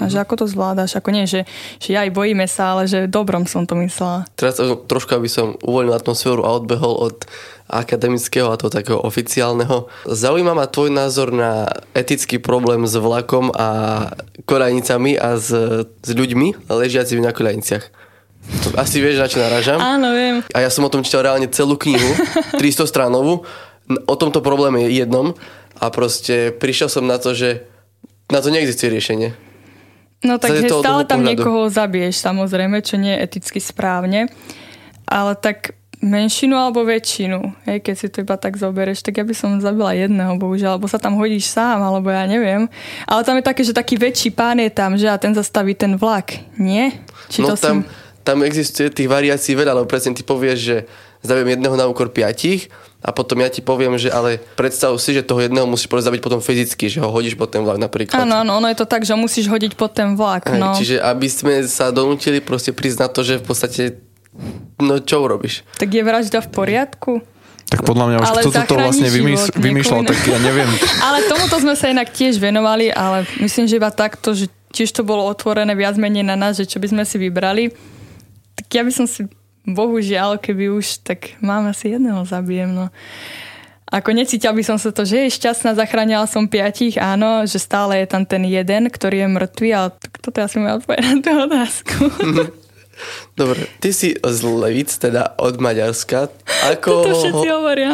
A 0.00 0.08
že 0.08 0.16
ako 0.24 0.44
to 0.44 0.46
zvládaš, 0.48 0.96
ako 0.96 1.12
nie, 1.12 1.28
že, 1.28 1.44
že 1.76 1.92
aj 1.92 2.16
bojíme 2.16 2.48
sa, 2.48 2.72
ale 2.72 2.88
že 2.88 3.04
dobrom 3.04 3.44
som 3.44 3.68
to 3.68 3.76
myslela. 3.76 4.24
Teraz 4.40 4.56
trošku, 4.88 5.12
aby 5.12 5.28
som 5.28 5.60
uvoľnil 5.60 5.92
atmosféru 5.92 6.48
a 6.48 6.56
odbehol 6.56 6.96
od 7.12 7.28
akademického 7.68 8.48
a 8.48 8.56
toho 8.56 8.72
takého 8.72 9.00
oficiálneho. 9.00 9.88
Zaujíma 10.08 10.56
ma 10.56 10.68
tvoj 10.68 10.92
názor 10.92 11.32
na 11.32 11.68
etický 11.92 12.40
problém 12.40 12.88
s 12.88 12.96
vlakom 12.96 13.52
a 13.52 13.68
koľajnicami 14.48 15.20
a 15.20 15.36
s, 15.36 15.52
s 15.88 16.10
ľuďmi 16.12 16.72
ležiacimi 16.72 17.20
na 17.20 17.32
koľajniciach. 17.36 17.84
Asi 18.76 18.98
vieš, 18.98 19.22
na 19.22 19.28
čo 19.30 19.38
narážam? 19.38 19.78
Áno, 19.78 20.12
viem. 20.12 20.42
A 20.52 20.64
ja 20.64 20.70
som 20.72 20.82
o 20.82 20.92
tom 20.92 21.04
čítal 21.06 21.24
reálne 21.26 21.46
celú 21.50 21.78
knihu, 21.78 22.10
300 22.60 22.88
stránovú, 22.88 23.46
o 24.06 24.14
tomto 24.16 24.42
probléme 24.42 24.86
jednom 24.90 25.34
a 25.78 25.90
proste 25.90 26.54
prišiel 26.54 26.88
som 26.90 27.04
na 27.06 27.18
to, 27.18 27.34
že 27.34 27.66
na 28.30 28.40
to 28.40 28.48
neexistuje 28.48 28.88
riešenie. 28.88 29.30
No 30.22 30.38
tak 30.38 30.54
že 30.54 30.70
stále 30.70 31.02
tam 31.02 31.26
pohľadu. 31.26 31.30
niekoho 31.34 31.60
zabiješ, 31.66 32.22
samozrejme, 32.22 32.78
čo 32.86 32.94
nie 32.94 33.10
je 33.18 33.22
eticky 33.26 33.58
správne. 33.58 34.30
Ale 35.02 35.34
tak 35.34 35.74
menšinu 36.02 36.58
alebo 36.58 36.82
väčšinu, 36.82 37.66
hej, 37.66 37.78
keď 37.78 37.94
si 37.94 38.06
to 38.10 38.26
iba 38.26 38.34
tak 38.34 38.58
zoberieš, 38.58 39.06
tak 39.06 39.22
ja 39.22 39.24
by 39.26 39.34
som 39.34 39.62
zabila 39.62 39.94
jedného, 39.94 40.34
bohužiaľ, 40.34 40.78
alebo 40.78 40.90
sa 40.90 40.98
tam 40.98 41.14
hodíš 41.14 41.46
sám, 41.50 41.78
alebo 41.78 42.10
ja 42.10 42.26
neviem. 42.26 42.66
Ale 43.06 43.22
tam 43.22 43.38
je 43.38 43.44
také, 43.46 43.62
že 43.62 43.74
taký 43.74 43.98
väčší 43.98 44.34
pán 44.34 44.58
je 44.58 44.70
tam, 44.70 44.98
že 44.98 45.06
a 45.06 45.18
ten 45.18 45.30
zastaví 45.30 45.78
ten 45.78 45.94
vlak, 45.94 46.42
nie? 46.58 46.90
Či 47.30 47.46
no 47.46 47.54
to 47.54 47.56
tam, 47.58 47.76
si... 47.86 48.01
tam 48.22 48.46
existuje 48.46 48.90
tých 48.90 49.10
variácií 49.10 49.54
veľa, 49.54 49.78
lebo 49.78 49.86
presne 49.90 50.14
ty 50.14 50.22
povieš, 50.22 50.58
že 50.58 50.76
zabijem 51.22 51.58
jedného 51.58 51.74
na 51.78 51.86
úkor 51.86 52.10
piatich, 52.10 52.70
a 53.02 53.10
potom 53.10 53.42
ja 53.42 53.50
ti 53.50 53.58
poviem, 53.58 53.98
že 53.98 54.14
ale 54.14 54.38
predstav 54.54 54.94
si, 55.02 55.10
že 55.10 55.26
toho 55.26 55.42
jedného 55.42 55.66
musíš 55.66 55.90
zabiť 55.90 56.22
potom 56.22 56.38
fyzicky, 56.38 56.86
že 56.86 57.02
ho 57.02 57.10
hodíš 57.10 57.34
pod 57.34 57.50
ten 57.50 57.66
vlak 57.66 57.74
napríklad. 57.74 58.22
Áno, 58.22 58.46
áno, 58.46 58.62
ono 58.62 58.70
je 58.70 58.78
to 58.78 58.86
tak, 58.86 59.02
že 59.02 59.18
musíš 59.18 59.50
hodiť 59.50 59.74
pod 59.74 59.90
ten 59.90 60.14
vlak. 60.14 60.46
No. 60.54 60.70
čiže 60.78 61.02
aby 61.02 61.26
sme 61.26 61.66
sa 61.66 61.90
donútili 61.90 62.38
proste 62.38 62.70
priznať 62.70 63.10
to, 63.10 63.20
že 63.26 63.34
v 63.42 63.44
podstate 63.44 63.82
no 64.78 65.02
čo 65.02 65.26
urobíš? 65.26 65.66
Tak 65.82 65.90
je 65.90 66.02
vražda 66.06 66.38
v 66.46 66.48
poriadku? 66.54 67.12
Tak 67.74 67.82
podľa 67.82 68.04
mňa 68.06 68.16
už 68.22 68.28
ale 68.28 68.40
kto 68.46 68.60
to 68.68 68.74
vlastne 68.78 69.08
vymysl, 69.10 69.50
vymýšľal, 69.58 70.00
tak 70.06 70.18
ja 70.22 70.38
neviem. 70.38 70.70
ale 71.10 71.26
tomuto 71.26 71.58
sme 71.58 71.74
sa 71.74 71.90
inak 71.90 72.06
tiež 72.14 72.38
venovali, 72.38 72.94
ale 72.94 73.26
myslím, 73.42 73.66
že 73.66 73.82
iba 73.82 73.90
takto, 73.90 74.30
že 74.30 74.46
tiež 74.70 74.94
to 74.94 75.02
bolo 75.02 75.26
otvorené 75.26 75.74
viac 75.74 75.98
menej 75.98 76.22
na 76.22 76.38
nás, 76.38 76.54
že 76.54 76.70
čo 76.70 76.78
by 76.78 76.86
sme 76.86 77.02
si 77.02 77.18
vybrali. 77.18 77.74
Tak 78.58 78.66
ja 78.72 78.82
by 78.84 78.92
som 78.92 79.06
si 79.08 79.26
bohužiaľ, 79.66 80.42
keby 80.42 80.74
už, 80.74 81.06
tak 81.06 81.38
mám 81.38 81.70
asi 81.70 81.94
jedného 81.94 82.22
zabijem, 82.26 82.74
no. 82.74 82.90
Ako 83.92 84.16
necítil 84.16 84.56
by 84.56 84.64
som 84.64 84.80
sa 84.80 84.88
to, 84.88 85.04
že 85.04 85.28
je 85.28 85.36
šťastná, 85.36 85.76
zachránila 85.76 86.24
som 86.24 86.48
piatich, 86.48 86.96
áno, 86.96 87.44
že 87.44 87.60
stále 87.60 88.00
je 88.00 88.06
tam 88.08 88.24
ten 88.24 88.40
jeden, 88.48 88.88
ktorý 88.88 89.28
je 89.28 89.28
mŕtvý, 89.28 89.68
ale 89.76 89.88
toto 90.24 90.40
je 90.40 90.46
asi 90.48 90.56
moja 90.56 90.80
odpoveď 90.80 91.00
na 91.04 91.16
tú 91.20 91.30
otázku. 91.36 91.96
Dobre, 93.36 93.68
ty 93.80 93.92
si 93.92 94.16
z 94.16 94.38
Levic, 94.44 94.88
teda 94.96 95.36
od 95.36 95.60
Maďarska. 95.60 96.32
Ako... 96.72 96.90
Toto 97.04 97.12
všetci 97.20 97.48
hovoria. 97.52 97.92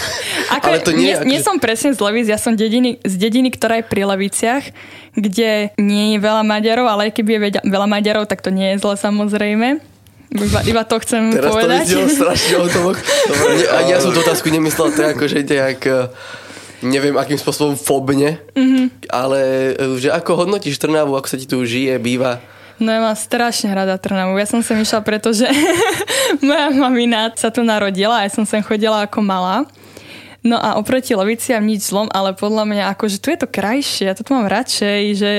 Ako, 0.56 0.66
Ale 0.70 0.78
to 0.78 0.94
nie, 0.94 1.10
nie, 1.10 1.14
ako... 1.18 1.26
nie 1.26 1.40
som 1.42 1.58
presne 1.58 1.90
z 1.90 1.98
Levic, 1.98 2.30
ja 2.30 2.38
som 2.38 2.54
dediny, 2.54 3.02
z 3.02 3.14
dediny, 3.18 3.50
ktorá 3.50 3.82
je 3.82 3.90
pri 3.90 4.06
Leviciach, 4.06 4.70
kde 5.18 5.74
nie 5.74 6.14
je 6.14 6.18
veľa 6.22 6.46
Maďarov, 6.46 6.86
ale 6.86 7.10
keby 7.10 7.30
je 7.34 7.40
veľa 7.66 7.86
Maďarov, 7.90 8.30
tak 8.30 8.46
to 8.46 8.54
nie 8.54 8.74
je 8.74 8.78
zle 8.78 8.94
samozrejme. 8.94 9.82
Iba, 10.26 10.60
iba 10.66 10.82
to 10.82 10.98
chcem 10.98 11.30
Teraz 11.30 11.50
povedať. 11.54 11.84
Teraz 11.86 12.10
to 12.10 12.18
strašne 12.18 12.56
o 12.64 12.68
tom. 12.68 12.84
Dobre, 12.92 13.52
ani 13.70 13.90
ja 13.94 13.98
som 14.02 14.10
tú 14.10 14.20
otázku 14.20 14.50
nemyslel 14.50 14.90
tak, 14.92 15.14
ako, 15.14 15.24
že 15.30 15.46
nejak 15.46 15.80
eh, 15.86 16.10
neviem, 16.82 17.14
akým 17.14 17.38
spôsobom 17.38 17.78
fobne, 17.78 18.42
mm-hmm. 18.52 19.08
ale 19.08 19.38
eh, 19.78 19.96
že 20.02 20.10
ako 20.10 20.46
hodnotíš 20.46 20.82
Trnavu, 20.82 21.14
ako 21.14 21.28
sa 21.30 21.38
ti 21.38 21.46
tu 21.46 21.62
žije, 21.62 21.94
býva? 22.02 22.42
No 22.76 22.92
ja 22.92 23.00
mám 23.00 23.16
strašne 23.16 23.72
rada 23.72 23.96
Trnavu. 23.96 24.36
Ja 24.36 24.44
som 24.44 24.60
sem 24.60 24.76
išla, 24.82 25.00
pretože 25.00 25.48
moja 26.44 26.68
mamina 26.74 27.32
sa 27.32 27.48
tu 27.48 27.64
narodila 27.64 28.20
a 28.20 28.24
ja 28.28 28.30
som 28.34 28.44
sem 28.44 28.60
chodila 28.60 29.06
ako 29.06 29.24
malá. 29.24 29.64
No 30.46 30.60
a 30.62 30.78
oproti 30.78 31.16
Loviciam 31.16 31.64
nič 31.64 31.90
zlom, 31.90 32.06
ale 32.14 32.36
podľa 32.36 32.70
mňa 32.70 32.84
akože 32.94 33.18
tu 33.18 33.34
je 33.34 33.38
to 33.42 33.48
krajšie, 33.50 34.06
ja 34.06 34.14
to 34.14 34.22
tu 34.22 34.30
mám 34.30 34.46
radšej, 34.46 35.00
že 35.18 35.30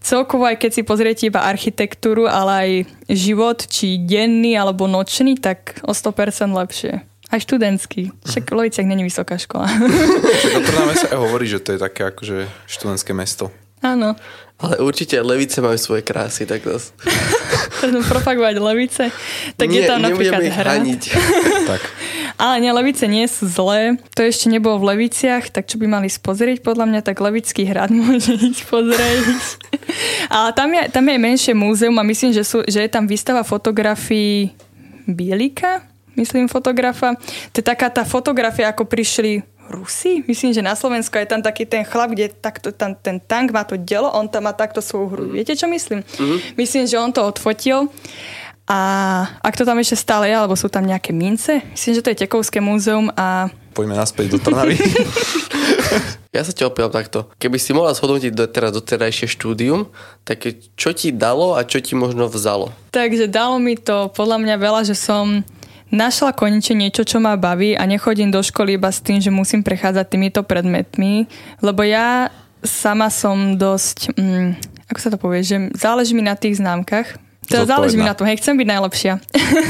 celkovo 0.00 0.46
aj 0.46 0.60
keď 0.62 0.70
si 0.72 0.82
pozriete 0.82 1.22
iba 1.28 1.44
architektúru, 1.44 2.28
ale 2.28 2.52
aj 2.52 2.70
život, 3.10 3.58
či 3.66 4.00
denný 4.00 4.56
alebo 4.56 4.88
nočný, 4.88 5.36
tak 5.36 5.80
o 5.84 5.92
100% 5.92 6.52
lepšie. 6.52 7.04
Aj 7.26 7.42
študentský. 7.42 8.14
Však 8.22 8.46
v 8.46 8.54
Lojiciach 8.54 8.86
není 8.86 9.02
vysoká 9.02 9.34
škola. 9.34 9.66
O 9.66 10.60
sa 10.94 11.10
aj 11.10 11.18
hovorí, 11.18 11.50
že 11.50 11.58
to 11.58 11.74
je 11.74 11.82
také 11.82 12.06
akože 12.14 12.46
študentské 12.70 13.10
mesto. 13.10 13.50
Áno. 13.94 14.18
Ale 14.56 14.80
určite 14.80 15.20
levice 15.20 15.60
majú 15.60 15.76
svoje 15.76 16.00
krásy, 16.00 16.48
tak 16.48 16.64
to... 16.64 16.80
propagovať 18.12 18.56
levice. 18.56 19.04
Tak 19.60 19.68
Nie, 19.68 19.84
je 19.84 19.88
tam 19.92 20.00
napríklad 20.00 20.42
hrad. 20.48 20.80
tak. 21.70 21.80
Ale 22.40 22.64
nie, 22.64 22.72
levice 22.72 23.04
nie 23.04 23.28
sú 23.28 23.48
zlé. 23.48 24.00
To 24.16 24.24
ešte 24.24 24.48
nebolo 24.48 24.80
v 24.80 24.96
Leviciach, 24.96 25.52
tak 25.52 25.68
čo 25.68 25.76
by 25.76 25.88
mali 25.88 26.08
spozrieť 26.08 26.60
podľa 26.60 26.88
mňa, 26.88 27.00
tak 27.04 27.20
Levický 27.20 27.64
hrad 27.68 27.92
môže 27.96 28.32
ísť 28.32 28.64
pozrieť. 28.68 29.24
Ale 30.32 30.52
tam 30.56 30.68
je, 30.72 30.82
tam 30.88 31.04
je 31.04 31.16
menšie 31.16 31.52
múzeum 31.56 31.96
a 32.00 32.04
myslím, 32.04 32.32
že, 32.32 32.44
sú, 32.44 32.64
že 32.64 32.84
je 32.84 32.90
tam 32.92 33.04
výstava 33.04 33.44
fotografií 33.44 34.52
Bielika, 35.04 35.84
myslím 36.16 36.48
fotografa. 36.48 37.16
To 37.52 37.56
je 37.60 37.64
taká 37.64 37.92
tá 37.92 38.08
fotografia, 38.08 38.72
ako 38.72 38.88
prišli 38.88 39.44
Rusi? 39.68 40.22
Myslím, 40.26 40.54
že 40.54 40.62
na 40.62 40.74
Slovensku 40.78 41.18
je 41.18 41.28
tam 41.28 41.42
taký 41.42 41.66
ten 41.66 41.82
chlap, 41.82 42.14
kde 42.14 42.32
takto, 42.32 42.70
tam, 42.70 42.94
ten 42.94 43.18
tank 43.18 43.50
má 43.50 43.66
to 43.66 43.74
delo, 43.76 44.10
on 44.14 44.30
tam 44.30 44.46
má 44.46 44.52
takto 44.54 44.80
svoju 44.80 45.06
hru. 45.12 45.24
Mm. 45.28 45.32
Viete, 45.34 45.52
čo 45.58 45.66
myslím? 45.66 46.00
Mm. 46.18 46.38
Myslím, 46.56 46.84
že 46.86 46.96
on 46.96 47.10
to 47.10 47.22
odfotil 47.22 47.90
a 48.66 48.78
ak 49.46 49.54
to 49.54 49.62
tam 49.62 49.78
ešte 49.78 49.94
stále 49.94 50.26
je, 50.26 50.34
alebo 50.34 50.58
sú 50.58 50.66
tam 50.66 50.82
nejaké 50.82 51.14
mince, 51.14 51.62
myslím, 51.70 51.92
že 51.94 52.02
to 52.02 52.10
je 52.10 52.20
Tekovské 52.26 52.58
múzeum 52.58 53.14
a... 53.14 53.46
Poďme 53.70 53.94
naspäť 53.94 54.34
do 54.34 54.38
Trnavy. 54.42 54.74
ja 56.34 56.42
sa 56.42 56.50
ťa 56.50 56.66
opýtam 56.66 56.90
takto. 56.90 57.30
Keby 57.38 57.62
si 57.62 57.70
mohla 57.70 57.94
zhodnotiť 57.94 58.32
do, 58.34 58.50
teraz 58.50 58.74
doterajšie 58.74 59.30
štúdium, 59.30 59.86
tak 60.26 60.50
čo 60.74 60.90
ti 60.90 61.14
dalo 61.14 61.54
a 61.54 61.62
čo 61.62 61.78
ti 61.78 61.94
možno 61.94 62.26
vzalo? 62.26 62.74
Takže 62.90 63.30
dalo 63.30 63.62
mi 63.62 63.78
to 63.78 64.10
podľa 64.10 64.42
mňa 64.42 64.56
veľa, 64.58 64.80
že 64.82 64.98
som 64.98 65.46
našla 65.92 66.34
konečne 66.34 66.86
niečo, 66.86 67.06
čo 67.06 67.22
ma 67.22 67.38
baví 67.38 67.74
a 67.78 67.86
nechodím 67.86 68.30
do 68.34 68.42
školy 68.42 68.78
iba 68.78 68.90
s 68.90 69.02
tým, 69.04 69.22
že 69.22 69.34
musím 69.34 69.62
prechádzať 69.62 70.06
týmito 70.06 70.40
predmetmi, 70.42 71.30
lebo 71.62 71.86
ja 71.86 72.30
sama 72.66 73.12
som 73.12 73.54
dosť 73.54 74.18
mm, 74.18 74.76
ako 74.86 74.98
sa 75.02 75.10
to 75.10 75.18
povie, 75.18 75.42
že 75.42 75.56
záleží 75.74 76.14
mi 76.14 76.22
na 76.22 76.38
tých 76.38 76.62
známkach. 76.62 77.18
Teda 77.46 77.62
Zodpovedná. 77.62 77.74
záleží 77.78 77.94
mi 77.94 78.06
na 78.06 78.16
tom, 78.18 78.26
hej, 78.26 78.42
chcem 78.42 78.58
byť 78.58 78.68
najlepšia. 78.74 79.12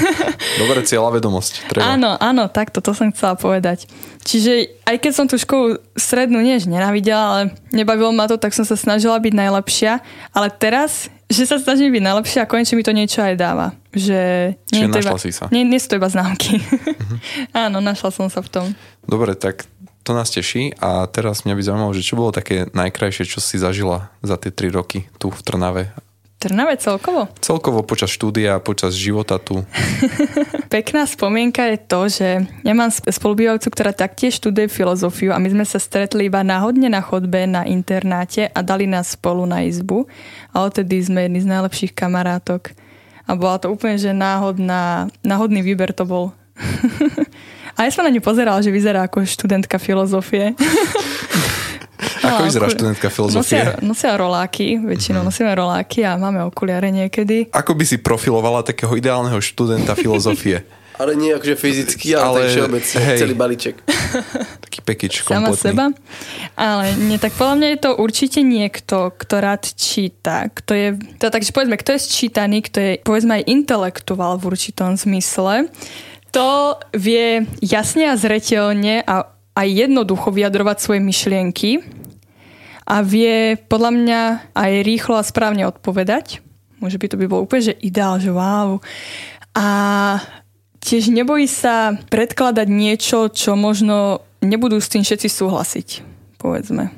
Dobre, 0.65 0.81
cieľa 0.89 1.13
vedomosť. 1.13 1.53
Treba. 1.69 1.85
Áno, 1.93 2.17
áno, 2.17 2.49
takto, 2.49 2.81
to 2.81 2.97
som 2.97 3.13
chcela 3.13 3.37
povedať. 3.37 3.85
Čiže 4.25 4.81
aj 4.89 4.97
keď 4.97 5.13
som 5.13 5.29
tú 5.29 5.37
školu 5.37 5.77
strednú 5.93 6.41
nie, 6.41 6.57
že 6.57 6.73
nenávidela, 6.73 7.25
ale 7.29 7.43
nebavilo 7.77 8.17
ma 8.17 8.25
to, 8.33 8.41
tak 8.41 8.57
som 8.57 8.65
sa 8.65 8.81
snažila 8.81 9.21
byť 9.21 9.35
najlepšia. 9.37 10.01
Ale 10.33 10.49
teraz, 10.57 11.13
že 11.29 11.45
sa 11.45 11.61
snažím 11.61 11.93
byť 11.93 12.05
najlepšia 12.05 12.41
a 12.45 12.49
konečne 12.49 12.81
mi 12.81 12.85
to 12.85 12.97
niečo 12.97 13.21
aj 13.21 13.37
dáva. 13.37 13.77
Že 13.97 14.21
Čiže 14.69 14.93
to 14.93 14.99
našla 15.01 15.17
iba, 15.17 15.25
si 15.25 15.31
sa. 15.33 15.45
Nie, 15.49 15.65
nie 15.65 15.81
sú 15.81 15.89
to 15.89 15.97
iba 15.97 16.13
známky. 16.13 16.61
áno, 17.65 17.81
našla 17.81 18.13
som 18.13 18.29
sa 18.29 18.45
v 18.45 18.49
tom. 18.53 18.67
Dobre, 19.09 19.33
tak 19.33 19.65
to 20.05 20.13
nás 20.13 20.29
teší 20.31 20.77
a 20.79 21.09
teraz 21.09 21.43
mňa 21.43 21.55
by 21.57 21.63
zaujímalo, 21.65 21.97
že 21.97 22.07
čo 22.07 22.15
bolo 22.15 22.31
také 22.31 22.69
najkrajšie, 22.71 23.27
čo 23.27 23.41
si 23.43 23.57
zažila 23.59 24.13
za 24.21 24.39
tie 24.39 24.55
tri 24.55 24.69
roky 24.71 25.09
tu 25.19 25.33
v 25.33 25.41
Trnave. 25.43 25.91
Trnave 26.37 26.77
celkovo. 26.77 27.33
Celkovo 27.41 27.81
počas 27.81 28.13
štúdia, 28.13 28.61
počas 28.61 28.93
života 28.93 29.41
tu. 29.41 29.65
Pekná 30.75 31.09
spomienka 31.09 31.65
je 31.73 31.79
to, 31.81 32.01
že 32.13 32.29
ja 32.61 32.75
mám 32.77 32.93
sp- 32.93 33.09
spolubývajúcu, 33.09 33.67
ktorá 33.73 33.97
taktiež 33.97 34.37
študuje 34.39 34.69
filozofiu 34.69 35.33
a 35.33 35.41
my 35.41 35.49
sme 35.49 35.65
sa 35.65 35.81
stretli 35.81 36.29
iba 36.29 36.45
náhodne 36.45 36.93
na 36.93 37.01
chodbe 37.01 37.49
na 37.49 37.65
internáte 37.65 38.53
a 38.53 38.61
dali 38.61 38.85
nás 38.85 39.17
spolu 39.17 39.49
na 39.49 39.65
izbu 39.65 40.05
a 40.53 40.63
odtedy 40.63 41.01
sme 41.01 41.25
jedni 41.25 41.41
z 41.41 41.51
najlepších 41.51 41.97
kamarátok. 41.97 42.77
A 43.27 43.33
bola 43.33 43.59
to 43.59 43.69
úplne, 43.69 43.97
že 43.97 44.11
náhodná, 44.11 45.07
náhodný 45.21 45.61
výber 45.61 45.91
to 45.91 46.03
bol. 46.03 46.31
a 47.77 47.83
ja 47.83 47.91
som 47.91 48.01
na 48.01 48.09
ňu 48.09 48.21
pozerala, 48.21 48.59
že 48.59 48.71
vyzerá 48.71 49.03
ako 49.03 49.23
študentka 49.23 49.77
filozofie. 49.77 50.55
Ako 52.19 52.43
No, 52.43 52.45
vyzerá 52.45 52.67
oku- 52.67 52.75
študentka 52.75 53.07
filozofie? 53.09 53.39
Nosia, 53.57 53.63
nosia 53.81 54.13
roláky, 54.15 54.77
väčšinou 54.79 55.21
Mhm. 55.21 55.27
nosíme 55.27 55.53
roláky 55.53 56.03
a 56.03 56.15
máme 56.15 56.43
okuliare 56.43 56.91
niekedy. 56.91 57.49
Ako 57.51 57.73
by 57.73 57.85
si 57.85 57.97
profilovala 57.97 58.61
takého 58.63 58.93
ideálneho 58.93 59.39
študenta 59.39 59.95
filozofie? 59.95 60.61
Ale 60.97 61.13
nie 61.13 61.37
akože 61.37 61.55
fyzicky, 61.61 62.17
ale, 62.17 62.25
Ale, 62.25 62.39
tak 62.41 62.49
všeobecne, 62.57 63.01
hej. 63.05 63.19
celý 63.21 63.35
balíček. 63.37 63.77
Taký 64.65 64.81
pekič 64.81 65.13
sama 65.21 65.53
kompletný. 65.53 65.61
seba. 65.61 65.85
Ale 66.57 66.85
nie, 66.97 67.21
tak 67.21 67.37
podľa 67.37 67.55
mňa 67.61 67.69
je 67.69 67.81
to 67.85 67.91
určite 68.01 68.41
niekto, 68.41 69.13
kto 69.13 69.35
rád 69.45 69.65
číta. 69.77 70.49
Kto 70.49 70.73
je, 70.73 70.89
to, 71.21 71.29
takže 71.29 71.53
povedzme, 71.53 71.77
kto 71.77 71.97
je 71.97 72.01
sčítaný, 72.01 72.65
kto 72.65 72.79
je 72.81 72.93
povedzme 73.05 73.37
aj 73.37 73.45
intelektuál 73.45 74.41
v 74.41 74.57
určitom 74.57 74.97
zmysle, 74.97 75.69
to 76.33 76.77
vie 76.97 77.45
jasne 77.61 78.13
a 78.13 78.17
zreteľne 78.17 79.05
a 79.05 79.37
aj 79.57 79.69
jednoducho 79.69 80.29
vyjadrovať 80.33 80.77
svoje 80.81 81.01
myšlienky 81.01 81.81
a 82.85 83.01
vie 83.01 83.57
podľa 83.57 83.93
mňa 83.97 84.21
aj 84.53 84.73
rýchlo 84.85 85.17
a 85.17 85.25
správne 85.25 85.65
odpovedať. 85.65 86.45
Môže 86.79 87.01
by 87.01 87.07
to 87.09 87.17
by 87.17 87.27
bol 87.27 87.41
úplne, 87.43 87.73
že 87.73 87.75
ideál, 87.81 88.21
že 88.21 88.29
wow. 88.29 88.79
A 89.57 89.67
tiež 90.87 91.11
nebojí 91.11 91.51
sa 91.51 91.99
predkladať 92.07 92.71
niečo, 92.71 93.27
čo 93.27 93.59
možno 93.59 94.23
nebudú 94.39 94.79
s 94.79 94.87
tým 94.87 95.03
všetci 95.03 95.27
súhlasiť, 95.27 95.89
povedzme. 96.39 96.95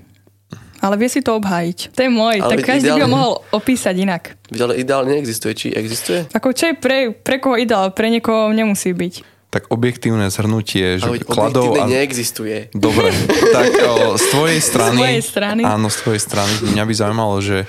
Ale 0.79 0.95
vie 0.95 1.11
si 1.11 1.25
to 1.25 1.35
obhájiť. 1.35 1.91
To 1.91 2.01
je 2.07 2.11
môj, 2.13 2.39
Ale 2.39 2.55
tak 2.55 2.79
každý 2.79 2.87
by 2.87 2.91
ho 2.93 2.99
ideálne- 3.03 3.11
mohol 3.11 3.33
opísať 3.51 3.95
inak. 3.99 4.23
Ale 4.55 4.79
ideálne 4.79 5.11
neexistuje. 5.11 5.53
Či 5.57 5.67
existuje? 5.75 6.31
Ako 6.31 6.55
čo 6.55 6.71
je 6.71 6.75
pre, 6.79 7.11
pre 7.11 7.43
koho 7.43 7.59
ideál, 7.59 7.91
pre 7.91 8.07
niekoho 8.07 8.55
nemusí 8.55 8.95
byť. 8.95 9.15
Tak 9.49 9.73
objektívne 9.75 10.29
zhrnutie, 10.31 11.01
že 11.01 11.09
Ale 11.09 11.25
kladov 11.25 11.75
a... 11.75 11.89
neexistuje. 11.89 12.71
Dobre, 12.77 13.11
tak 13.57 13.75
o, 13.81 14.15
z 14.15 14.25
tvojej 14.31 14.61
strany... 14.63 14.99
mojej 15.03 15.23
strany. 15.25 15.63
Áno, 15.67 15.89
z 15.91 15.99
tvojej 16.05 16.21
strany. 16.23 16.53
Mňa 16.77 16.85
by 16.85 16.95
zaujímalo, 16.95 17.37
že 17.43 17.65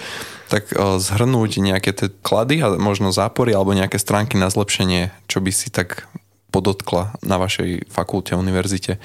tak 0.49 0.73
o, 0.73 0.97
zhrnúť 0.97 1.61
nejaké 1.61 1.93
tie 1.93 2.09
klady 2.09 2.65
a 2.65 2.73
možno 2.75 3.13
zápory 3.13 3.53
alebo 3.53 3.77
nejaké 3.77 4.01
stránky 4.01 4.35
na 4.35 4.49
zlepšenie, 4.49 5.13
čo 5.29 5.39
by 5.39 5.51
si 5.53 5.69
tak 5.69 6.09
podotkla 6.49 7.13
na 7.21 7.37
vašej 7.37 7.85
fakulte, 7.93 8.33
univerzite. 8.33 8.97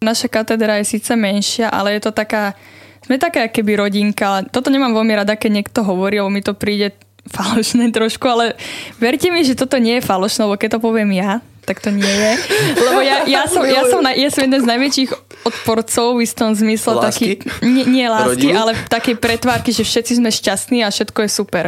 Naša 0.00 0.28
katedra 0.28 0.80
je 0.80 0.96
síce 0.96 1.12
menšia, 1.16 1.68
ale 1.68 1.96
je 1.96 2.08
to 2.08 2.12
taká, 2.12 2.56
sme 3.04 3.20
taká 3.20 3.48
keby 3.48 3.80
rodinka, 3.80 4.48
toto 4.48 4.72
nemám 4.72 4.96
veľmi 4.96 5.14
rada, 5.24 5.36
keď 5.36 5.50
niekto 5.62 5.80
hovorí, 5.84 6.20
lebo 6.20 6.32
mi 6.32 6.44
to 6.44 6.56
príde 6.56 6.96
falošné 7.28 7.92
trošku, 7.96 8.24
ale 8.28 8.56
verte 8.96 9.28
mi, 9.28 9.44
že 9.44 9.58
toto 9.58 9.76
nie 9.76 10.00
je 10.00 10.06
falošné, 10.08 10.48
lebo 10.48 10.56
keď 10.56 10.78
to 10.78 10.80
poviem 10.80 11.12
ja, 11.16 11.44
tak 11.68 11.84
to 11.84 11.92
nie 11.92 12.08
je. 12.08 12.32
Lebo 12.80 13.04
ja, 13.04 13.28
ja, 13.28 13.44
som, 13.44 13.60
ja, 13.60 13.84
som, 13.84 14.00
na, 14.00 14.16
ja 14.16 14.32
som 14.32 14.40
jeden 14.48 14.56
z 14.56 14.64
najväčších 14.64 15.10
odporcov 15.46 16.18
v 16.18 16.26
istom 16.26 16.54
zmysle 16.54 16.98
Lásky? 16.98 17.38
taký, 17.38 17.66
nie, 17.66 17.84
nie 17.86 18.06
lásky, 18.10 18.50
Rodiny? 18.50 18.54
ale 18.54 18.72
takej 18.88 19.16
pretvárky, 19.18 19.70
že 19.70 19.86
všetci 19.86 20.18
sme 20.18 20.30
šťastní 20.32 20.82
a 20.82 20.90
všetko 20.90 21.24
je 21.26 21.30
super. 21.30 21.64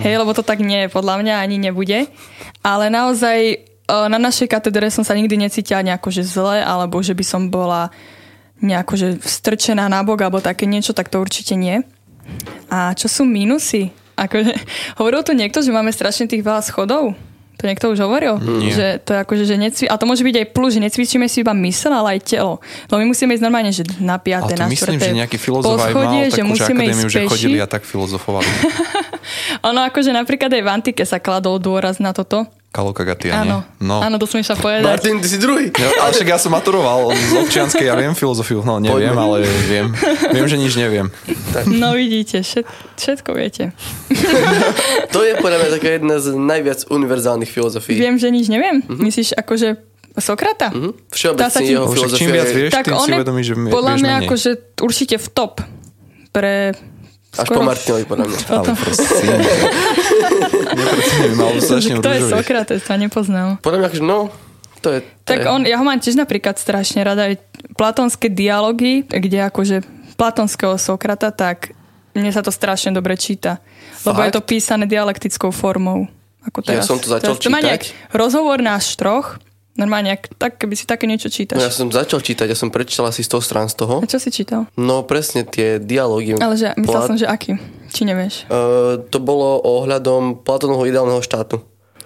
Hej, 0.00 0.18
lebo 0.18 0.34
to 0.34 0.42
tak 0.42 0.62
nie 0.62 0.86
je, 0.86 0.92
podľa 0.92 1.22
mňa 1.22 1.34
ani 1.38 1.56
nebude. 1.56 2.10
Ale 2.64 2.90
naozaj 2.90 3.38
e, 3.52 3.56
na 3.88 4.18
našej 4.18 4.48
katedre 4.50 4.88
som 4.90 5.06
sa 5.06 5.14
nikdy 5.14 5.38
necítila 5.38 5.84
nejako, 5.84 6.08
že 6.10 6.26
zle, 6.26 6.64
alebo 6.64 6.98
že 7.00 7.14
by 7.14 7.24
som 7.24 7.52
bola 7.52 7.92
nejako, 8.64 8.94
že 8.96 9.08
strčená 9.20 9.86
na 9.90 10.00
bok, 10.00 10.24
alebo 10.24 10.40
také 10.40 10.64
niečo, 10.64 10.96
tak 10.96 11.12
to 11.12 11.20
určite 11.20 11.54
nie. 11.58 11.84
A 12.72 12.96
čo 12.96 13.06
sú 13.12 13.28
mínusy? 13.28 13.92
Akože, 14.16 14.54
hovoril 14.98 15.20
tu 15.26 15.32
niekto, 15.34 15.60
že 15.60 15.74
máme 15.74 15.92
strašne 15.92 16.30
tých 16.30 16.44
veľa 16.44 16.62
schodov? 16.64 17.12
To 17.54 17.62
niekto 17.70 17.86
už 17.94 18.02
hovoril? 18.02 18.36
Nie. 18.42 18.74
Že 18.74 18.86
to 19.06 19.10
je 19.14 19.18
akože, 19.22 19.44
že 19.46 19.54
necvi... 19.54 19.84
A 19.86 19.94
to 19.94 20.04
môže 20.10 20.26
byť 20.26 20.36
aj 20.42 20.46
plus, 20.50 20.74
že 20.74 20.80
necvičíme 20.82 21.26
si 21.30 21.46
iba 21.46 21.54
mysel, 21.54 21.94
ale 21.94 22.18
aj 22.18 22.20
telo. 22.26 22.58
Lebo 22.90 22.98
my 22.98 23.06
musíme 23.14 23.30
ísť 23.30 23.44
normálne, 23.46 23.70
že 23.70 23.86
na 24.02 24.18
piaté, 24.18 24.58
na 24.58 24.66
myslím, 24.66 24.98
že 24.98 25.14
nejaký 25.14 25.38
filozof 25.38 25.78
aj 25.78 25.94
mal 25.94 26.26
že 26.26 26.42
takú 26.42 26.50
musíme 26.50 26.82
akadémiu, 26.82 27.08
že 27.08 27.20
chodili 27.30 27.58
a 27.62 27.66
tak 27.70 27.86
filozofovali. 27.86 28.48
Ono 29.70 29.80
akože 29.86 30.10
napríklad 30.10 30.50
aj 30.50 30.62
v 30.62 30.68
antike 30.68 31.02
sa 31.06 31.22
kladol 31.22 31.62
dôraz 31.62 32.02
na 32.02 32.10
toto. 32.10 32.50
Kalokagatia, 32.74 33.30
nie? 33.38 33.40
Áno, 33.46 33.58
No. 33.78 34.02
áno, 34.02 34.18
to 34.18 34.26
som 34.26 34.36
išla 34.36 34.56
povedať. 34.56 34.82
Martin, 34.82 35.16
ty 35.16 35.28
si 35.28 35.38
druhý. 35.38 35.70
Ja, 35.70 36.02
ale 36.02 36.10
však 36.10 36.26
ja 36.26 36.36
som 36.36 36.50
maturoval 36.50 37.08
z 37.08 37.32
občianskej, 37.38 37.86
ja 37.86 37.94
viem 37.94 38.10
filozofiu, 38.12 38.60
no 38.60 38.76
neviem, 38.76 39.08
Poďme. 39.08 39.22
ale 39.22 39.36
viem. 39.64 39.86
Viem, 40.28 40.46
že 40.46 40.56
nič 40.56 40.74
neviem. 40.74 41.06
No 41.64 41.94
vidíte, 41.94 42.42
všet, 42.42 42.66
všetko 42.92 43.30
viete. 43.32 43.70
To 45.08 45.22
je 45.22 45.32
podľa 45.36 45.58
mňa 45.60 45.70
taká 45.70 45.88
jedna 45.92 46.16
z 46.16 46.26
najviac 46.32 46.82
univerzálnych 46.88 47.46
filozofií. 47.46 47.94
Viem, 47.94 48.16
že 48.16 48.28
nič 48.28 48.46
neviem. 48.48 48.82
Mhm. 48.82 48.98
Myslíš 49.00 49.28
akože 49.34 49.78
Sokrata? 50.16 50.70
Mhm. 50.70 50.90
Sa 50.90 51.14
Všeobecne 51.30 51.60
ti- 51.60 51.72
jeho 51.72 51.86
filozofia 51.88 52.18
čím 52.18 52.30
viac 52.32 52.48
je 52.48 52.54
vieš, 52.56 52.70
tak 52.72 52.84
tým 52.84 52.94
on 52.94 53.02
si 53.02 53.10
je 53.10 53.16
uvedomíš, 53.16 53.46
že 53.46 53.54
podľa 53.68 53.94
mňa 53.96 54.12
akože 54.20 54.50
určite 54.80 55.16
v 55.16 55.26
top 55.28 55.54
pre 56.30 56.74
až 57.34 57.46
po 57.46 57.60
Martinovi, 57.60 58.04
podľa 58.04 58.24
mňa. 58.26 58.38
Ale 58.48 58.66
prosím. 58.72 59.28
Neprecením, 60.74 61.32
strašne 61.60 61.92
Kto 62.00 62.08
je. 62.10 62.20
Sokrates, 62.30 62.80
to 62.82 62.92
nepoznal. 62.96 63.48
Podľa 63.60 63.78
mňa, 63.80 63.86
akože 63.90 64.04
no, 64.04 64.18
to 64.80 64.88
je... 64.90 64.98
To 65.00 65.28
Tak 65.28 65.38
je, 65.40 65.46
on, 65.48 65.60
ja 65.64 65.76
ho 65.76 65.84
mám 65.84 65.98
tiež 65.98 66.14
napríklad 66.14 66.56
strašne 66.56 67.00
rada, 67.02 67.28
aj 67.28 67.40
platonské 67.74 68.28
dialógy, 68.28 69.02
kde 69.04 69.38
akože 69.44 69.76
platonského 70.14 70.76
Sokrata, 70.78 71.32
tak 71.32 71.74
mne 72.14 72.30
sa 72.30 72.44
to 72.44 72.54
strašne 72.54 72.94
dobre 72.94 73.18
číta. 73.18 73.58
Lebo 74.04 74.20
je 74.22 74.30
Fakt? 74.30 74.36
to 74.36 74.42
písané 74.44 74.84
dialektickou 74.86 75.50
formou. 75.50 76.06
Ako 76.44 76.60
Ja 76.68 76.78
teraz. 76.78 76.84
som 76.86 77.00
to 77.00 77.08
začal 77.08 77.34
teraz 77.34 77.40
to 77.40 77.48
má 77.48 77.58
čítať. 77.58 77.68
nejak 77.72 77.82
rozhovor 78.12 78.60
náš 78.60 78.94
troch, 79.00 79.40
normálne, 79.74 80.14
ak, 80.14 80.34
tak 80.34 80.52
keby 80.58 80.74
si 80.74 80.86
také 80.86 81.04
niečo 81.04 81.26
No 81.26 81.34
čítaš. 81.34 81.58
ja 81.58 81.70
som 81.70 81.90
začal 81.90 82.22
čítať, 82.22 82.46
ja 82.46 82.58
som 82.58 82.70
prečítal 82.70 83.10
asi 83.10 83.22
100 83.22 83.38
strán 83.42 83.66
z 83.66 83.74
toho. 83.78 84.00
A 84.00 84.06
čo 84.06 84.18
si 84.18 84.30
čítal? 84.30 84.70
No 84.74 85.02
presne 85.02 85.42
tie 85.42 85.78
dialógy. 85.78 86.38
Ale 86.38 86.54
že, 86.54 86.72
myslel 86.74 86.94
Plat- 86.94 87.08
som, 87.10 87.18
že 87.18 87.26
aký? 87.26 87.58
Či 87.90 88.02
nevieš? 88.06 88.46
Uh, 88.46 89.02
to 89.10 89.18
bolo 89.18 89.62
ohľadom 89.62 90.42
Platónovho 90.42 90.86
ideálneho 90.86 91.22
štátu. 91.22 91.62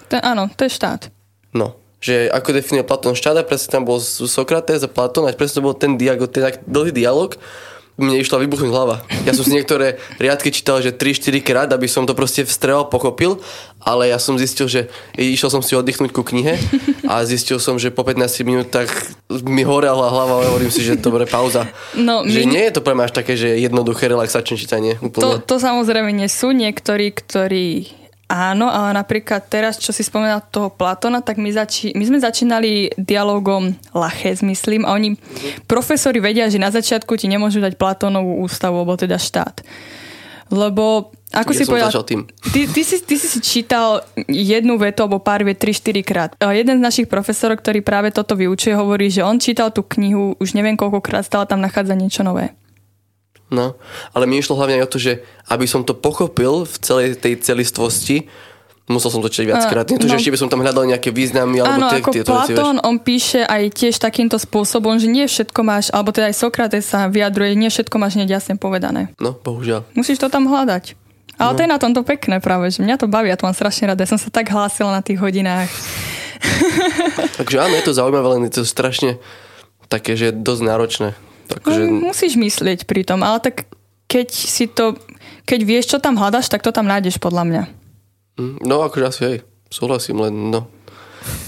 Ten, 0.08 0.20
áno, 0.24 0.48
to 0.52 0.64
je 0.64 0.72
štát. 0.72 1.12
No, 1.52 1.76
že 2.00 2.28
ako 2.28 2.52
definuje 2.52 2.84
Platón 2.84 3.16
štát 3.16 3.40
a 3.40 3.44
presne 3.44 3.80
tam 3.80 3.84
bol 3.84 4.00
Sokrates 4.00 4.84
a 4.84 4.88
Platón 4.88 5.28
a 5.28 5.32
presne 5.32 5.60
to 5.60 5.66
bol 5.66 5.76
ten, 5.76 5.96
diago, 5.96 6.28
ten 6.28 6.44
dlhý 6.64 6.92
dialog, 6.92 7.36
mne 7.98 8.22
išla 8.22 8.38
vybuchnúť 8.38 8.70
hlava. 8.70 9.02
Ja 9.26 9.34
som 9.34 9.42
si 9.42 9.50
niektoré 9.50 9.98
riadky 10.22 10.54
čítal, 10.54 10.78
že 10.78 10.94
3-4 10.94 11.42
krát, 11.42 11.68
aby 11.74 11.90
som 11.90 12.06
to 12.06 12.14
proste 12.14 12.46
vstrel, 12.46 12.86
pochopil, 12.86 13.42
ale 13.82 14.14
ja 14.14 14.22
som 14.22 14.38
zistil, 14.38 14.70
že 14.70 14.86
išiel 15.18 15.50
som 15.50 15.58
si 15.66 15.74
oddychnúť 15.74 16.14
ku 16.14 16.22
knihe 16.22 16.54
a 17.10 17.26
zistil 17.26 17.58
som, 17.58 17.74
že 17.74 17.90
po 17.90 18.06
15 18.06 18.46
minútach 18.46 18.86
mi 19.42 19.66
horela 19.66 20.14
hlava 20.14 20.40
a 20.40 20.46
hovorím 20.46 20.70
si, 20.70 20.86
že 20.86 20.94
dobre, 20.94 21.26
pauza. 21.26 21.66
No, 21.98 22.22
že 22.22 22.46
my- 22.46 22.54
nie 22.54 22.62
je 22.70 22.72
to 22.78 22.86
pre 22.86 22.94
mňa 22.94 23.04
až 23.10 23.12
také, 23.18 23.34
že 23.34 23.58
jednoduché 23.58 24.06
relaxačné 24.06 24.54
čítanie. 24.54 24.94
To, 25.02 25.18
Úplne. 25.18 25.42
to 25.42 25.54
samozrejme 25.58 26.14
nie 26.14 26.30
sú 26.30 26.54
niektorí, 26.54 27.10
ktorí 27.10 27.98
áno, 28.28 28.68
ale 28.68 28.92
napríklad 28.94 29.48
teraz, 29.48 29.80
čo 29.80 29.90
si 29.90 30.04
spomenal 30.04 30.44
toho 30.52 30.68
Platona, 30.68 31.24
tak 31.24 31.40
my, 31.40 31.48
zači- 31.48 31.96
my 31.96 32.04
sme 32.04 32.18
začínali 32.20 32.92
dialogom 33.00 33.72
Laches, 33.96 34.44
myslím, 34.44 34.84
a 34.84 34.92
oni, 34.94 35.16
profesori 35.64 36.20
vedia, 36.20 36.46
že 36.52 36.60
na 36.60 36.68
začiatku 36.68 37.16
ti 37.16 37.26
nemôžu 37.26 37.64
dať 37.64 37.80
Platónovú 37.80 38.44
ústavu, 38.44 38.84
alebo 38.84 39.00
teda 39.00 39.16
štát. 39.16 39.64
Lebo, 40.48 41.12
ako 41.28 41.50
Ja 41.52 41.56
si 41.60 41.64
povedal, 41.68 41.92
tým. 42.08 42.24
Ty, 42.24 42.60
ty, 42.72 42.80
si, 42.80 42.96
ty 43.04 43.20
si 43.20 43.28
si 43.28 43.40
čítal 43.44 44.00
jednu 44.32 44.80
vetu 44.80 45.04
alebo 45.04 45.20
pár 45.20 45.44
viet 45.44 45.60
3-4 45.60 46.00
krát. 46.00 46.30
A 46.40 46.56
Jeden 46.56 46.80
z 46.80 46.84
našich 46.84 47.08
profesorov, 47.08 47.60
ktorý 47.60 47.84
práve 47.84 48.08
toto 48.08 48.32
vyučuje, 48.32 48.72
hovorí, 48.72 49.12
že 49.12 49.20
on 49.20 49.36
čítal 49.36 49.68
tú 49.68 49.84
knihu 49.84 50.40
už 50.40 50.56
neviem 50.56 50.72
koľkokrát, 50.72 51.28
stále 51.28 51.44
tam 51.44 51.60
nachádza 51.60 51.92
niečo 51.92 52.24
nové. 52.24 52.56
No, 53.48 53.80
ale 54.12 54.28
mi 54.28 54.36
išlo 54.36 54.60
hlavne 54.60 54.76
aj 54.80 54.84
o 54.84 54.92
to, 54.92 54.98
že 55.00 55.12
aby 55.48 55.64
som 55.64 55.80
to 55.80 55.96
pochopil 55.96 56.68
v 56.68 56.76
celej 56.84 57.16
tej 57.16 57.40
celistvosti, 57.40 58.28
musel 58.92 59.12
som 59.12 59.20
to 59.24 59.28
čítať 59.32 59.48
viackrát. 59.48 59.84
Nie 59.88 60.00
to, 60.00 60.08
že 60.08 60.16
no. 60.16 60.20
ešte 60.20 60.32
by 60.32 60.40
som 60.40 60.48
tam 60.52 60.60
hľadal 60.64 60.88
nejaké 60.88 61.12
významy 61.12 61.60
alebo 61.60 61.80
Áno, 61.84 61.88
tie, 61.92 62.00
ako 62.00 62.10
tieto 62.12 62.32
veci. 62.32 62.52
Platón, 62.56 62.76
vieš. 62.80 62.88
on 62.88 62.96
píše 63.00 63.40
aj 63.44 63.62
tiež 63.72 63.94
takýmto 64.00 64.36
spôsobom, 64.40 64.96
že 64.96 65.08
nie 65.08 65.28
všetko 65.28 65.60
máš, 65.64 65.92
alebo 65.92 66.12
teda 66.12 66.32
aj 66.32 66.36
Sokrates 66.36 66.84
sa 66.88 67.08
vyjadruje, 67.08 67.56
nie 67.56 67.72
všetko 67.72 67.96
máš 68.00 68.16
hneď 68.16 68.40
jasne 68.40 68.56
povedané. 68.56 69.12
No, 69.20 69.36
bohužiaľ. 69.36 69.84
Musíš 69.92 70.20
to 70.20 70.32
tam 70.32 70.48
hľadať. 70.48 70.96
Ale 71.38 71.54
no. 71.54 71.56
to 71.56 71.62
je 71.62 71.70
na 71.70 71.78
tomto 71.78 72.02
pekné 72.02 72.42
práve, 72.42 72.66
že 72.74 72.82
mňa 72.82 72.98
to 72.98 73.06
baví, 73.06 73.30
ja 73.30 73.38
to 73.38 73.46
mám 73.46 73.54
strašne 73.54 73.94
rada. 73.94 74.02
Ja 74.02 74.10
som 74.10 74.18
sa 74.18 74.26
tak 74.32 74.50
hlásila 74.50 74.90
na 74.90 75.04
tých 75.04 75.22
hodinách. 75.22 75.70
Takže 77.38 77.56
áno, 77.62 77.74
je 77.78 77.84
to 77.86 77.94
zaujímavé, 77.94 78.26
len 78.36 78.42
je 78.50 78.58
to 78.58 78.62
strašne 78.66 79.22
také, 79.86 80.18
že 80.18 80.32
je 80.32 80.34
dosť 80.34 80.62
náročné. 80.66 81.08
Takže, 81.48 81.80
No, 81.88 82.12
musíš 82.12 82.36
myslieť 82.36 82.84
pri 82.84 83.02
tom, 83.08 83.24
ale 83.24 83.40
tak 83.40 83.64
keď 84.04 84.28
si 84.28 84.68
to, 84.68 84.96
keď 85.48 85.60
vieš, 85.64 85.96
čo 85.96 85.98
tam 86.00 86.20
hľadaš, 86.20 86.52
tak 86.52 86.60
to 86.60 86.72
tam 86.72 86.84
nájdeš 86.84 87.16
podľa 87.16 87.44
mňa. 87.48 87.62
mm, 88.36 88.56
no 88.64 88.84
akože 88.84 89.04
asi 89.08 89.20
hej, 89.24 89.36
súhlasím, 89.72 90.20
len 90.20 90.52
no. 90.52 90.68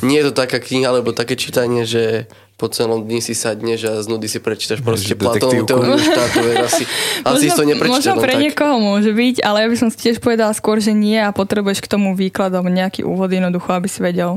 Nie 0.05 0.21
je 0.21 0.29
to 0.29 0.45
taká 0.45 0.61
kniha, 0.61 0.93
alebo 0.93 1.17
také 1.17 1.41
čítanie, 1.41 1.89
že 1.89 2.29
po 2.61 2.69
celom 2.69 3.09
dni 3.09 3.25
si 3.25 3.33
sadneš 3.33 3.81
a 3.89 3.93
z 4.05 4.07
nudy 4.13 4.29
si 4.29 4.37
prečítaš 4.37 4.85
proste 4.85 5.17
detektívku. 5.17 5.65
teóriu 5.65 5.97
štátu, 5.97 6.45
asi, 6.61 6.85
asi 7.33 7.49
si 7.49 7.57
to 7.57 7.65
neprečítaš 7.65 8.13
možno 8.13 8.21
len 8.21 8.25
pre 8.29 8.35
tak. 8.37 8.43
niekoho 8.45 8.77
môže 8.77 9.13
byť, 9.17 9.37
ale 9.41 9.65
ja 9.65 9.69
by 9.73 9.77
som 9.81 9.89
si 9.89 9.97
tiež 9.97 10.21
povedala 10.21 10.53
skôr, 10.53 10.77
že 10.77 10.93
nie 10.93 11.17
a 11.17 11.33
potrebuješ 11.33 11.81
k 11.81 11.89
tomu 11.89 12.13
výklad 12.13 12.53
alebo 12.53 12.69
nejaký 12.69 13.01
úvod 13.09 13.33
jednoducho, 13.33 13.73
aby 13.73 13.89
si 13.89 14.05
vedel, 14.05 14.37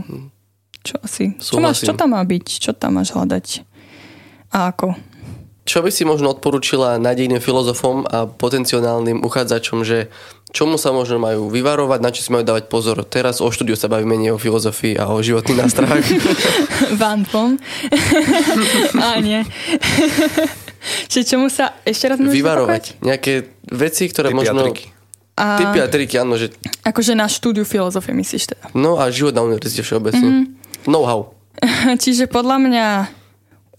čo 0.88 0.95
asi. 1.04 1.36
Čo, 1.36 1.60
máš, 1.60 1.84
čo 1.84 1.91
tam 1.91 2.15
má 2.15 2.23
byť, 2.23 2.45
čo 2.47 2.71
tam 2.71 2.95
máš 3.04 3.12
hľadať 3.12 3.67
a 4.56 4.71
ako. 4.71 4.95
Čo 5.63 5.80
by 5.80 5.89
si 5.95 6.04
možno 6.04 6.36
odporúčila 6.36 6.99
nádejným 6.99 7.39
filozofom 7.39 8.04
a 8.04 8.28
potenciálnym 8.28 9.23
uchádzačom, 9.23 9.88
že 9.88 10.12
čomu 10.52 10.76
sa 10.76 10.91
možno 10.91 11.23
majú 11.23 11.47
vyvarovať, 11.47 11.99
na 12.04 12.12
čo 12.12 12.19
si 12.19 12.30
majú 12.36 12.43
dávať 12.43 12.67
pozor? 12.67 12.99
Teraz 13.08 13.39
o 13.39 13.47
štúdiu 13.47 13.80
sa 13.80 13.88
bavíme 13.88 14.19
nie 14.19 14.28
o 14.28 14.36
filozofii 14.36 14.99
a 14.99 15.08
o 15.08 15.23
životných 15.23 15.63
nástrahách. 15.63 16.04
Vanpom. 17.02 17.56
a 19.08 19.23
nie. 19.23 19.39
Čiže 21.08 21.23
čomu 21.36 21.47
sa 21.47 21.80
ešte 21.88 22.12
raz 22.12 22.19
Vyvarovať. 22.19 22.99
opakovať? 22.99 23.08
Nejaké 23.08 23.34
veci, 23.71 24.04
ktoré 24.12 24.36
Typy 24.36 24.36
a 24.36 24.39
možno... 24.43 24.62
triky. 24.67 24.86
A, 25.34 25.45
Typy 25.58 25.80
a 25.82 25.88
triky, 25.89 26.15
áno, 26.21 26.38
že... 26.38 26.54
akože 26.86 27.15
na 27.15 27.26
štúdiu 27.26 27.65
filozofie 27.65 28.13
myslíš 28.13 28.54
teda. 28.54 28.65
No 28.76 29.02
a 29.02 29.10
život 29.10 29.34
na 29.34 29.41
univerzite 29.41 29.82
všeobecne. 29.82 30.28
Mm-hmm. 30.28 30.91
Know-how. 30.91 31.34
Čiže 32.04 32.28
podľa 32.28 32.58
mňa 32.60 32.86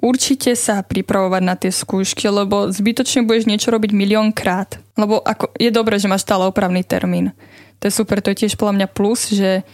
určite 0.05 0.53
sa 0.53 0.85
pripravovať 0.85 1.43
na 1.43 1.57
tie 1.57 1.73
skúšky, 1.73 2.29
lebo 2.29 2.69
zbytočne 2.69 3.25
budeš 3.25 3.49
niečo 3.49 3.73
robiť 3.73 3.97
miliónkrát. 3.97 4.77
Lebo 5.01 5.25
ako, 5.25 5.57
je 5.57 5.73
dobré, 5.73 5.97
že 5.97 6.13
máš 6.13 6.29
stále 6.29 6.45
opravný 6.45 6.85
termín. 6.85 7.33
To 7.81 7.89
je 7.89 7.97
super, 7.97 8.21
to 8.21 8.37
je 8.37 8.45
tiež 8.45 8.61
podľa 8.61 8.85
mňa 8.85 8.89
plus, 8.93 9.33
že 9.33 9.65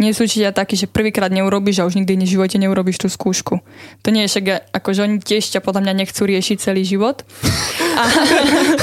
nie 0.00 0.16
sú 0.16 0.24
určite 0.24 0.56
takí, 0.56 0.72
že 0.72 0.88
prvýkrát 0.88 1.28
neurobiš 1.28 1.84
a 1.84 1.86
už 1.86 2.00
nikdy 2.00 2.24
v 2.24 2.32
živote 2.38 2.56
neurobiš 2.56 2.96
tú 2.96 3.08
skúšku. 3.12 3.60
To 4.00 4.08
nie 4.08 4.24
je 4.24 4.32
však, 4.32 4.72
ako 4.72 4.88
že 4.96 5.04
oni 5.04 5.16
tiež 5.20 5.44
ťa 5.52 5.60
podľa 5.60 5.84
mňa 5.84 5.94
nechcú 6.00 6.22
riešiť 6.24 6.56
celý 6.64 6.80
život. 6.88 7.20
A, 8.00 8.02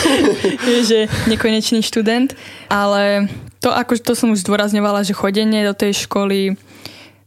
že 0.89 1.09
nekonečný 1.25 1.81
študent. 1.81 2.37
Ale 2.69 3.25
to, 3.57 3.73
ako 3.73 3.97
to 3.97 4.13
som 4.13 4.37
už 4.37 4.45
zdôrazňovala, 4.45 5.01
že 5.01 5.17
chodenie 5.17 5.65
do 5.65 5.73
tej 5.73 6.05
školy 6.05 6.53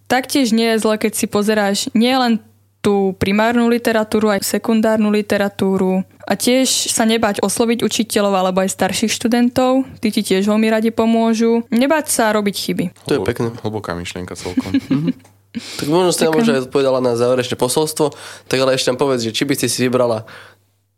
taktiež 0.06 0.54
nie 0.54 0.76
je 0.76 0.80
zle, 0.86 0.94
keď 0.94 1.12
si 1.18 1.26
pozeráš 1.26 1.90
nie 1.96 2.14
len 2.14 2.38
tú 2.82 3.14
primárnu 3.14 3.70
literatúru, 3.70 4.34
aj 4.34 4.42
sekundárnu 4.42 5.08
literatúru 5.14 6.02
a 6.26 6.34
tiež 6.34 6.90
sa 6.90 7.06
nebať 7.06 7.38
osloviť 7.38 7.86
učiteľov 7.86 8.34
alebo 8.34 8.58
aj 8.58 8.74
starších 8.74 9.14
študentov, 9.14 9.86
tí 10.02 10.10
ti 10.10 10.26
tiež 10.26 10.50
veľmi 10.50 10.66
radi 10.66 10.90
pomôžu. 10.90 11.62
Nebať 11.70 12.10
sa 12.10 12.34
robiť 12.34 12.54
chyby. 12.58 12.84
To 13.06 13.14
je 13.16 13.20
pekné. 13.22 13.54
Hlboká 13.62 13.94
myšlienka 13.94 14.34
celkom. 14.34 14.74
Tak 15.52 15.84
možno 15.84 16.16
ste 16.16 16.24
nám 16.24 16.40
možno 16.40 16.52
aj 16.56 16.64
odpovedala 16.64 17.04
na 17.04 17.12
záverečné 17.12 17.60
posolstvo, 17.60 18.16
tak 18.48 18.56
ale 18.56 18.72
ešte 18.72 18.88
nám 18.88 18.96
povedz, 18.96 19.20
že 19.20 19.36
či 19.36 19.44
by 19.44 19.52
ste 19.52 19.68
si 19.68 19.84
vybrala 19.84 20.24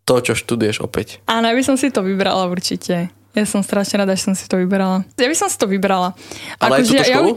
to, 0.07 0.15
čo 0.23 0.39
študuješ 0.39 0.79
opäť. 0.79 1.19
Áno, 1.27 1.51
ja 1.51 1.55
by 1.59 1.65
som 1.67 1.75
si 1.75 1.91
to 1.91 2.07
vybrala 2.07 2.47
určite. 2.47 3.11
Ja 3.35 3.45
som 3.51 3.67
strašne 3.67 4.07
rada, 4.07 4.15
že 4.15 4.31
som 4.31 4.39
si 4.39 4.47
to 4.47 4.55
vybrala. 4.55 5.03
Ja 5.19 5.27
by 5.27 5.35
som 5.35 5.51
si 5.51 5.59
to 5.59 5.67
vybrala. 5.67 6.15
Ale 6.63 6.79
aj 6.79 6.87
Akože 6.87 6.87
túto 6.87 7.03
ja- 7.03 7.11
školu? 7.11 7.31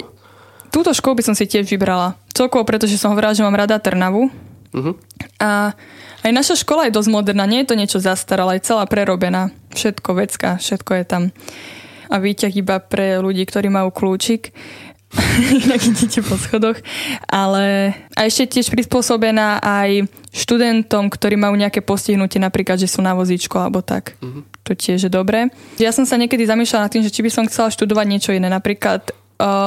túto 0.70 0.92
školu 0.94 1.14
by 1.18 1.24
som 1.26 1.34
si 1.34 1.50
tiež 1.50 1.66
vybrala. 1.66 2.14
Celkovo, 2.38 2.62
pretože 2.70 3.02
som 3.02 3.10
hovorila, 3.10 3.34
že 3.34 3.42
mám 3.42 3.58
rada 3.58 3.82
Trnavu. 3.82 4.30
Mhm. 4.78 4.94
A 5.42 5.74
aj 6.22 6.32
naša 6.34 6.56
škola 6.62 6.86
je 6.86 6.94
dosť 6.94 7.10
moderná, 7.10 7.50
nie 7.50 7.66
je 7.66 7.70
to 7.74 7.80
niečo 7.80 7.98
zastaralé, 7.98 8.62
je 8.62 8.70
celá 8.70 8.86
prerobená. 8.86 9.50
Všetko, 9.74 10.10
vecka, 10.14 10.50
všetko 10.62 10.92
je 11.02 11.04
tam. 11.08 11.24
A 12.08 12.22
výťah 12.22 12.54
iba 12.54 12.78
pre 12.78 13.18
ľudí, 13.18 13.42
ktorí 13.42 13.74
majú 13.74 13.90
kľúčik. 13.90 14.54
Inak 15.64 15.82
idete 15.88 16.20
po 16.20 16.36
schodoch. 16.36 16.78
Ale 17.32 17.96
a 18.14 18.20
ešte 18.28 18.60
tiež 18.60 18.70
prispôsobená 18.70 19.64
aj 19.64 20.06
študentom, 20.36 21.08
ktorí 21.08 21.40
majú 21.40 21.56
nejaké 21.56 21.80
postihnutie, 21.80 22.44
napríklad, 22.44 22.78
že 22.78 22.92
sú 22.92 23.00
na 23.00 23.16
vozíčku 23.16 23.56
alebo 23.56 23.80
tak. 23.80 24.20
To 24.68 24.76
tiež 24.76 25.08
je 25.08 25.12
dobré. 25.12 25.48
Ja 25.80 25.96
som 25.96 26.04
sa 26.04 26.20
niekedy 26.20 26.44
zamýšľala 26.44 26.86
nad 26.88 26.92
tým, 26.92 27.04
že 27.08 27.14
či 27.14 27.24
by 27.24 27.32
som 27.32 27.48
chcela 27.48 27.72
študovať 27.72 28.06
niečo 28.08 28.36
iné. 28.36 28.52
Napríklad 28.52 29.16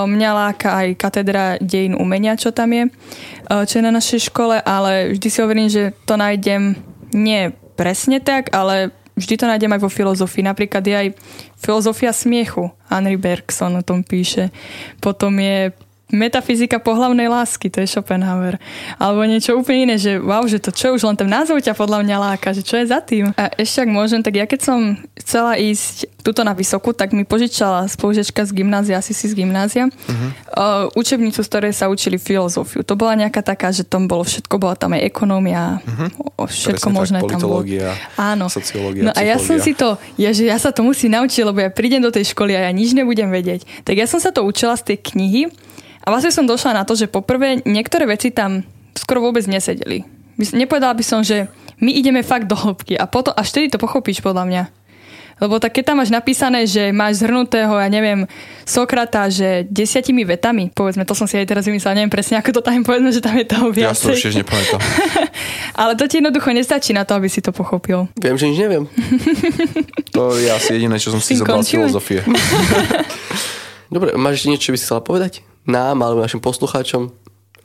mňa 0.07 0.31
láka 0.35 0.83
aj 0.83 0.89
katedra 0.99 1.55
dejín 1.63 1.95
umenia, 1.95 2.35
čo 2.35 2.51
tam 2.51 2.75
je, 2.75 2.91
uh, 2.91 3.63
čo 3.63 3.79
je 3.79 3.87
na 3.87 3.95
našej 3.95 4.31
škole, 4.31 4.59
ale 4.59 5.15
vždy 5.15 5.29
si 5.31 5.39
hovorím, 5.39 5.69
že 5.71 5.95
to 6.07 6.19
nájdem 6.19 6.75
nie 7.15 7.55
presne 7.79 8.19
tak, 8.19 8.51
ale 8.51 8.91
vždy 9.15 9.35
to 9.37 9.47
nájdem 9.47 9.73
aj 9.73 9.81
vo 9.83 9.91
filozofii. 9.91 10.47
Napríklad 10.47 10.83
je 10.83 10.97
aj 10.97 11.09
filozofia 11.61 12.11
smiechu. 12.11 12.73
Henry 12.89 13.21
Bergson 13.21 13.79
o 13.79 13.87
tom 13.87 14.03
píše. 14.03 14.51
Potom 14.99 15.37
je 15.39 15.71
metafyzika 16.11 16.79
pohlavnej 16.83 17.31
lásky, 17.31 17.71
to 17.71 17.83
je 17.83 17.89
Schopenhauer. 17.89 18.59
Alebo 18.99 19.23
niečo 19.25 19.57
úplne 19.57 19.91
iné, 19.91 19.97
že 19.97 20.19
wow, 20.19 20.45
že 20.47 20.59
to 20.63 20.75
čo 20.75 20.95
už 20.95 21.07
len 21.07 21.17
ten 21.17 21.31
názov 21.31 21.63
ťa 21.63 21.75
podľa 21.75 22.03
mňa 22.05 22.17
láka, 22.19 22.55
že 22.55 22.63
čo 22.67 22.79
je 22.79 22.91
za 22.91 23.01
tým. 23.03 23.31
A 23.35 23.51
ešte 23.57 23.87
ak 23.87 23.91
môžem, 23.91 24.21
tak 24.21 24.37
ja 24.37 24.47
keď 24.47 24.61
som 24.61 24.79
chcela 25.17 25.57
ísť 25.57 26.21
tuto 26.21 26.45
na 26.45 26.53
vysokú, 26.53 26.93
tak 26.93 27.17
mi 27.17 27.25
požičala 27.25 27.89
spolužička 27.89 28.45
z 28.45 28.53
gymnázia, 28.53 29.01
asi 29.01 29.17
si 29.17 29.33
z 29.33 29.35
gymnázia, 29.35 29.89
uh-huh. 29.89 30.31
uh, 30.53 30.85
učebnicu, 30.93 31.41
z 31.41 31.49
ktorej 31.49 31.73
sa 31.73 31.89
učili 31.89 32.21
filozofiu. 32.21 32.85
To 32.85 32.95
bola 32.95 33.17
nejaká 33.17 33.41
taká, 33.41 33.73
že 33.73 33.89
tam 33.89 34.05
bolo 34.05 34.23
všetko, 34.29 34.61
bola 34.61 34.77
tam 34.77 34.93
aj 34.95 35.09
ekonómia, 35.09 35.81
uh-huh. 35.81 36.45
všetko 36.45 36.93
Presne 36.93 37.01
možné 37.01 37.19
tak, 37.25 37.37
tam 37.37 37.41
bolo. 37.41 37.65
Áno. 38.21 38.47
sociológia, 38.53 39.03
No 39.09 39.11
a 39.17 39.21
ja 39.25 39.41
som 39.41 39.57
si 39.57 39.73
to, 39.73 39.97
ja, 40.21 40.31
že 40.37 40.45
ja 40.47 40.61
sa 40.61 40.71
to 40.71 40.85
musím 40.85 41.17
naučiť, 41.17 41.43
lebo 41.43 41.59
ja 41.65 41.73
prídem 41.73 42.05
do 42.05 42.13
tej 42.13 42.29
školy 42.37 42.53
a 42.53 42.69
ja 42.69 42.71
nič 42.71 42.93
nebudem 42.93 43.33
vedieť. 43.33 43.65
Tak 43.89 43.97
ja 43.97 44.05
som 44.05 44.21
sa 44.21 44.31
to 44.31 44.45
učila 44.45 44.77
z 44.77 44.93
tej 44.93 44.99
knihy 45.01 45.43
a 46.01 46.07
vlastne 46.09 46.33
som 46.33 46.49
došla 46.49 46.73
na 46.73 46.85
to, 46.85 46.97
že 46.97 47.07
poprvé 47.07 47.61
niektoré 47.69 48.09
veci 48.09 48.33
tam 48.33 48.65
skoro 48.97 49.21
vôbec 49.21 49.45
nesedeli. 49.45 50.05
Nepovedala 50.41 50.97
by 50.97 51.05
som, 51.05 51.21
že 51.21 51.53
my 51.81 51.93
ideme 51.93 52.25
fakt 52.25 52.49
do 52.49 52.57
hĺbky 52.57 52.97
a 52.97 53.05
potom 53.05 53.37
až 53.37 53.53
vtedy 53.53 53.69
to 53.69 53.77
pochopíš 53.77 54.25
podľa 54.25 54.45
mňa. 54.49 54.63
Lebo 55.41 55.57
tak 55.57 55.73
keď 55.73 55.85
tam 55.93 56.05
máš 56.05 56.13
napísané, 56.13 56.69
že 56.69 56.93
máš 56.93 57.25
zhrnutého, 57.25 57.73
ja 57.73 57.89
neviem, 57.89 58.29
Sokrata, 58.69 59.33
že 59.33 59.65
desiatimi 59.73 60.21
vetami, 60.29 60.69
povedzme, 60.69 61.09
to 61.09 61.17
som 61.17 61.25
si 61.25 61.41
aj 61.41 61.49
teraz 61.49 61.65
vymyslela, 61.65 61.97
neviem 61.97 62.13
presne, 62.13 62.37
ako 62.37 62.61
to 62.61 62.61
tam 62.61 62.77
je, 62.77 62.85
povedzme, 62.85 63.09
že 63.09 63.25
tam 63.25 63.33
je 63.41 63.49
toho 63.49 63.73
Ja 63.73 63.97
si 63.97 64.05
to 64.05 64.13
viacej. 64.13 64.29
už 64.29 64.37
nepamätám. 64.45 64.81
Ale 65.81 65.93
to 65.97 66.05
ti 66.13 66.21
jednoducho 66.21 66.53
nestačí 66.53 66.93
na 66.93 67.09
to, 67.09 67.17
aby 67.17 67.33
si 67.33 67.41
to 67.41 67.57
pochopil. 67.57 68.13
Viem, 68.21 68.37
že 68.37 68.53
nič 68.53 68.59
neviem. 68.61 68.85
To 70.13 70.35
je 70.37 70.51
asi 70.51 70.77
jediné, 70.77 71.01
čo 71.01 71.15
som 71.15 71.23
si 71.23 71.39
zobral 71.39 71.65
z 71.65 71.79
filozofie. 71.81 72.21
Dobre, 73.95 74.15
máš 74.21 74.43
ešte 74.43 74.49
niečo, 74.53 74.65
čo 74.69 74.73
by 74.75 74.79
si 74.79 74.85
chcela 74.85 75.01
povedať? 75.01 75.33
Nám 75.69 75.97
alebo 76.01 76.25
našim 76.25 76.41
poslucháčom? 76.41 77.13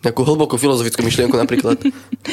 Nejakú 0.03 0.21
hlbokú 0.21 0.59
filozofickú 0.59 1.01
myšlienku 1.01 1.33
napríklad. 1.33 1.81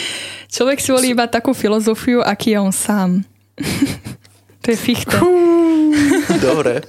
Človek 0.55 0.79
si 0.83 0.93
volí 0.93 1.17
iba 1.17 1.25
takú 1.25 1.57
filozofiu, 1.57 2.21
aký 2.21 2.53
je 2.53 2.59
on 2.61 2.73
sám. 2.75 3.11
to 4.63 4.67
je 4.69 4.77
fichte. 4.77 5.17
Dobre. 6.41 6.85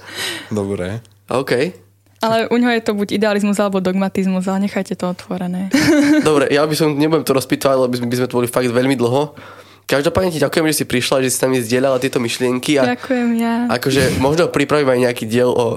Dobre. 0.52 1.00
OK. 1.32 1.84
Ale 2.24 2.48
u 2.48 2.56
ňoho 2.56 2.72
je 2.72 2.84
to 2.84 2.96
buď 2.96 3.20
idealizmus 3.20 3.60
alebo 3.60 3.84
dogmatizmus, 3.84 4.48
ale 4.48 4.68
nechajte 4.68 4.96
to 4.96 5.12
otvorené. 5.12 5.68
Dobre, 6.28 6.48
ja 6.48 6.64
by 6.64 6.72
som, 6.72 6.96
nebudem 6.96 7.24
to 7.24 7.36
rozpýtovať, 7.36 7.76
lebo 7.76 7.92
by 7.92 8.16
sme, 8.16 8.28
tu 8.28 8.36
boli 8.40 8.48
fakt 8.48 8.72
veľmi 8.72 8.96
dlho. 8.96 9.36
Každopádne 9.84 10.32
ti 10.32 10.40
ďakujem, 10.40 10.64
že 10.72 10.76
si 10.80 10.84
prišla, 10.88 11.20
že 11.20 11.28
si 11.28 11.36
s 11.36 11.44
nami 11.44 11.60
zdieľala 11.60 12.00
tieto 12.00 12.16
myšlienky 12.16 12.80
a 12.80 12.96
Ďakujem 12.96 13.28
ja. 13.36 13.68
akože 13.68 14.16
možno 14.16 14.48
pripravím 14.48 14.96
aj 14.96 15.00
nejaký 15.04 15.24
diel 15.28 15.52
o 15.52 15.76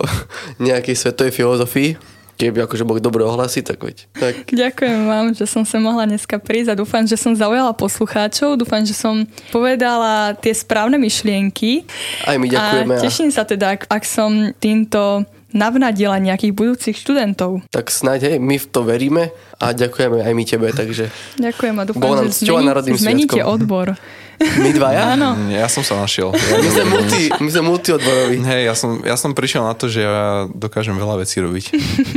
nejakej 0.63 0.95
svetovej 0.95 1.35
filozofii, 1.35 1.89
keby 2.37 2.69
akože 2.69 2.85
boli 2.85 3.01
dobré 3.01 3.25
ohlasy, 3.25 3.65
tak 3.65 3.81
veď. 3.81 4.05
Tak, 4.13 4.53
Ďakujem 4.53 5.01
vám, 5.09 5.33
že 5.33 5.49
som 5.49 5.65
sa 5.65 5.81
mohla 5.81 6.05
dneska 6.05 6.37
prísť 6.37 6.71
a 6.71 6.75
dúfam, 6.77 7.03
že 7.03 7.17
som 7.17 7.33
zaujala 7.33 7.73
poslucháčov, 7.73 8.61
dúfam, 8.61 8.85
že 8.85 8.93
som 8.93 9.25
povedala 9.49 10.37
tie 10.37 10.53
správne 10.53 11.01
myšlienky. 11.01 11.83
aj 12.29 12.37
my 12.37 12.47
ďakujeme. 12.47 12.93
A 12.93 13.01
teším 13.01 13.29
sa 13.33 13.43
teda, 13.43 13.75
ak, 13.75 13.89
ak 13.89 14.03
som 14.05 14.53
týmto 14.61 15.25
navnadila 15.49 16.21
nejakých 16.21 16.53
budúcich 16.53 16.95
študentov. 16.99 17.65
Tak 17.73 17.89
snáď, 17.89 18.35
hej, 18.35 18.37
my 18.37 18.61
v 18.61 18.65
to 18.67 18.85
veríme 18.85 19.23
a 19.57 19.65
ďakujeme 19.73 20.21
aj 20.21 20.33
my 20.35 20.43
tebe, 20.45 20.67
takže 20.69 21.09
Ďakujem 21.41 21.75
a 21.79 21.83
Bolo 21.87 21.95
dúfam, 21.95 22.15
nám 22.21 22.29
že 22.29 22.45
zmení, 22.45 22.65
národným 22.67 22.97
zmeníte 22.99 23.41
odbor. 23.41 23.95
My 24.37 24.69
dvaja? 24.69 25.17
Áno. 25.17 25.33
Nie, 25.49 25.65
ja 25.65 25.69
som 25.69 25.81
sa 25.81 25.97
našiel. 25.97 26.29
Ja, 26.29 26.61
My 26.61 26.69
sme, 26.69 26.85
multi, 26.85 27.21
my 27.41 27.49
sme 27.49 27.63
multiodboroví. 27.73 28.37
Hej, 28.45 28.61
ja 28.69 28.75
som, 28.77 29.01
ja 29.01 29.15
som 29.17 29.33
prišiel 29.33 29.65
na 29.65 29.73
to, 29.73 29.89
že 29.89 30.05
ja 30.05 30.45
dokážem 30.53 30.93
veľa 30.93 31.25
vecí 31.25 31.41
robiť. 31.41 31.65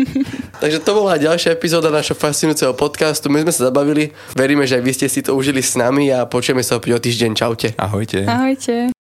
Takže 0.63 0.79
to 0.85 0.91
bola 0.93 1.17
ďalšia 1.17 1.57
epizóda 1.57 1.89
našho 1.89 2.13
fascinujúceho 2.13 2.77
podcastu. 2.77 3.33
My 3.33 3.41
sme 3.41 3.53
sa 3.57 3.73
zabavili. 3.73 4.13
Veríme, 4.37 4.69
že 4.69 4.77
aj 4.77 4.85
vy 4.85 4.93
ste 4.93 5.07
si 5.09 5.25
to 5.25 5.33
užili 5.33 5.65
s 5.65 5.81
nami 5.81 6.13
a 6.13 6.29
počujeme 6.29 6.61
sa 6.61 6.77
opäť 6.77 6.97
o 6.97 7.01
týždeň. 7.01 7.31
Čaute. 7.33 7.69
Ahojte. 7.81 8.29
Ahojte. 8.29 8.93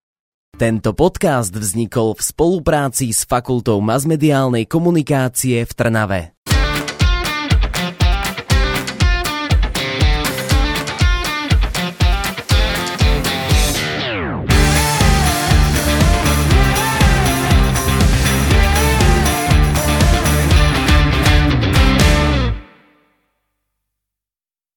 Tento 0.60 0.92
podcast 0.92 1.56
vznikol 1.56 2.16
v 2.16 2.20
spolupráci 2.20 3.12
s 3.16 3.24
Fakultou 3.24 3.80
masmediálnej 3.80 4.68
komunikácie 4.68 5.64
v 5.64 5.72
Trnave. 5.72 6.36